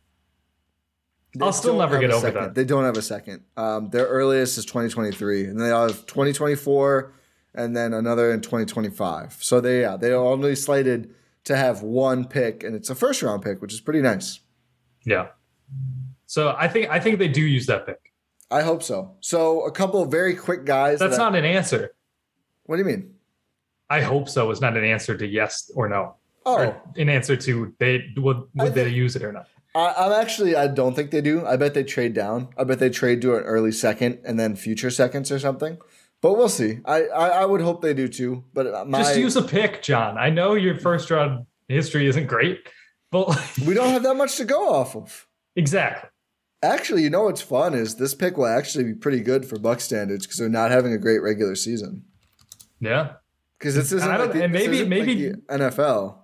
They 1.35 1.45
I'll 1.45 1.53
still 1.53 1.79
never 1.79 1.99
get 1.99 2.11
over 2.11 2.27
second. 2.27 2.43
that. 2.43 2.55
They 2.55 2.65
don't 2.65 2.85
have 2.85 2.97
a 2.97 3.03
second. 3.03 3.43
Um, 3.59 3.91
their 3.91 4.07
earliest 4.07 4.57
is 4.59 4.65
2023, 4.67 5.47
and 5.47 5.61
they 5.61 5.69
have 5.69 6.07
2024, 6.07 7.13
and 7.55 7.77
then 7.77 7.93
another 7.93 8.33
in 8.33 8.41
2025. 8.41 9.39
So 9.41 9.61
they 9.61 9.81
yeah 9.83 9.97
they 9.97 10.11
are 10.11 10.25
only 10.25 10.55
slated 10.55 11.15
to 11.45 11.57
have 11.57 11.83
one 11.83 12.25
pick, 12.27 12.63
and 12.63 12.75
it's 12.75 12.91
a 12.91 12.95
first 12.95 13.23
round 13.23 13.43
pick, 13.43 13.61
which 13.61 13.73
is 13.73 13.81
pretty 13.81 14.01
nice. 14.01 14.41
Yeah. 15.05 15.29
So 16.27 16.55
I 16.59 16.69
think 16.69 16.91
I 16.91 17.01
think 17.01 17.19
they 17.19 17.29
do 17.29 17.43
use 17.43 17.67
that 17.67 17.87
pick. 17.87 18.13
I 18.51 18.63
hope 18.63 18.83
so. 18.83 19.17
So 19.21 19.63
a 19.65 19.71
couple 19.71 20.03
of 20.03 20.11
very 20.11 20.35
quick 20.35 20.65
guys. 20.65 20.99
That's 20.99 21.17
that- 21.17 21.23
not 21.23 21.35
an 21.35 21.45
answer. 21.45 21.95
What 22.65 22.77
do 22.77 22.81
you 22.83 22.87
mean? 22.87 23.15
I 23.91 24.01
hope 24.01 24.29
so 24.29 24.51
is 24.51 24.61
not 24.61 24.77
an 24.77 24.85
answer 24.85 25.17
to 25.17 25.27
yes 25.27 25.71
or 25.75 25.89
no. 25.89 26.17
Oh, 26.47 26.57
Or 26.57 26.83
an 26.97 27.09
answer 27.09 27.37
to 27.37 27.75
they 27.79 28.07
would 28.17 28.43
would 28.55 28.75
they 28.75 28.89
use 28.89 29.15
it 29.17 29.23
or 29.23 29.33
not. 29.33 29.49
I, 29.75 29.95
I'm 29.97 30.13
actually. 30.13 30.57
I 30.57 30.67
don't 30.67 30.95
think 30.95 31.11
they 31.11 31.21
do. 31.21 31.47
I 31.47 31.57
bet 31.57 31.75
they 31.75 31.85
trade 31.85 32.15
down. 32.15 32.49
I 32.57 32.65
bet 32.65 32.79
they 32.79 32.91
trade 32.91 33.21
to 33.23 33.37
an 33.37 33.45
early 33.45 33.73
second 33.73 34.21
and 34.25 34.39
then 34.41 34.57
future 34.57 34.91
seconds 34.91 35.31
or 35.31 35.39
something. 35.39 35.79
But 36.23 36.39
we'll 36.39 36.49
see. 36.49 36.79
I 36.87 37.03
I, 37.09 37.29
I 37.43 37.45
would 37.45 37.61
hope 37.61 37.83
they 37.83 37.93
do 37.95 38.09
too. 38.09 38.45
But 38.55 38.89
my, 38.89 38.99
Just 39.03 39.19
use 39.19 39.37
a 39.37 39.43
pick, 39.43 39.83
Jon. 39.83 40.17
I 40.17 40.31
know 40.31 40.55
your 40.55 40.79
first 40.79 41.11
round 41.11 41.45
history 41.69 42.07
isn't 42.07 42.27
great, 42.29 42.61
but 43.11 43.27
we 43.67 43.75
don't 43.75 43.91
have 43.91 44.05
that 44.05 44.15
much 44.17 44.37
to 44.37 44.45
go 44.47 44.73
off 44.73 44.97
of. 44.97 45.27
exactly. 45.57 46.09
Actually, 46.65 47.03
you 47.03 47.11
know 47.11 47.25
what's 47.25 47.43
fun 47.43 47.75
is 47.75 47.97
this 47.97 48.15
pick 48.15 48.37
will 48.37 48.47
actually 48.47 48.85
be 48.85 48.95
pretty 48.95 49.21
good 49.21 49.45
for 49.45 49.59
Buck 49.59 49.81
standards 49.81 50.25
because 50.25 50.39
they're 50.39 50.49
not 50.49 50.71
having 50.71 50.93
a 50.93 50.99
great 50.99 51.19
regular 51.21 51.57
season. 51.57 52.05
Yeah. 52.79 53.15
Because 53.59 53.75
this 53.75 53.91
isn't 53.91 54.09
like 54.09 54.33
the, 54.33 54.45
and 54.45 54.55
this 54.55 54.69
maybe- 54.69 54.79
like 54.79 54.89
maybe- 54.89 55.29
the 55.31 55.37
NFL. 55.51 56.19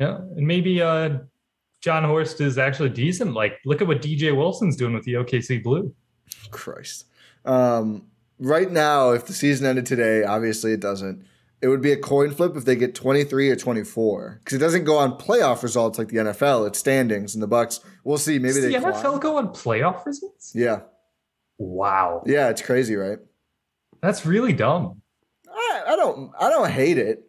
Yeah. 0.00 0.16
And 0.36 0.44
maybe 0.46 0.82
uh 0.82 1.18
Jon 1.82 2.02
Horst 2.04 2.40
is 2.40 2.58
actually 2.58 2.88
decent. 2.90 3.32
Like, 3.32 3.58
look 3.64 3.80
at 3.80 3.86
what 3.86 4.02
DJ 4.02 4.36
Wilson's 4.36 4.76
doing 4.76 4.92
with 4.92 5.04
the 5.04 5.14
OKC 5.14 5.62
Blue. 5.62 5.94
Christ. 6.50 7.06
Um, 7.44 8.09
right 8.40 8.70
now, 8.70 9.10
if 9.12 9.26
the 9.26 9.32
season 9.32 9.66
ended 9.66 9.86
today, 9.86 10.24
obviously 10.24 10.72
it 10.72 10.80
doesn't. 10.80 11.24
It 11.62 11.68
would 11.68 11.82
be 11.82 11.92
a 11.92 11.96
coin 11.98 12.30
flip 12.30 12.56
if 12.56 12.64
they 12.64 12.74
get 12.74 12.94
23 12.94 13.50
or 13.50 13.56
24 13.56 14.40
because 14.42 14.56
it 14.56 14.60
doesn't 14.60 14.84
go 14.84 14.96
on 14.96 15.18
playoff 15.18 15.62
results 15.62 15.98
like 15.98 16.08
the 16.08 16.16
NFL. 16.16 16.66
It's 16.66 16.78
standings 16.78 17.34
and 17.34 17.42
the 17.42 17.46
Bucks. 17.46 17.80
We'll 18.02 18.16
see. 18.16 18.38
Maybe 18.38 18.54
Does 18.54 18.62
they 18.62 18.72
the. 18.72 18.78
NFL 18.78 19.20
go 19.20 19.36
on 19.36 19.48
playoff 19.48 20.06
results? 20.06 20.52
Yeah, 20.54 20.80
Wow. 21.58 22.22
yeah, 22.26 22.48
it's 22.48 22.62
crazy, 22.62 22.96
right? 22.96 23.18
That's 24.00 24.24
really 24.24 24.54
dumb. 24.54 25.02
I, 25.46 25.82
I 25.88 25.96
don't, 25.96 26.32
I 26.40 26.48
don't 26.48 26.70
hate 26.70 26.96
it. 26.96 27.24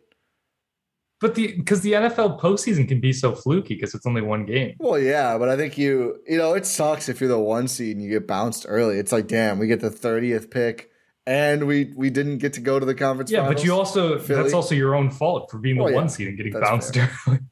But 1.19 1.35
the 1.35 1.53
because 1.57 1.81
the 1.81 1.91
NFL 1.91 2.39
postseason 2.39 2.87
can 2.87 3.01
be 3.01 3.11
so 3.13 3.35
fluky 3.35 3.75
because 3.75 3.93
it's 3.93 4.05
only 4.07 4.21
one 4.21 4.45
game. 4.45 4.75
Well, 4.79 4.97
yeah, 4.97 5.37
but 5.37 5.49
I 5.49 5.57
think 5.57 5.77
you, 5.77 6.19
you 6.25 6.37
know, 6.37 6.53
it 6.53 6.65
sucks 6.65 7.09
if 7.09 7.19
you're 7.19 7.27
the 7.29 7.37
one 7.37 7.67
seed 7.67 7.97
and 7.97 8.03
you 8.03 8.09
get 8.09 8.27
bounced 8.27 8.65
early. 8.67 8.97
It's 8.97 9.11
like, 9.11 9.27
damn, 9.27 9.59
we 9.59 9.67
get 9.67 9.81
the 9.81 9.89
30th 9.91 10.49
pick 10.49 10.89
and 11.31 11.65
we 11.65 11.93
we 11.95 12.09
didn't 12.09 12.39
get 12.39 12.53
to 12.53 12.61
go 12.61 12.77
to 12.77 12.85
the 12.85 12.93
conference. 12.93 13.31
Yeah, 13.31 13.47
but 13.47 13.63
you 13.63 13.73
also 13.73 14.19
Philly. 14.19 14.41
that's 14.41 14.53
also 14.53 14.75
your 14.75 14.95
own 14.95 15.09
fault 15.09 15.49
for 15.49 15.59
being 15.59 15.77
the 15.77 15.83
Well, 15.83 15.91
yeah, 15.91 15.97
one 15.97 16.09
seed 16.09 16.27
and 16.27 16.35
getting 16.35 16.51
that's 16.51 16.69
bounced 16.69 16.97
early. 16.97 17.39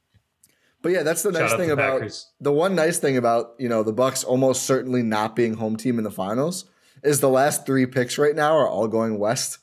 But 0.82 0.94
yeah, 0.94 1.04
that's 1.04 1.24
the 1.24 1.34
Shout 1.34 1.42
nice 1.42 1.54
thing 1.56 1.68
the 1.68 1.74
about 1.74 2.00
Packers. 2.00 2.32
the 2.40 2.54
one 2.54 2.74
nice 2.74 3.00
thing 3.00 3.18
about 3.18 3.52
you 3.58 3.68
know 3.68 3.84
the 3.84 3.92
Bucks 3.92 4.24
almost 4.24 4.64
certainly 4.64 5.04
not 5.04 5.36
being 5.36 5.56
home 5.56 5.76
team 5.76 5.98
in 5.98 6.06
the 6.06 6.12
finals 6.12 6.66
is 7.04 7.20
the 7.20 7.30
last 7.30 7.66
three 7.66 7.86
picks 7.86 8.18
right 8.18 8.36
now 8.36 8.56
are 8.56 8.68
all 8.68 8.88
going 8.88 9.20
west. 9.20 9.60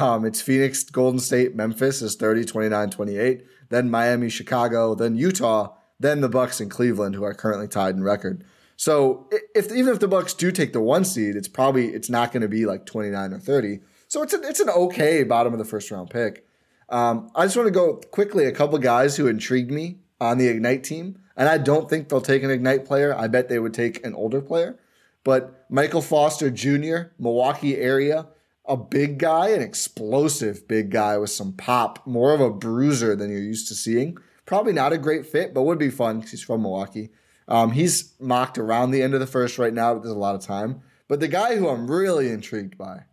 Um, 0.00 0.24
it's 0.24 0.40
Phoenix, 0.40 0.82
Golden 0.82 1.20
State, 1.20 1.54
Memphis 1.54 2.02
is 2.02 2.16
30, 2.16 2.44
29, 2.44 2.90
28, 2.90 3.44
then 3.68 3.88
Miami, 3.88 4.28
Chicago, 4.28 4.96
then 4.96 5.14
Utah, 5.16 5.74
then 6.00 6.20
the 6.20 6.28
Bucks 6.28 6.60
and 6.60 6.68
Cleveland, 6.68 7.14
who 7.14 7.22
are 7.22 7.34
currently 7.34 7.68
tied 7.68 7.94
in 7.94 8.02
record. 8.02 8.42
So 8.76 9.28
if 9.54 9.72
even 9.72 9.92
if 9.92 10.00
the 10.00 10.08
Bucks 10.08 10.34
do 10.34 10.52
take 10.52 10.72
the 10.72 10.80
one 10.80 11.04
seed, 11.04 11.34
it's 11.34 11.48
probably 11.48 11.88
it's 11.88 12.10
not 12.10 12.32
going 12.32 12.42
to 12.42 12.48
be 12.48 12.66
like 12.66 12.86
29 12.86 13.32
or 13.32 13.38
30. 13.38 13.80
So 14.08 14.22
it's 14.22 14.34
an 14.34 14.42
it's 14.44 14.60
an 14.60 14.68
okay 14.68 15.24
bottom 15.24 15.52
of 15.52 15.58
the 15.58 15.64
first 15.64 15.90
round 15.90 16.10
pick. 16.10 16.46
Um, 16.88 17.30
I 17.34 17.46
just 17.46 17.56
want 17.56 17.66
to 17.66 17.72
go 17.72 17.94
quickly 17.94 18.44
a 18.44 18.52
couple 18.52 18.78
guys 18.78 19.16
who 19.16 19.26
intrigued 19.26 19.72
me 19.72 19.98
on 20.20 20.38
the 20.38 20.46
Ignite 20.46 20.84
team, 20.84 21.18
and 21.36 21.48
I 21.48 21.58
don't 21.58 21.90
think 21.90 22.08
they'll 22.08 22.20
take 22.20 22.42
an 22.42 22.50
Ignite 22.50 22.84
player. 22.84 23.14
I 23.16 23.26
bet 23.26 23.48
they 23.48 23.58
would 23.58 23.74
take 23.74 24.04
an 24.04 24.14
older 24.14 24.40
player. 24.40 24.78
But 25.24 25.66
Michael 25.68 26.02
Foster 26.02 26.50
Jr., 26.50 27.10
Milwaukee 27.18 27.76
area, 27.76 28.28
a 28.64 28.76
big 28.76 29.18
guy, 29.18 29.48
an 29.48 29.62
explosive 29.62 30.68
big 30.68 30.90
guy 30.90 31.18
with 31.18 31.30
some 31.30 31.52
pop, 31.52 32.06
more 32.06 32.32
of 32.32 32.40
a 32.40 32.50
bruiser 32.50 33.16
than 33.16 33.30
you're 33.30 33.40
used 33.40 33.66
to 33.68 33.74
seeing. 33.74 34.18
Probably 34.44 34.72
not 34.72 34.92
a 34.92 34.98
great 34.98 35.26
fit, 35.26 35.52
but 35.52 35.62
would 35.62 35.80
be 35.80 35.90
fun 35.90 36.18
because 36.18 36.30
he's 36.30 36.42
from 36.42 36.62
Milwaukee. 36.62 37.10
Um, 37.48 37.72
he's 37.72 38.14
mocked 38.18 38.58
around 38.58 38.90
the 38.90 39.02
end 39.02 39.14
of 39.14 39.20
the 39.20 39.26
first 39.26 39.58
right 39.58 39.72
now, 39.72 39.94
but 39.94 40.02
there's 40.02 40.14
a 40.14 40.18
lot 40.18 40.34
of 40.34 40.40
time. 40.40 40.82
But 41.08 41.20
the 41.20 41.28
guy 41.28 41.56
who 41.56 41.68
I'm 41.68 41.90
really 41.90 42.30
intrigued 42.30 42.76
by, 42.76 43.04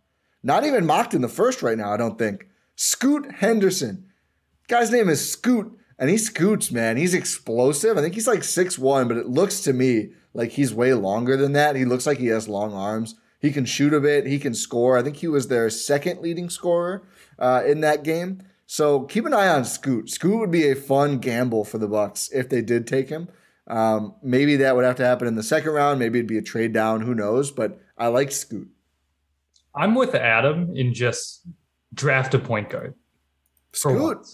not 0.42 0.64
even 0.64 0.86
mocked 0.86 1.14
in 1.14 1.22
the 1.22 1.28
first 1.28 1.62
right 1.62 1.78
now, 1.78 1.92
I 1.92 1.96
don't 1.96 2.18
think. 2.18 2.48
Scoot 2.76 3.30
Henderson. 3.36 4.06
Guy's 4.66 4.90
name 4.90 5.08
is 5.08 5.30
Scoot, 5.30 5.78
and 5.98 6.10
he 6.10 6.18
scoots, 6.18 6.72
man. 6.72 6.96
He's 6.96 7.14
explosive. 7.14 7.96
I 7.96 8.00
think 8.00 8.14
he's 8.14 8.26
like 8.26 8.42
six 8.42 8.78
one, 8.78 9.06
but 9.06 9.16
it 9.16 9.28
looks 9.28 9.60
to 9.62 9.72
me 9.72 10.10
like 10.32 10.52
he's 10.52 10.74
way 10.74 10.92
longer 10.94 11.36
than 11.36 11.52
that. 11.52 11.76
He 11.76 11.84
looks 11.84 12.06
like 12.06 12.18
he 12.18 12.26
has 12.26 12.48
long 12.48 12.72
arms. 12.72 13.14
He 13.38 13.52
can 13.52 13.66
shoot 13.66 13.92
a 13.92 14.00
bit. 14.00 14.26
He 14.26 14.38
can 14.38 14.54
score. 14.54 14.96
I 14.98 15.02
think 15.02 15.16
he 15.16 15.28
was 15.28 15.48
their 15.48 15.68
second 15.70 16.20
leading 16.20 16.48
scorer 16.50 17.06
uh, 17.38 17.62
in 17.66 17.80
that 17.82 18.02
game. 18.02 18.42
So 18.66 19.02
keep 19.02 19.26
an 19.26 19.34
eye 19.34 19.48
on 19.48 19.64
Scoot. 19.64 20.08
Scoot 20.08 20.40
would 20.40 20.50
be 20.50 20.70
a 20.70 20.74
fun 20.74 21.18
gamble 21.18 21.64
for 21.64 21.78
the 21.78 21.86
Bucks 21.86 22.30
if 22.32 22.48
they 22.48 22.62
did 22.62 22.86
take 22.86 23.10
him. 23.10 23.28
Um, 23.66 24.14
maybe 24.22 24.56
that 24.56 24.76
would 24.76 24.84
have 24.84 24.96
to 24.96 25.04
happen 25.04 25.26
in 25.26 25.36
the 25.36 25.42
second 25.42 25.72
round. 25.72 25.98
Maybe 25.98 26.18
it'd 26.18 26.28
be 26.28 26.38
a 26.38 26.42
trade 26.42 26.72
down. 26.72 27.00
Who 27.00 27.14
knows? 27.14 27.50
But 27.50 27.80
I 27.96 28.08
like 28.08 28.30
Scoot. 28.30 28.68
I'm 29.74 29.94
with 29.94 30.14
Adam 30.14 30.76
in 30.76 30.94
just 30.94 31.46
draft 31.92 32.34
a 32.34 32.38
point 32.38 32.70
guard. 32.70 32.94
Scoot. 33.72 34.26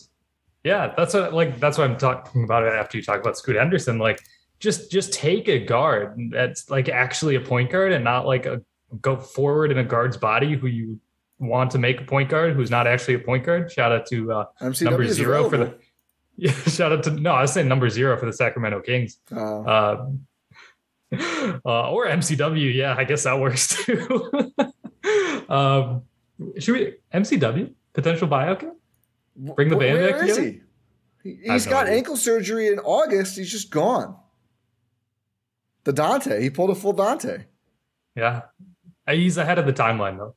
Yeah, 0.64 0.92
that's 0.96 1.14
what 1.14 1.32
like 1.32 1.58
that's 1.58 1.78
what 1.78 1.88
I'm 1.88 1.96
talking 1.96 2.44
about 2.44 2.66
after 2.66 2.98
you 2.98 3.04
talk 3.04 3.20
about 3.20 3.38
Scoot 3.38 3.56
Henderson. 3.56 3.98
Like 3.98 4.20
just 4.58 4.90
just 4.90 5.12
take 5.12 5.48
a 5.48 5.58
guard 5.58 6.30
that's 6.30 6.68
like 6.68 6.88
actually 6.88 7.36
a 7.36 7.40
point 7.40 7.70
guard 7.70 7.92
and 7.92 8.04
not 8.04 8.26
like 8.26 8.46
a 8.46 8.60
go 9.00 9.16
forward 9.16 9.70
in 9.70 9.78
a 9.78 9.84
guard's 9.84 10.16
body 10.16 10.54
who 10.54 10.66
you 10.66 11.00
want 11.38 11.70
to 11.70 11.78
make 11.78 12.00
a 12.02 12.04
point 12.04 12.28
guard 12.28 12.54
who's 12.54 12.70
not 12.70 12.86
actually 12.86 13.14
a 13.14 13.18
point 13.18 13.44
guard. 13.44 13.72
Shout 13.72 13.92
out 13.92 14.04
to 14.06 14.32
uh, 14.32 14.44
number 14.60 15.06
zero 15.08 15.48
for 15.48 15.56
the 15.56 15.78
yeah. 16.40 16.52
Shout 16.66 16.92
out 16.92 17.02
to 17.04 17.10
no, 17.10 17.32
I 17.32 17.42
was 17.42 17.52
saying 17.52 17.68
number 17.68 17.88
zero 17.90 18.16
for 18.16 18.26
the 18.26 18.32
Sacramento 18.32 18.80
Kings. 18.80 19.18
Oh. 19.30 19.64
Uh, 19.64 20.06
uh, 21.66 21.90
or 21.90 22.06
MCW. 22.06 22.74
Yeah, 22.74 22.94
I 22.96 23.04
guess 23.04 23.24
that 23.24 23.38
works 23.38 23.68
too. 23.84 24.52
um, 25.48 26.02
should 26.58 26.72
we 26.72 26.94
MCW 27.12 27.72
potential 27.92 28.26
buyout 28.26 28.60
game? 28.60 28.72
Bring 29.36 29.68
the 29.68 29.76
band 29.76 29.98
back 29.98 30.20
together. 30.20 30.60
He? 31.22 31.36
He's 31.44 31.66
got 31.66 31.86
no 31.86 31.92
ankle 31.92 32.16
surgery 32.16 32.68
in 32.68 32.78
August. 32.78 33.36
He's 33.36 33.52
just 33.52 33.70
gone. 33.70 34.16
The 35.84 35.92
Donte. 35.92 36.40
He 36.40 36.48
pulled 36.48 36.70
a 36.70 36.74
full 36.74 36.94
Donte. 36.94 37.44
Yeah, 38.16 38.42
he's 39.08 39.36
ahead 39.36 39.58
of 39.58 39.66
the 39.66 39.72
timeline 39.72 40.16
though. 40.16 40.34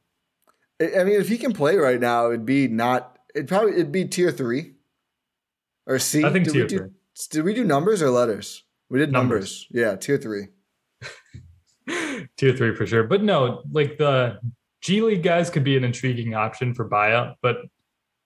I 0.82 1.06
mean, 1.06 1.20
if 1.22 1.30
he 1.30 1.38
can 1.38 1.54
play 1.54 1.78
right 1.78 2.00
now, 2.00 2.28
it'd 2.28 2.46
be 2.46 2.68
not. 2.68 3.18
It'd 3.34 3.48
probably 3.48 3.74
it'd 3.74 3.92
be 3.92 4.06
tier 4.06 4.32
three 4.32 4.74
or 5.86 6.00
C. 6.00 6.24
I 6.24 6.32
think 6.32 6.46
did 6.46 6.54
tier 6.54 6.64
we 6.64 6.68
do, 6.68 6.78
three. 6.78 6.90
Did 7.30 7.44
we 7.44 7.54
do 7.54 7.64
numbers 7.64 8.02
or 8.02 8.10
letters? 8.10 8.64
We 8.90 9.00
did 9.00 9.12
numbers. 9.12 9.68
numbers. 9.72 9.90
Yeah, 9.92 9.96
tier 9.96 10.18
three. 10.18 10.48
tier 12.38 12.56
three 12.56 12.76
for 12.76 12.86
sure. 12.86 13.04
But 13.04 13.24
no, 13.24 13.64
like 13.72 13.98
the 13.98 14.40
G 14.82 15.02
League 15.02 15.24
guys 15.24 15.50
could 15.50 15.64
be 15.64 15.78
an 15.78 15.84
intriguing 15.84 16.34
option 16.36 16.74
for 16.74 16.90
buyout. 16.90 17.36
But 17.42 17.58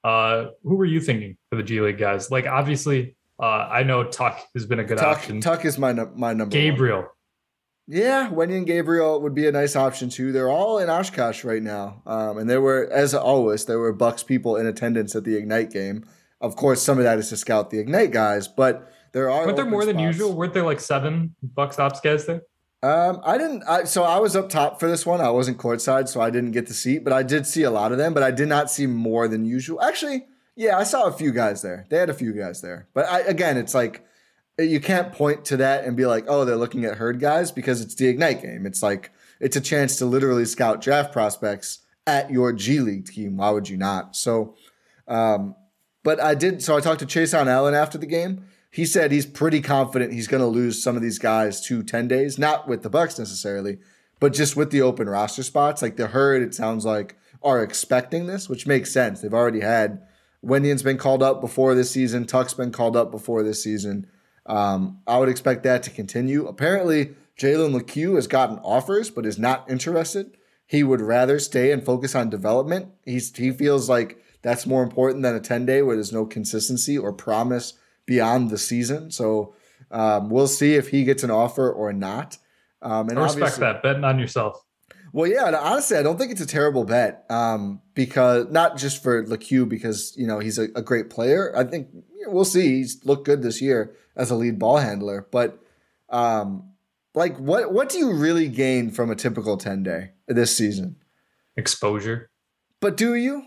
uh, 0.04 0.48
who 0.64 0.76
were 0.76 0.86
you 0.86 1.00
thinking 1.00 1.38
for 1.50 1.56
the 1.56 1.64
G 1.64 1.82
League 1.82 1.98
guys? 1.98 2.32
Like 2.32 2.48
obviously, 2.48 3.16
uh, 3.40 3.46
I 3.46 3.84
know 3.84 4.04
Tuck 4.04 4.40
has 4.54 4.66
been 4.66 4.80
a 4.80 4.84
good 4.84 4.98
Tuck, 4.98 5.18
option. 5.18 5.42
Tuck 5.42 5.66
is 5.66 5.78
my 5.78 5.94
my 5.94 6.34
number. 6.34 6.54
Gabriel. 6.54 7.00
One. 7.00 7.08
Yeah, 7.90 8.30
Wenyen 8.30 8.58
and 8.58 8.68
Gabriel 8.68 9.22
would 9.22 9.34
be 9.34 9.48
a 9.48 9.52
nice 9.52 9.78
option 9.78 10.10
too. 10.10 10.34
They're 10.34 10.50
all 10.50 10.80
in 10.80 10.90
Oshkosh 10.90 11.46
right 11.46 11.64
now, 11.64 12.02
um, 12.06 12.38
and 12.38 12.50
there 12.50 12.60
were, 12.60 12.90
as 12.92 13.14
always, 13.14 13.64
there 13.64 13.80
were 13.80 13.94
Bucks 13.94 14.24
people 14.24 14.58
in 14.58 14.66
attendance 14.68 15.16
at 15.16 15.24
the 15.24 15.38
Ignite 15.38 15.72
game. 15.72 16.04
Of 16.40 16.56
course, 16.56 16.82
some 16.82 16.98
of 16.98 17.04
that 17.04 17.18
is 17.18 17.30
to 17.30 17.38
scout 17.38 17.70
the 17.70 17.80
Ignite 17.80 18.12
guys, 18.12 18.48
but 18.48 18.92
there 19.12 19.30
are. 19.30 19.46
Weren't 19.46 19.58
there 19.58 19.66
more 19.66 19.82
spots. 19.82 19.96
than 19.96 20.04
usual? 20.04 20.34
Weren't 20.34 20.54
there 20.54 20.66
like 20.66 20.80
seven 20.80 21.36
Bucks 21.42 21.80
ops 21.80 22.00
guys 22.00 22.26
there? 22.26 22.44
Um, 22.84 23.22
I 23.24 23.38
didn't. 23.38 23.64
I, 23.68 23.86
so 23.86 24.04
I 24.04 24.20
was 24.20 24.36
up 24.36 24.50
top 24.50 24.80
for 24.80 24.88
this 24.88 25.06
one. 25.06 25.20
I 25.20 25.32
wasn't 25.32 25.58
courtside, 25.58 26.08
so 26.08 26.22
I 26.22 26.30
didn't 26.30 26.52
get 26.52 26.68
the 26.68 26.74
seat, 26.74 27.04
but 27.04 27.12
I 27.12 27.24
did 27.24 27.48
see 27.48 27.64
a 27.64 27.72
lot 27.72 27.92
of 27.92 27.98
them. 27.98 28.14
But 28.14 28.24
I 28.24 28.32
did 28.32 28.48
not 28.48 28.70
see 28.70 28.86
more 28.86 29.28
than 29.28 29.46
usual. 29.46 29.82
Actually, 29.82 30.28
yeah, 30.56 30.78
I 30.78 30.84
saw 30.84 31.08
a 31.08 31.12
few 31.12 31.32
guys 31.32 31.64
there. 31.64 31.88
They 31.90 31.98
had 31.98 32.10
a 32.10 32.14
few 32.14 32.34
guys 32.34 32.62
there, 32.62 32.88
but 32.94 33.06
I, 33.06 33.22
again, 33.22 33.58
it's 33.58 33.74
like 33.74 34.06
you 34.60 34.80
can't 34.80 35.12
point 35.12 35.46
to 35.46 35.58
that 35.58 35.86
and 35.86 35.98
be 35.98 36.06
like, 36.06 36.26
oh, 36.28 36.46
they're 36.46 36.56
looking 36.56 36.86
at 36.86 36.98
herd 36.98 37.20
guys 37.20 37.52
because 37.52 37.82
it's 37.82 37.96
the 37.96 38.08
Ignite 38.08 38.42
game. 38.42 38.66
It's 38.66 38.84
like 38.84 39.12
it's 39.40 39.56
a 39.56 39.62
chance 39.62 39.98
to 39.98 40.06
literally 40.06 40.46
scout 40.46 40.82
draft 40.82 41.12
prospects 41.12 41.80
at 42.06 42.32
your 42.32 42.54
G 42.54 42.80
League 42.80 43.08
team. 43.08 43.38
Why 43.38 43.50
would 43.50 43.70
you 43.70 43.78
not? 43.78 44.16
So, 44.16 44.56
um, 45.08 45.56
but 46.08 46.22
I 46.22 46.36
did. 46.36 46.64
So 46.64 46.78
I 46.78 46.80
talked 46.80 47.02
to 47.02 47.06
Chaisson 47.06 47.48
Allen 47.48 47.74
after 47.74 47.98
the 47.98 48.06
game. 48.06 48.46
He 48.72 48.86
said 48.86 49.12
he's 49.12 49.26
pretty 49.26 49.60
confident 49.60 50.14
he's 50.14 50.30
going 50.30 50.40
to 50.40 50.48
lose 50.48 50.82
some 50.82 50.96
of 50.96 51.02
these 51.02 51.20
guys 51.20 51.60
to 51.66 51.84
ten 51.84 52.08
days, 52.08 52.40
not 52.40 52.66
with 52.66 52.82
the 52.82 52.90
Bucks 52.90 53.20
necessarily, 53.20 53.80
but 54.22 54.32
just 54.32 54.56
with 54.56 54.72
the 54.72 54.82
open 54.82 55.10
roster 55.10 55.44
spots. 55.44 55.82
Like 55.82 55.98
the 55.98 56.08
herd, 56.08 56.44
it 56.44 56.56
sounds 56.56 56.86
like 56.86 57.18
are 57.44 57.62
expecting 57.62 58.26
this, 58.26 58.48
which 58.48 58.66
makes 58.66 58.90
sense. 58.90 59.20
They've 59.20 59.34
already 59.34 59.60
had 59.60 60.02
Wenyen's 60.42 60.82
been 60.82 60.98
called 60.98 61.22
up 61.22 61.42
before 61.42 61.76
this 61.76 61.92
season. 61.92 62.24
Tuck's 62.24 62.54
been 62.54 62.72
called 62.72 62.96
up 62.96 63.12
before 63.12 63.44
this 63.44 63.62
season. 63.62 64.08
Um, 64.46 65.02
I 65.08 65.18
would 65.18 65.28
expect 65.28 65.64
that 65.64 65.84
to 65.84 65.90
continue. 65.90 66.48
Apparently, 66.48 67.16
Jalen 67.38 67.74
Lecque 67.74 68.16
has 68.16 68.28
gotten 68.28 68.60
offers, 68.60 69.10
but 69.10 69.26
is 69.26 69.38
not 69.38 69.70
interested. 69.70 70.38
He 70.68 70.84
would 70.84 71.02
rather 71.02 71.38
stay 71.38 71.74
and 71.74 71.84
focus 71.84 72.16
on 72.16 72.30
development. 72.30 72.94
He's 73.04 73.36
he 73.36 73.52
feels 73.52 73.90
like 73.90 74.24
that's 74.48 74.66
more 74.66 74.84
important 74.84 75.24
than 75.24 75.36
a 75.36 75.40
10 75.40 75.66
day 75.66 75.82
where 75.82 75.96
there's 75.96 76.14
no 76.14 76.26
consistency 76.26 76.98
or 76.98 77.12
promise 77.12 77.74
beyond 78.06 78.50
the 78.50 78.58
season. 78.58 79.12
So 79.12 79.56
um, 79.92 80.30
we'll 80.30 80.48
see 80.48 80.76
if 80.76 80.90
he 80.90 81.04
gets 81.04 81.24
an 81.24 81.32
offer 81.32 81.72
or 81.72 81.94
not. 81.94 82.38
Um, 82.82 83.10
and 83.10 83.20
I 83.20 83.24
respect 83.24 83.58
that 83.58 83.82
betting 83.84 84.04
on 84.04 84.20
yourself. 84.20 84.64
Well, 85.14 85.30
yeah, 85.30 85.56
honestly, 85.60 85.98
I 85.98 86.04
don't 86.04 86.18
think 86.18 86.32
it's 86.32 86.42
a 86.42 86.48
terrible 86.48 86.84
bet 86.84 87.26
um, 87.30 87.82
because 87.94 88.48
not 88.52 88.78
just 88.78 89.02
for 89.02 89.26
Lecque 89.26 89.68
because 89.68 90.14
you 90.18 90.28
know 90.28 90.40
he's 90.40 90.60
a, 90.60 90.68
a 90.76 90.82
great 90.82 91.10
player. 91.10 91.56
I 91.56 91.64
think 91.64 91.88
we'll 92.28 92.46
see. 92.46 92.78
He's 92.78 93.04
looked 93.06 93.26
good 93.26 93.42
this 93.42 93.62
year 93.62 93.96
as 94.16 94.30
a 94.30 94.36
lead 94.36 94.60
ball 94.60 94.78
handler. 94.78 95.28
But 95.32 95.60
um, 96.10 96.72
like, 97.16 97.38
what 97.38 97.72
what 97.74 97.90
do 97.90 97.98
you 97.98 98.14
really 98.14 98.48
gain 98.48 98.92
from 98.92 99.10
a 99.10 99.16
typical 99.16 99.58
ten 99.58 99.82
day 99.82 100.12
this 100.28 100.56
season? 100.56 100.98
Exposure. 101.56 102.30
But 102.80 102.98
do 102.98 103.16
you? 103.16 103.44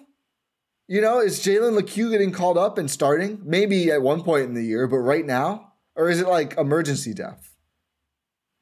You 0.90 1.00
know, 1.00 1.20
is 1.20 1.38
Jalen 1.38 1.76
Lecque 1.76 2.10
getting 2.10 2.32
called 2.32 2.58
up 2.58 2.76
and 2.76 2.90
starting? 2.90 3.40
Maybe 3.44 3.92
at 3.92 4.02
one 4.02 4.24
point 4.24 4.46
in 4.46 4.54
the 4.54 4.64
year, 4.64 4.88
but 4.88 4.96
right 4.96 5.24
now, 5.24 5.74
or 5.94 6.10
is 6.10 6.20
it 6.20 6.26
like 6.26 6.58
emergency 6.58 7.14
depth? 7.14 7.54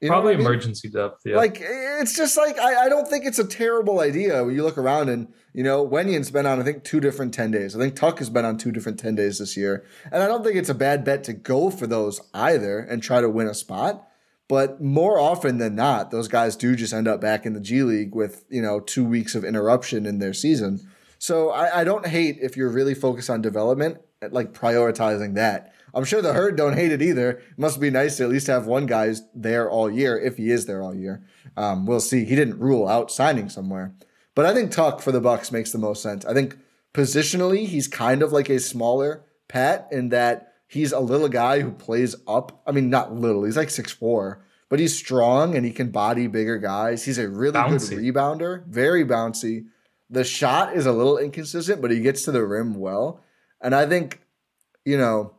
You 0.02 0.10
Probably 0.10 0.34
emergency 0.34 0.88
mean? 0.88 1.02
depth. 1.02 1.22
Yeah. 1.24 1.36
Like 1.36 1.56
it's 1.62 2.14
just 2.14 2.36
like 2.36 2.58
I, 2.58 2.84
I 2.84 2.88
don't 2.90 3.08
think 3.08 3.24
it's 3.24 3.38
a 3.38 3.46
terrible 3.46 4.00
idea 4.00 4.44
when 4.44 4.54
you 4.54 4.62
look 4.62 4.76
around 4.76 5.08
and 5.08 5.32
you 5.54 5.64
know 5.64 5.88
Wenyen's 5.88 6.30
been 6.30 6.44
on 6.44 6.60
I 6.60 6.64
think 6.64 6.84
two 6.84 7.00
different 7.00 7.32
ten 7.32 7.50
days. 7.50 7.74
I 7.74 7.78
think 7.78 7.96
Tuck 7.96 8.18
has 8.18 8.28
been 8.28 8.44
on 8.44 8.58
two 8.58 8.72
different 8.72 9.00
ten 9.00 9.14
days 9.14 9.38
this 9.38 9.56
year, 9.56 9.86
and 10.12 10.22
I 10.22 10.26
don't 10.26 10.44
think 10.44 10.56
it's 10.56 10.68
a 10.68 10.74
bad 10.74 11.04
bet 11.04 11.24
to 11.24 11.32
go 11.32 11.70
for 11.70 11.86
those 11.86 12.20
either 12.34 12.78
and 12.78 13.02
try 13.02 13.22
to 13.22 13.30
win 13.30 13.46
a 13.46 13.54
spot. 13.54 14.06
But 14.48 14.82
more 14.82 15.18
often 15.18 15.56
than 15.56 15.74
not, 15.74 16.10
those 16.10 16.28
guys 16.28 16.56
do 16.56 16.76
just 16.76 16.92
end 16.92 17.08
up 17.08 17.22
back 17.22 17.46
in 17.46 17.54
the 17.54 17.60
G 17.60 17.82
League 17.82 18.14
with 18.14 18.44
you 18.50 18.60
know 18.60 18.80
two 18.80 19.06
weeks 19.06 19.34
of 19.34 19.44
interruption 19.44 20.04
in 20.04 20.18
their 20.18 20.34
season. 20.34 20.86
So 21.18 21.50
I, 21.50 21.80
I 21.80 21.84
don't 21.84 22.06
hate 22.06 22.38
if 22.40 22.56
you're 22.56 22.70
really 22.70 22.94
focused 22.94 23.30
on 23.30 23.42
development, 23.42 23.98
like 24.30 24.52
prioritizing 24.52 25.34
that 25.34 25.74
I'm 25.94 26.04
sure 26.04 26.22
the 26.22 26.32
herd 26.32 26.56
don't 26.56 26.74
hate 26.74 26.92
it 26.92 27.02
either. 27.02 27.30
It 27.30 27.58
must 27.58 27.80
be 27.80 27.90
nice 27.90 28.16
to 28.16 28.24
at 28.24 28.30
least 28.30 28.46
have 28.48 28.66
one 28.66 28.86
guy 28.86 29.12
there 29.34 29.70
all 29.70 29.90
year 29.90 30.18
if 30.18 30.36
he 30.36 30.50
is 30.50 30.66
there 30.66 30.82
all 30.82 30.94
year. 30.94 31.24
Um, 31.56 31.86
we'll 31.86 32.00
see. 32.00 32.24
He 32.24 32.36
didn't 32.36 32.58
rule 32.58 32.88
out 32.88 33.10
signing 33.10 33.48
somewhere, 33.48 33.94
but 34.34 34.46
I 34.46 34.54
think 34.54 34.70
Tuck 34.70 35.00
for 35.00 35.12
the 35.12 35.20
Bucks 35.20 35.50
makes 35.50 35.72
the 35.72 35.78
most 35.78 36.02
sense. 36.02 36.24
I 36.24 36.34
think 36.34 36.56
positionally 36.94 37.66
he's 37.66 37.88
kind 37.88 38.22
of 38.22 38.32
like 38.32 38.48
a 38.48 38.60
smaller 38.60 39.24
Pat 39.48 39.88
in 39.90 40.10
that 40.10 40.54
he's 40.66 40.92
a 40.92 41.00
little 41.00 41.28
guy 41.28 41.60
who 41.60 41.72
plays 41.72 42.14
up. 42.26 42.62
I 42.66 42.72
mean, 42.72 42.90
not 42.90 43.14
little. 43.14 43.44
He's 43.44 43.56
like 43.56 43.70
six 43.70 43.90
four, 43.90 44.44
but 44.68 44.78
he's 44.78 44.96
strong 44.96 45.56
and 45.56 45.64
he 45.64 45.72
can 45.72 45.90
body 45.90 46.26
bigger 46.26 46.58
guys. 46.58 47.04
He's 47.04 47.18
a 47.18 47.28
really 47.28 47.54
bouncy. 47.54 47.90
good 47.90 48.14
rebounder, 48.14 48.66
very 48.66 49.04
bouncy. 49.04 49.66
The 50.10 50.24
shot 50.24 50.74
is 50.74 50.86
a 50.86 50.92
little 50.92 51.18
inconsistent, 51.18 51.82
but 51.82 51.90
he 51.90 52.00
gets 52.00 52.22
to 52.24 52.32
the 52.32 52.44
rim 52.46 52.74
well. 52.74 53.20
And 53.60 53.74
I 53.74 53.86
think, 53.86 54.20
you 54.84 54.96
know, 54.96 55.34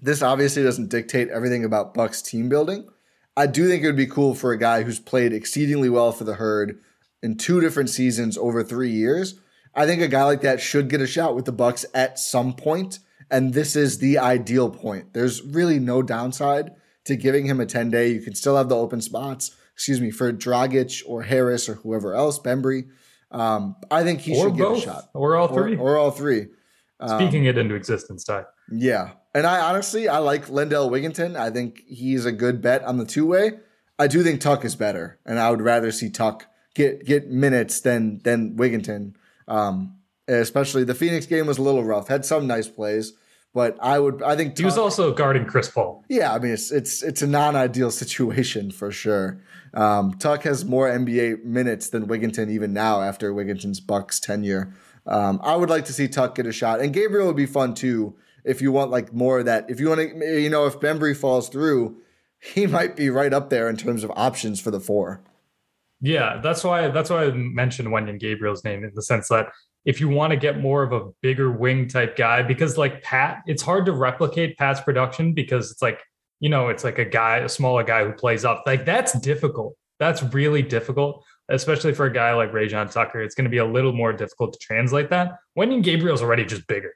this 0.00 0.22
obviously 0.22 0.62
doesn't 0.62 0.90
dictate 0.90 1.28
everything 1.28 1.64
about 1.64 1.94
Bucks 1.94 2.20
team 2.20 2.48
building. 2.48 2.88
I 3.36 3.46
do 3.46 3.68
think 3.68 3.82
it 3.82 3.86
would 3.86 3.96
be 3.96 4.06
cool 4.06 4.34
for 4.34 4.52
a 4.52 4.58
guy 4.58 4.82
who's 4.82 4.98
played 4.98 5.32
exceedingly 5.32 5.88
well 5.88 6.12
for 6.12 6.24
the 6.24 6.34
herd 6.34 6.80
in 7.22 7.36
two 7.36 7.60
different 7.60 7.90
seasons 7.90 8.36
over 8.38 8.62
three 8.62 8.90
years. 8.90 9.38
I 9.74 9.86
think 9.86 10.00
a 10.00 10.08
guy 10.08 10.24
like 10.24 10.40
that 10.40 10.60
should 10.60 10.88
get 10.88 11.02
a 11.02 11.06
shot 11.06 11.34
with 11.34 11.44
the 11.44 11.52
Bucks 11.52 11.84
at 11.94 12.18
some 12.18 12.54
point, 12.54 12.98
and 13.30 13.52
this 13.52 13.76
is 13.76 13.98
the 13.98 14.18
ideal 14.18 14.70
point. 14.70 15.12
There's 15.12 15.42
really 15.42 15.78
no 15.78 16.02
downside 16.02 16.70
to 17.04 17.16
giving 17.16 17.46
him 17.46 17.60
a 17.60 17.66
10 17.66 17.90
day. 17.90 18.08
You 18.08 18.20
can 18.20 18.34
still 18.34 18.56
have 18.56 18.70
the 18.70 18.76
open 18.76 19.02
spots, 19.02 19.54
excuse 19.74 20.00
me, 20.00 20.10
for 20.10 20.32
Dragic 20.32 21.02
or 21.06 21.24
Harris 21.24 21.68
or 21.68 21.74
whoever 21.74 22.14
else, 22.14 22.38
Bembry. 22.38 22.88
Um, 23.36 23.76
I 23.90 24.02
think 24.02 24.20
he 24.20 24.32
or 24.32 24.44
should 24.44 24.56
both, 24.56 24.78
get 24.78 24.88
a 24.88 24.92
shot. 24.92 25.10
Or 25.14 25.36
all 25.36 25.48
three. 25.48 25.76
Or, 25.76 25.90
or 25.90 25.98
all 25.98 26.10
three. 26.10 26.46
Speaking 27.06 27.42
um, 27.42 27.48
it 27.48 27.58
into 27.58 27.74
existence, 27.74 28.24
Ti. 28.24 28.40
Yeah. 28.72 29.12
And 29.34 29.46
I 29.46 29.60
honestly, 29.60 30.08
I 30.08 30.18
like 30.18 30.48
Lindell 30.48 30.90
Wigginton. 30.90 31.36
I 31.36 31.50
think 31.50 31.82
he's 31.86 32.24
a 32.24 32.32
good 32.32 32.62
bet 32.62 32.82
on 32.84 32.96
the 32.96 33.04
two 33.04 33.26
way. 33.26 33.52
I 33.98 34.06
do 34.06 34.22
think 34.22 34.40
Tuck 34.40 34.64
is 34.64 34.76
better, 34.76 35.18
and 35.26 35.38
I 35.38 35.50
would 35.50 35.60
rather 35.60 35.90
see 35.90 36.10
Tuck 36.10 36.46
get 36.74 37.04
get 37.04 37.30
minutes 37.30 37.80
than 37.80 38.20
than 38.24 38.56
Wigginton. 38.56 39.14
Um, 39.46 39.96
especially 40.26 40.84
the 40.84 40.94
Phoenix 40.94 41.26
game 41.26 41.46
was 41.46 41.58
a 41.58 41.62
little 41.62 41.84
rough. 41.84 42.08
Had 42.08 42.24
some 42.24 42.46
nice 42.46 42.68
plays, 42.68 43.12
but 43.56 43.78
I 43.80 43.98
would 43.98 44.22
I 44.22 44.36
think 44.36 44.50
Tuck, 44.50 44.58
he 44.58 44.64
was 44.66 44.76
also 44.76 45.14
guarding 45.14 45.46
Chris 45.46 45.70
Paul. 45.70 46.04
Yeah, 46.10 46.34
I 46.34 46.38
mean 46.38 46.52
it's 46.52 46.70
it's 46.70 47.02
it's 47.02 47.22
a 47.22 47.26
non 47.26 47.56
ideal 47.56 47.90
situation 47.90 48.70
for 48.70 48.92
sure. 48.92 49.40
Um, 49.72 50.12
Tuck 50.18 50.42
has 50.42 50.66
more 50.66 50.90
NBA 50.90 51.42
minutes 51.42 51.88
than 51.88 52.06
Wigginton 52.06 52.50
even 52.50 52.74
now 52.74 53.00
after 53.00 53.32
Wigginton's 53.32 53.80
Bucks 53.80 54.20
tenure. 54.20 54.74
Um, 55.06 55.40
I 55.42 55.56
would 55.56 55.70
like 55.70 55.86
to 55.86 55.94
see 55.94 56.06
Tuck 56.06 56.34
get 56.34 56.44
a 56.44 56.52
shot, 56.52 56.80
and 56.80 56.92
Gabriel 56.92 57.28
would 57.28 57.36
be 57.36 57.46
fun 57.46 57.72
too 57.72 58.14
if 58.44 58.60
you 58.60 58.72
want 58.72 58.90
like 58.90 59.14
more 59.14 59.38
of 59.38 59.46
that. 59.46 59.70
If 59.70 59.80
you 59.80 59.88
want 59.88 60.00
to, 60.02 60.38
you 60.38 60.50
know, 60.50 60.66
if 60.66 60.78
Bembry 60.78 61.16
falls 61.16 61.48
through, 61.48 61.96
he 62.38 62.66
might 62.66 62.94
be 62.94 63.08
right 63.08 63.32
up 63.32 63.48
there 63.48 63.70
in 63.70 63.78
terms 63.78 64.04
of 64.04 64.12
options 64.16 64.60
for 64.60 64.70
the 64.70 64.80
four. 64.80 65.22
Yeah, 66.02 66.40
that's 66.42 66.62
why 66.62 66.88
that's 66.88 67.08
why 67.08 67.24
I 67.24 67.30
mentioned 67.30 67.88
Wenyen 67.88 68.20
Gabriel's 68.20 68.64
name 68.64 68.84
in 68.84 68.92
the 68.94 69.02
sense 69.02 69.28
that 69.28 69.46
if 69.86 70.00
you 70.00 70.08
want 70.08 70.32
to 70.32 70.36
get 70.36 70.60
more 70.60 70.82
of 70.82 70.92
a 70.92 71.10
bigger 71.22 71.50
wing 71.50 71.88
type 71.88 72.16
guy, 72.16 72.42
because 72.42 72.76
like 72.76 73.02
Pat, 73.02 73.42
it's 73.46 73.62
hard 73.62 73.86
to 73.86 73.92
replicate 73.92 74.58
Pat's 74.58 74.80
production 74.80 75.32
because 75.32 75.70
it's 75.70 75.80
like, 75.80 76.00
you 76.40 76.50
know, 76.50 76.68
it's 76.68 76.84
like 76.84 76.98
a 76.98 77.04
guy, 77.04 77.38
a 77.38 77.48
smaller 77.48 77.82
guy 77.82 78.04
who 78.04 78.12
plays 78.12 78.44
up. 78.44 78.64
Like 78.66 78.84
that's 78.84 79.18
difficult. 79.20 79.74
That's 79.98 80.22
really 80.22 80.60
difficult 80.60 81.24
especially 81.48 81.94
for 81.94 82.06
a 82.06 82.12
guy 82.12 82.34
like 82.34 82.52
Rayjon 82.52 82.90
Tucker, 82.90 83.22
it's 83.22 83.34
going 83.34 83.44
to 83.44 83.50
be 83.50 83.58
a 83.58 83.64
little 83.64 83.92
more 83.92 84.12
difficult 84.12 84.52
to 84.54 84.58
translate 84.58 85.10
that. 85.10 85.36
Wenyen 85.56 85.82
Gabriel's 85.82 86.22
already 86.22 86.44
just 86.44 86.66
bigger. 86.66 86.94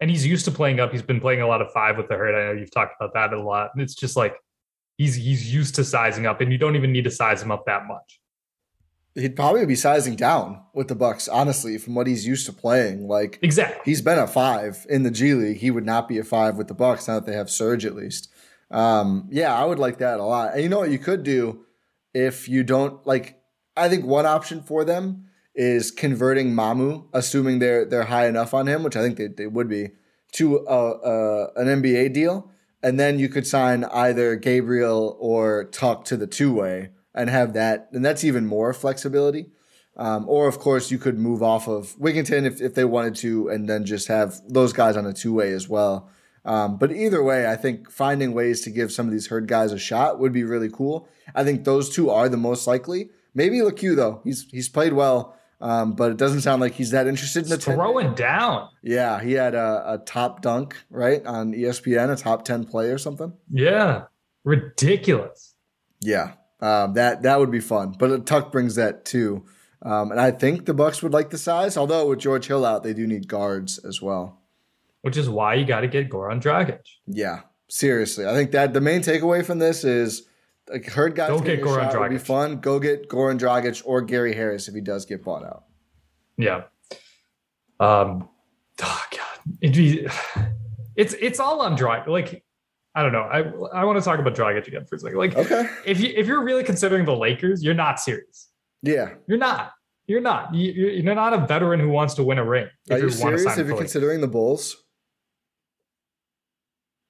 And 0.00 0.10
he's 0.10 0.26
used 0.26 0.44
to 0.44 0.50
playing 0.50 0.80
up. 0.80 0.92
He's 0.92 1.02
been 1.02 1.20
playing 1.20 1.40
a 1.40 1.46
lot 1.46 1.60
of 1.60 1.72
five 1.72 1.96
with 1.96 2.08
the 2.08 2.16
Herd. 2.16 2.34
I 2.34 2.52
know 2.52 2.60
you've 2.60 2.70
talked 2.70 2.94
about 3.00 3.14
that 3.14 3.32
a 3.32 3.40
lot. 3.40 3.70
And 3.74 3.82
it's 3.82 3.94
just 3.94 4.16
like 4.16 4.36
he's 4.96 5.16
he's 5.16 5.52
used 5.52 5.74
to 5.76 5.84
sizing 5.84 6.26
up, 6.26 6.40
and 6.40 6.52
you 6.52 6.58
don't 6.58 6.76
even 6.76 6.92
need 6.92 7.04
to 7.04 7.10
size 7.10 7.42
him 7.42 7.50
up 7.50 7.66
that 7.66 7.86
much. 7.86 8.20
He'd 9.18 9.36
probably 9.36 9.66
be 9.66 9.74
sizing 9.74 10.16
down 10.16 10.62
with 10.74 10.88
the 10.88 10.94
Bucks, 10.94 11.28
honestly, 11.28 11.76
from 11.78 11.94
what 11.94 12.06
he's 12.06 12.26
used 12.26 12.46
to 12.46 12.52
playing. 12.52 13.08
Like 13.08 13.38
exactly, 13.42 13.80
he's 13.84 14.02
been 14.02 14.18
a 14.18 14.26
five 14.26 14.86
in 14.88 15.02
the 15.02 15.10
G 15.10 15.34
League. 15.34 15.58
He 15.58 15.70
would 15.70 15.86
not 15.86 16.08
be 16.08 16.18
a 16.18 16.24
five 16.24 16.56
with 16.56 16.68
the 16.68 16.74
Bucks 16.74 17.08
now 17.08 17.14
that 17.14 17.26
they 17.26 17.34
have 17.34 17.50
Serge 17.50 17.84
at 17.84 17.94
least. 17.94 18.30
Um, 18.70 19.28
yeah, 19.30 19.54
I 19.54 19.64
would 19.64 19.78
like 19.78 19.98
that 19.98 20.20
a 20.20 20.24
lot. 20.24 20.54
And 20.54 20.62
you 20.62 20.68
know 20.68 20.78
what 20.78 20.90
you 20.90 20.98
could 20.98 21.22
do 21.22 21.64
if 22.14 22.48
you 22.48 22.62
don't 22.62 23.04
like 23.06 23.40
I 23.76 23.88
think 23.88 24.04
one 24.04 24.26
option 24.26 24.62
for 24.62 24.84
them 24.84 25.26
is 25.54 25.90
converting 25.90 26.52
Mamu, 26.52 27.06
assuming 27.12 27.58
they're 27.58 27.84
they're 27.84 28.04
high 28.04 28.28
enough 28.28 28.54
on 28.54 28.66
him, 28.66 28.82
which 28.82 28.96
I 28.96 29.02
think 29.02 29.16
they, 29.16 29.28
they 29.28 29.46
would 29.46 29.68
be, 29.68 29.90
to 30.32 30.58
a, 30.58 30.90
a, 30.92 31.52
an 31.56 31.82
NBA 31.82 32.12
deal, 32.12 32.50
and 32.82 32.98
then 32.98 33.18
you 33.18 33.28
could 33.28 33.46
sign 33.46 33.84
either 33.84 34.36
Gabriel 34.36 35.16
or 35.18 35.64
Tuck 35.64 36.04
to 36.06 36.16
the 36.16 36.26
two 36.26 36.52
way 36.52 36.90
and 37.18 37.28
have 37.28 37.52
that, 37.54 37.88
and 37.92 38.04
that's 38.04 38.24
even 38.24 38.46
more 38.46 38.72
flexibility. 38.72 39.50
Um, 39.96 40.26
or 40.28 40.46
of 40.46 40.60
course 40.60 40.92
you 40.92 40.98
could 40.98 41.18
move 41.18 41.42
off 41.42 41.66
of 41.66 41.96
Wigginton 41.98 42.44
if, 42.46 42.60
if 42.60 42.74
they 42.74 42.84
wanted 42.84 43.16
to, 43.16 43.48
and 43.48 43.68
then 43.68 43.84
just 43.84 44.06
have 44.06 44.40
those 44.48 44.72
guys 44.72 44.96
on 44.96 45.04
a 45.04 45.12
two 45.12 45.34
way 45.34 45.52
as 45.52 45.68
well. 45.68 46.08
Um, 46.44 46.78
but 46.78 46.92
either 46.92 47.22
way, 47.22 47.50
I 47.50 47.56
think 47.56 47.90
finding 47.90 48.32
ways 48.32 48.60
to 48.62 48.70
give 48.70 48.92
some 48.92 49.06
of 49.06 49.12
these 49.12 49.26
herd 49.26 49.48
guys 49.48 49.72
a 49.72 49.78
shot 49.78 50.20
would 50.20 50.32
be 50.32 50.44
really 50.44 50.70
cool. 50.70 51.08
I 51.34 51.42
think 51.42 51.64
those 51.64 51.90
two 51.90 52.10
are 52.10 52.28
the 52.28 52.36
most 52.36 52.66
likely. 52.66 53.10
Maybe 53.34 53.58
LeCue 53.58 53.96
though. 53.96 54.20
He's 54.22 54.46
he's 54.50 54.68
played 54.68 54.92
well, 54.92 55.36
um, 55.60 55.94
but 55.94 56.12
it 56.12 56.16
doesn't 56.16 56.42
sound 56.42 56.60
like 56.60 56.74
he's 56.74 56.92
that 56.92 57.08
interested 57.08 57.44
in 57.44 57.50
the 57.50 57.58
throwing 57.58 58.14
down. 58.14 58.68
Yeah, 58.82 59.20
he 59.20 59.32
had 59.32 59.56
a, 59.56 59.94
a, 59.94 59.98
top 59.98 60.40
dunk 60.40 60.76
right 60.88 61.24
on 61.26 61.52
ESPN, 61.52 62.12
a 62.12 62.16
top 62.16 62.44
ten 62.44 62.64
play 62.64 62.90
or 62.90 62.98
something. 62.98 63.32
Yeah, 63.50 64.04
ridiculous. 64.44 65.54
Yeah, 66.00 66.32
um, 66.60 66.94
that 66.94 67.22
that 67.22 67.38
would 67.38 67.50
be 67.50 67.60
fun. 67.60 67.94
But 67.98 68.26
Tuck 68.26 68.52
brings 68.52 68.74
that 68.76 69.04
too, 69.04 69.44
um, 69.82 70.10
and 70.10 70.20
I 70.20 70.30
think 70.30 70.66
the 70.66 70.74
Bucks 70.74 71.02
would 71.02 71.12
like 71.12 71.30
the 71.30 71.38
size. 71.38 71.76
Although 71.76 72.08
with 72.08 72.18
George 72.18 72.46
Hill 72.46 72.64
out, 72.64 72.82
they 72.82 72.94
do 72.94 73.06
need 73.06 73.28
guards 73.28 73.78
as 73.78 74.02
well 74.02 74.38
which 75.02 75.16
is 75.16 75.28
why 75.28 75.54
you 75.54 75.64
got 75.64 75.80
to 75.80 75.88
get 75.88 76.10
Goran 76.10 76.40
Dragic. 76.40 76.80
Yeah, 77.06 77.40
seriously, 77.68 78.26
I 78.26 78.32
think 78.32 78.50
that 78.52 78.72
the 78.72 78.80
main 78.80 79.00
takeaway 79.00 79.44
from 79.44 79.58
this 79.58 79.84
is 79.84 80.28
like 80.68 80.86
herd 80.86 81.14
guys 81.14 81.30
Go 81.30 81.40
get 81.40 81.62
Goran 81.62 81.90
Dragic. 81.90 82.00
Would 82.00 82.10
be 82.10 82.18
fun. 82.18 82.60
Go 82.60 82.78
get 82.78 83.08
Goran 83.08 83.38
Dragic 83.38 83.82
or 83.84 84.02
Gary 84.02 84.34
Harris 84.34 84.68
if 84.68 84.74
he 84.74 84.80
does 84.80 85.04
get 85.06 85.24
bought 85.24 85.44
out. 85.44 85.64
Yeah. 86.36 86.64
Um. 87.80 88.28
Oh 88.82 89.04
God, 89.10 89.54
it'd 89.60 89.76
be. 89.76 90.06
It's 90.96 91.14
it's 91.20 91.38
all 91.38 91.60
on 91.60 91.78
Dragic. 91.78 92.08
Like 92.08 92.42
I 92.94 93.02
don't 93.02 93.12
know. 93.12 93.22
I 93.22 93.38
I 93.80 93.84
want 93.84 93.98
to 93.98 94.04
talk 94.04 94.18
about 94.18 94.34
Dragic 94.34 94.66
again 94.66 94.84
for 94.84 94.96
a 94.96 94.98
second. 94.98 95.18
Like, 95.18 95.36
okay, 95.36 95.68
if 95.84 96.00
you 96.00 96.12
if 96.16 96.26
you're 96.26 96.42
really 96.42 96.64
considering 96.64 97.04
the 97.04 97.14
Lakers, 97.14 97.62
you're 97.62 97.74
not 97.74 98.00
serious. 98.00 98.48
Yeah, 98.82 99.14
you're 99.26 99.38
not. 99.38 99.72
You're 100.06 100.22
not. 100.22 100.54
You, 100.54 101.06
are 101.10 101.14
not 101.14 101.34
a 101.34 101.46
veteran 101.46 101.80
who 101.80 101.90
wants 101.90 102.14
to 102.14 102.24
win 102.24 102.38
a 102.38 102.44
ring. 102.44 102.66
Are 102.90 102.96
you, 102.96 103.04
you 103.04 103.10
serious? 103.10 103.58
If 103.58 103.66
you're 103.66 103.76
considering 103.76 104.22
the 104.22 104.26
Bulls, 104.26 104.74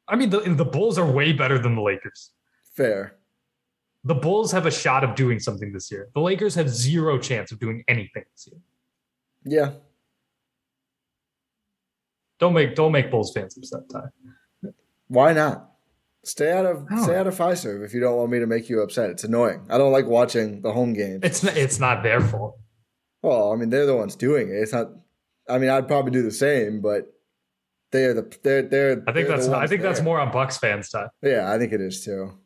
I 0.09 0.17
mean, 0.17 0.31
the, 0.31 0.41
the 0.41 0.65
Bulls 0.65 0.99
are 0.99 1.07
way 1.07 1.33
better 1.33 1.59
than 1.59 1.77
the 1.77 1.83
Lakers. 1.83 2.33
Fair. 2.75 3.17
The 4.05 4.15
Bulls 4.15 4.51
have 4.53 4.67
a 4.67 4.71
shot 4.71 5.05
of 5.05 5.15
doing 5.15 5.39
something 5.39 5.73
this 5.73 5.91
year. 5.91 6.09
The 6.15 6.21
Lakers 6.21 6.55
have 6.55 6.69
zero 6.69 7.19
chance 7.19 7.53
of 7.53 7.61
doing 7.61 7.85
anything 7.89 8.25
this 8.33 8.49
year. 8.51 8.61
Yeah. 9.45 9.73
Don't 12.41 12.55
make 12.55 12.75
don't 12.75 12.93
make 12.93 13.11
Bulls 13.11 13.33
fans 13.33 13.57
upset, 13.57 13.89
Ti. 13.91 13.99
Why 15.09 15.33
not? 15.33 15.71
Stay 16.25 16.53
out 16.53 16.67
of 16.67 16.87
stay 17.03 17.17
oh. 17.17 17.21
out 17.21 17.27
of 17.27 17.37
Fiserv 17.37 17.85
if 17.85 17.95
you 17.95 18.01
don't 18.01 18.17
want 18.17 18.31
me 18.31 18.39
to 18.39 18.47
make 18.47 18.69
you 18.69 18.83
upset. 18.83 19.11
It's 19.11 19.25
annoying. 19.25 19.67
I 19.71 19.79
don't 19.79 19.93
like 19.93 20.07
watching 20.07 20.61
the 20.63 20.73
home 20.73 20.93
games. 20.93 21.21
It's 21.23 21.43
not, 21.43 21.57
it's 21.57 21.81
not 21.81 22.03
their 22.03 22.21
fault. 22.21 22.59
Well, 23.23 23.53
I 23.53 23.57
mean, 23.57 23.71
they're 23.71 23.87
the 23.87 23.97
ones 23.97 24.15
doing 24.15 24.49
it. 24.49 24.55
It's 24.55 24.73
not. 24.73 24.89
I 25.49 25.59
mean, 25.59 25.71
I'd 25.71 25.89
probably 25.89 26.11
do 26.11 26.23
the 26.23 26.31
same, 26.31 26.81
but 26.81 27.07
they're 27.93 28.15
the 28.15 28.39
they're 28.43 28.63
they're. 28.63 29.03
I 29.07 29.13
think 29.13 29.29
they're 29.29 29.37
that's 29.37 29.49
I 29.49 29.67
think 29.67 29.81
there. 29.81 29.91
that's 29.91 30.03
more 30.03 30.21
on 30.21 30.31
Bucks 30.31 30.59
fans' 30.59 30.91
time. 30.91 31.09
Yeah, 31.23 31.51
I 31.51 31.59
think 31.59 31.73
it 31.73 31.81
is 31.81 32.05
too. 32.05 32.39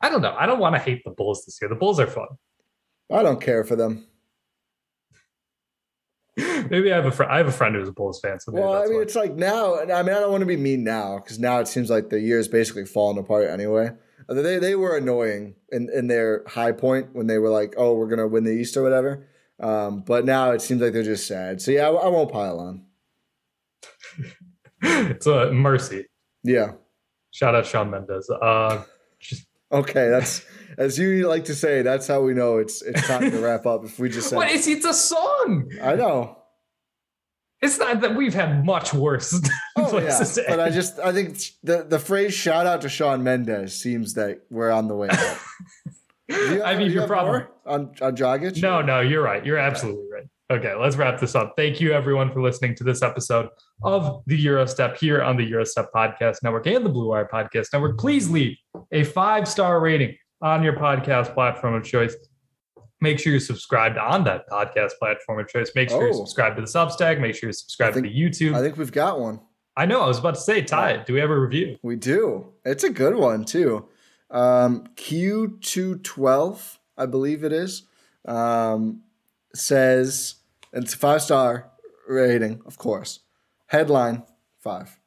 I 0.00 0.08
don't 0.08 0.22
know. 0.22 0.34
I 0.38 0.46
don't 0.46 0.58
want 0.58 0.74
to 0.74 0.80
hate 0.80 1.02
the 1.04 1.10
Bulls 1.10 1.44
this 1.44 1.58
year. 1.60 1.68
The 1.68 1.74
Bulls 1.74 2.00
are 2.00 2.06
fun. 2.06 2.28
I 3.12 3.22
don't 3.22 3.40
care 3.40 3.64
for 3.64 3.76
them. 3.76 4.06
Maybe 6.36 6.92
I 6.92 6.96
have 6.96 7.06
a 7.06 7.10
friend. 7.10 7.30
I 7.30 7.38
have 7.38 7.46
a 7.46 7.52
friend 7.52 7.74
who's 7.74 7.88
a 7.88 7.92
Bulls 7.92 8.20
fan. 8.20 8.40
So 8.40 8.52
well, 8.52 8.74
I 8.74 8.86
mean, 8.86 9.00
it's 9.00 9.14
like 9.14 9.34
now. 9.34 9.80
I 9.80 10.02
mean, 10.02 10.14
I 10.14 10.20
don't 10.20 10.30
want 10.30 10.42
to 10.42 10.46
be 10.46 10.56
mean 10.56 10.82
now 10.82 11.18
because 11.18 11.38
now 11.38 11.60
it 11.60 11.68
seems 11.68 11.90
like 11.90 12.10
the 12.10 12.20
year 12.20 12.38
is 12.38 12.48
basically 12.48 12.86
falling 12.86 13.18
apart 13.18 13.48
anyway. 13.48 13.90
They 14.28 14.58
they 14.58 14.74
were 14.74 14.96
annoying 14.96 15.54
in, 15.70 15.90
in 15.92 16.08
their 16.08 16.44
high 16.46 16.72
point 16.72 17.14
when 17.14 17.26
they 17.26 17.38
were 17.38 17.50
like, 17.50 17.74
"Oh, 17.76 17.94
we're 17.94 18.08
gonna 18.08 18.26
win 18.26 18.44
the 18.44 18.52
East 18.52 18.76
or 18.76 18.82
whatever." 18.82 19.26
Um, 19.60 20.00
but 20.00 20.24
now 20.24 20.50
it 20.50 20.62
seems 20.62 20.80
like 20.80 20.92
they're 20.92 21.02
just 21.02 21.26
sad. 21.26 21.60
So 21.60 21.70
yeah, 21.70 21.88
I, 21.88 21.92
I 21.92 22.08
won't 22.08 22.32
pile 22.32 22.58
on. 22.58 22.84
it's 24.82 25.26
a 25.26 25.52
mercy. 25.52 26.06
Yeah. 26.42 26.72
Shout 27.30 27.54
out 27.54 27.66
Shawn 27.66 27.90
Mendes. 27.90 28.30
Uh, 28.30 28.84
just... 29.20 29.46
Okay, 29.72 30.08
that's 30.08 30.44
as 30.78 30.98
you 30.98 31.28
like 31.28 31.44
to 31.46 31.54
say. 31.54 31.82
That's 31.82 32.06
how 32.06 32.20
we 32.22 32.34
know 32.34 32.58
it's 32.58 32.82
it's 32.82 33.06
time 33.06 33.30
to 33.30 33.38
wrap 33.38 33.66
up. 33.66 33.84
If 33.84 33.98
we 33.98 34.08
just 34.08 34.30
said, 34.30 34.36
what 34.36 34.50
is 34.50 34.66
it's 34.66 34.84
a 34.84 34.94
song? 34.94 35.70
I 35.82 35.94
know. 35.94 36.38
It's 37.62 37.78
not 37.78 38.02
that 38.02 38.14
we've 38.14 38.34
had 38.34 38.66
much 38.66 38.92
worse. 38.92 39.40
oh 39.76 39.98
yeah, 39.98 40.22
but 40.48 40.60
I 40.60 40.70
just 40.70 40.98
I 40.98 41.12
think 41.12 41.38
the 41.62 41.84
the 41.84 41.98
phrase 41.98 42.34
"shout 42.34 42.66
out 42.66 42.82
to 42.82 42.88
Shawn 42.88 43.22
Mendes" 43.22 43.74
seems 43.74 44.14
that 44.14 44.40
we're 44.50 44.70
on 44.70 44.86
the 44.86 44.94
way. 44.94 45.08
you, 46.28 46.62
I 46.62 46.76
mean, 46.76 46.90
you're 46.90 47.06
probably 47.06 47.46
on 47.64 47.94
on 48.02 48.16
Dragic. 48.16 48.60
No, 48.60 48.82
no, 48.82 49.00
you're 49.00 49.22
right. 49.22 49.44
You're 49.44 49.58
absolutely 49.58 50.06
right. 50.12 50.24
Okay, 50.50 50.74
let's 50.74 50.96
wrap 50.96 51.18
this 51.18 51.34
up. 51.34 51.54
Thank 51.56 51.80
you, 51.80 51.92
everyone, 51.92 52.30
for 52.30 52.42
listening 52.42 52.74
to 52.76 52.84
this 52.84 53.00
episode 53.00 53.48
of 53.82 54.22
the 54.26 54.36
Gyro 54.36 54.66
Step 54.66 54.98
here 54.98 55.22
on 55.22 55.38
the 55.38 55.48
Gyro 55.48 55.64
Step 55.64 55.88
Podcast 55.94 56.42
Network 56.42 56.66
and 56.66 56.84
the 56.84 56.90
Blue 56.90 57.08
Wire 57.08 57.26
Podcast 57.32 57.68
Network. 57.72 57.98
Please 57.98 58.28
leave 58.28 58.54
a 58.92 59.04
five 59.04 59.48
star 59.48 59.80
rating 59.80 60.14
on 60.44 60.62
your 60.62 60.74
podcast 60.74 61.32
platform 61.32 61.74
of 61.74 61.84
choice. 61.84 62.14
Make 63.00 63.18
sure 63.18 63.32
you're 63.32 63.40
subscribed 63.40 63.96
on 63.96 64.24
that 64.24 64.48
podcast 64.48 64.92
platform 64.98 65.40
of 65.40 65.48
choice. 65.48 65.72
Make 65.74 65.88
sure 65.88 66.02
oh. 66.02 66.04
you're 66.04 66.14
subscribed 66.14 66.56
to 66.56 66.62
the 66.62 66.68
Substack. 66.68 67.18
Make 67.18 67.34
sure 67.34 67.48
you're 67.48 67.54
subscribed 67.54 67.94
think, 67.94 68.06
to 68.06 68.12
the 68.12 68.20
YouTube. 68.20 68.54
I 68.54 68.60
think 68.60 68.76
we've 68.76 68.92
got 68.92 69.18
one. 69.18 69.40
I 69.76 69.86
know. 69.86 70.02
I 70.02 70.06
was 70.06 70.18
about 70.18 70.34
to 70.34 70.40
say, 70.40 70.60
Ti, 70.60 71.02
do 71.06 71.14
we 71.14 71.20
have 71.20 71.30
a 71.30 71.40
review? 71.40 71.78
We 71.82 71.96
do. 71.96 72.52
It's 72.64 72.84
a 72.84 72.90
good 72.90 73.16
one, 73.16 73.44
too. 73.44 73.88
Um, 74.30 74.86
Q212, 74.96 76.78
I 76.98 77.06
believe 77.06 77.42
it 77.42 77.52
is. 77.52 77.84
Um, 78.26 79.00
says 79.54 80.36
it's 80.72 80.94
a 80.94 80.98
five 80.98 81.22
star 81.22 81.70
rating, 82.06 82.60
of 82.66 82.76
course. 82.76 83.20
Headline 83.66 84.24
five. 84.60 85.00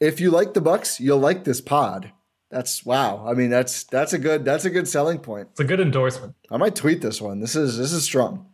If 0.00 0.20
you 0.20 0.30
like 0.30 0.54
the 0.54 0.60
Bucks, 0.60 0.98
you'll 0.98 1.18
like 1.18 1.44
this 1.44 1.60
pod. 1.60 2.12
That's 2.50 2.84
wow. 2.84 3.24
I 3.26 3.34
mean, 3.34 3.48
that's 3.48 3.84
that's 3.84 4.12
a 4.12 4.18
good 4.18 4.44
that's 4.44 4.64
a 4.64 4.70
good 4.70 4.88
selling 4.88 5.18
point. 5.18 5.48
It's 5.52 5.60
a 5.60 5.64
good 5.64 5.80
endorsement. 5.80 6.34
I 6.50 6.56
might 6.56 6.74
tweet 6.74 7.00
this 7.00 7.20
one. 7.20 7.40
This 7.40 7.54
is 7.54 7.78
this 7.78 7.92
is 7.92 8.02
strong. 8.04 8.46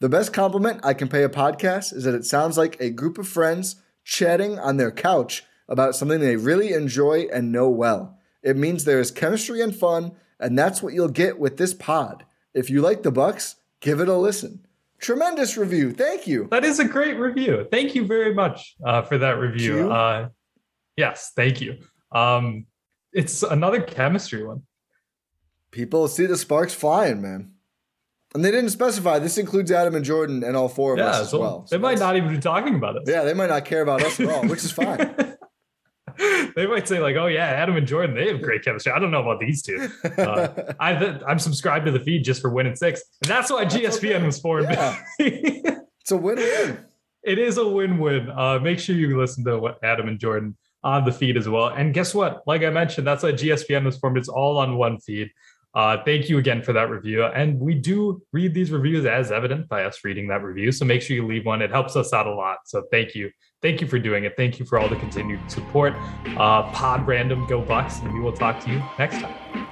The 0.00 0.08
best 0.08 0.32
compliment 0.32 0.80
I 0.82 0.94
can 0.94 1.08
pay 1.08 1.22
a 1.22 1.28
podcast 1.28 1.94
is 1.94 2.04
that 2.04 2.14
it 2.14 2.24
sounds 2.24 2.58
like 2.58 2.80
a 2.80 2.90
group 2.90 3.18
of 3.18 3.28
friends 3.28 3.76
chatting 4.02 4.58
on 4.58 4.78
their 4.78 4.90
couch 4.90 5.44
about 5.68 5.94
something 5.94 6.20
they 6.20 6.36
really 6.36 6.72
enjoy 6.72 7.28
and 7.32 7.52
know 7.52 7.68
well. 7.68 8.18
It 8.42 8.56
means 8.56 8.84
there 8.84 8.98
is 8.98 9.10
chemistry 9.10 9.60
and 9.60 9.76
fun, 9.76 10.12
and 10.40 10.58
that's 10.58 10.82
what 10.82 10.94
you'll 10.94 11.08
get 11.08 11.38
with 11.38 11.58
this 11.58 11.74
pod. 11.74 12.24
If 12.54 12.70
you 12.70 12.80
like 12.80 13.02
the 13.02 13.12
Bucks, 13.12 13.56
give 13.80 14.00
it 14.00 14.08
a 14.08 14.16
listen. 14.16 14.66
Tremendous 14.98 15.56
review. 15.56 15.92
Thank 15.92 16.26
you. 16.26 16.48
That 16.50 16.64
is 16.64 16.78
a 16.80 16.84
great 16.84 17.18
review. 17.18 17.66
Thank 17.70 17.94
you 17.94 18.06
very 18.06 18.34
much 18.34 18.76
uh, 18.84 19.02
for 19.02 19.18
that 19.18 19.38
review. 19.38 19.90
Uh, 19.92 20.30
yes, 20.96 21.32
thank 21.36 21.60
you. 21.60 21.78
Um, 22.12 22.66
it's 23.12 23.42
another 23.42 23.80
chemistry 23.80 24.44
one. 24.44 24.62
People 25.70 26.08
see 26.08 26.26
the 26.26 26.36
sparks 26.36 26.74
flying, 26.74 27.22
man. 27.22 27.52
And 28.34 28.44
they 28.44 28.50
didn't 28.50 28.70
specify 28.70 29.18
this 29.18 29.38
includes 29.38 29.72
Adam 29.72 29.94
and 29.94 30.04
Jordan 30.04 30.44
and 30.44 30.56
all 30.56 30.68
four 30.68 30.92
of 30.92 30.98
yeah, 30.98 31.06
us 31.06 31.20
as 31.22 31.30
so 31.30 31.40
well. 31.40 31.66
So 31.66 31.76
they 31.76 31.82
might 31.82 31.98
not 31.98 32.16
even 32.16 32.32
be 32.32 32.38
talking 32.38 32.76
about 32.76 32.96
us. 32.96 33.02
Yeah, 33.06 33.24
they 33.24 33.34
might 33.34 33.48
not 33.48 33.64
care 33.64 33.82
about 33.82 34.02
us 34.02 34.20
at 34.20 34.28
all, 34.28 34.46
which 34.46 34.64
is 34.64 34.70
fine. 34.70 35.36
they 36.54 36.66
might 36.66 36.86
say 36.86 37.00
like, 37.00 37.16
"Oh 37.16 37.26
yeah, 37.26 37.46
Adam 37.46 37.76
and 37.76 37.86
Jordan, 37.86 38.14
they 38.14 38.28
have 38.28 38.40
great 38.40 38.64
chemistry." 38.64 38.92
I 38.92 39.00
don't 39.00 39.10
know 39.10 39.22
about 39.22 39.40
these 39.40 39.62
two. 39.62 39.88
Uh, 40.16 40.72
I, 40.80 40.92
am 41.28 41.40
subscribed 41.40 41.86
to 41.86 41.92
the 41.92 41.98
feed 42.00 42.24
just 42.24 42.40
for 42.40 42.50
Win 42.50 42.66
In 42.66 42.76
6, 42.76 43.02
and 43.22 43.30
that's 43.30 43.50
why 43.50 43.64
that's 43.64 43.74
GSPN 43.74 44.16
okay. 44.16 44.26
was 44.26 44.38
formed. 44.38 44.68
Yeah. 44.70 45.02
it's 45.18 46.10
a 46.10 46.16
win-win. 46.16 46.84
It 47.24 47.38
is 47.38 47.58
a 47.58 47.66
win-win. 47.66 48.30
Uh, 48.30 48.60
make 48.60 48.78
sure 48.78 48.94
you 48.94 49.18
listen 49.18 49.44
to 49.44 49.58
what 49.58 49.78
Adam 49.82 50.08
and 50.08 50.18
Jordan 50.18 50.56
on 50.82 51.04
the 51.04 51.12
feed 51.12 51.36
as 51.36 51.48
well. 51.48 51.68
And 51.68 51.92
guess 51.92 52.14
what? 52.14 52.42
Like 52.46 52.62
I 52.62 52.70
mentioned, 52.70 53.06
that's 53.06 53.22
why 53.22 53.32
GSPN 53.32 53.84
was 53.84 53.98
formed. 53.98 54.18
It's 54.18 54.28
all 54.28 54.58
on 54.58 54.76
one 54.76 54.98
feed. 54.98 55.30
Uh, 55.72 55.98
thank 56.04 56.28
you 56.28 56.38
again 56.38 56.62
for 56.62 56.72
that 56.72 56.90
review. 56.90 57.24
And 57.24 57.60
we 57.60 57.74
do 57.74 58.22
read 58.32 58.54
these 58.54 58.72
reviews 58.72 59.06
as 59.06 59.30
evident 59.30 59.68
by 59.68 59.84
us 59.84 60.00
reading 60.02 60.26
that 60.28 60.42
review. 60.42 60.72
So 60.72 60.84
make 60.84 61.00
sure 61.00 61.14
you 61.14 61.26
leave 61.26 61.46
one. 61.46 61.62
It 61.62 61.70
helps 61.70 61.94
us 61.94 62.12
out 62.12 62.26
a 62.26 62.34
lot. 62.34 62.58
So 62.64 62.84
thank 62.90 63.14
you. 63.14 63.30
Thank 63.62 63.80
you 63.80 63.86
for 63.86 63.98
doing 63.98 64.24
it. 64.24 64.36
Thank 64.36 64.58
you 64.58 64.64
for 64.64 64.78
all 64.78 64.88
the 64.88 64.96
continued 64.96 65.48
support. 65.50 65.94
Uh, 66.36 66.62
pod 66.72 67.06
random, 67.06 67.46
go 67.46 67.60
Bucks, 67.60 68.00
and 68.00 68.12
we 68.12 68.20
will 68.20 68.32
talk 68.32 68.58
to 68.64 68.70
you 68.70 68.82
next 68.98 69.20
time. 69.20 69.69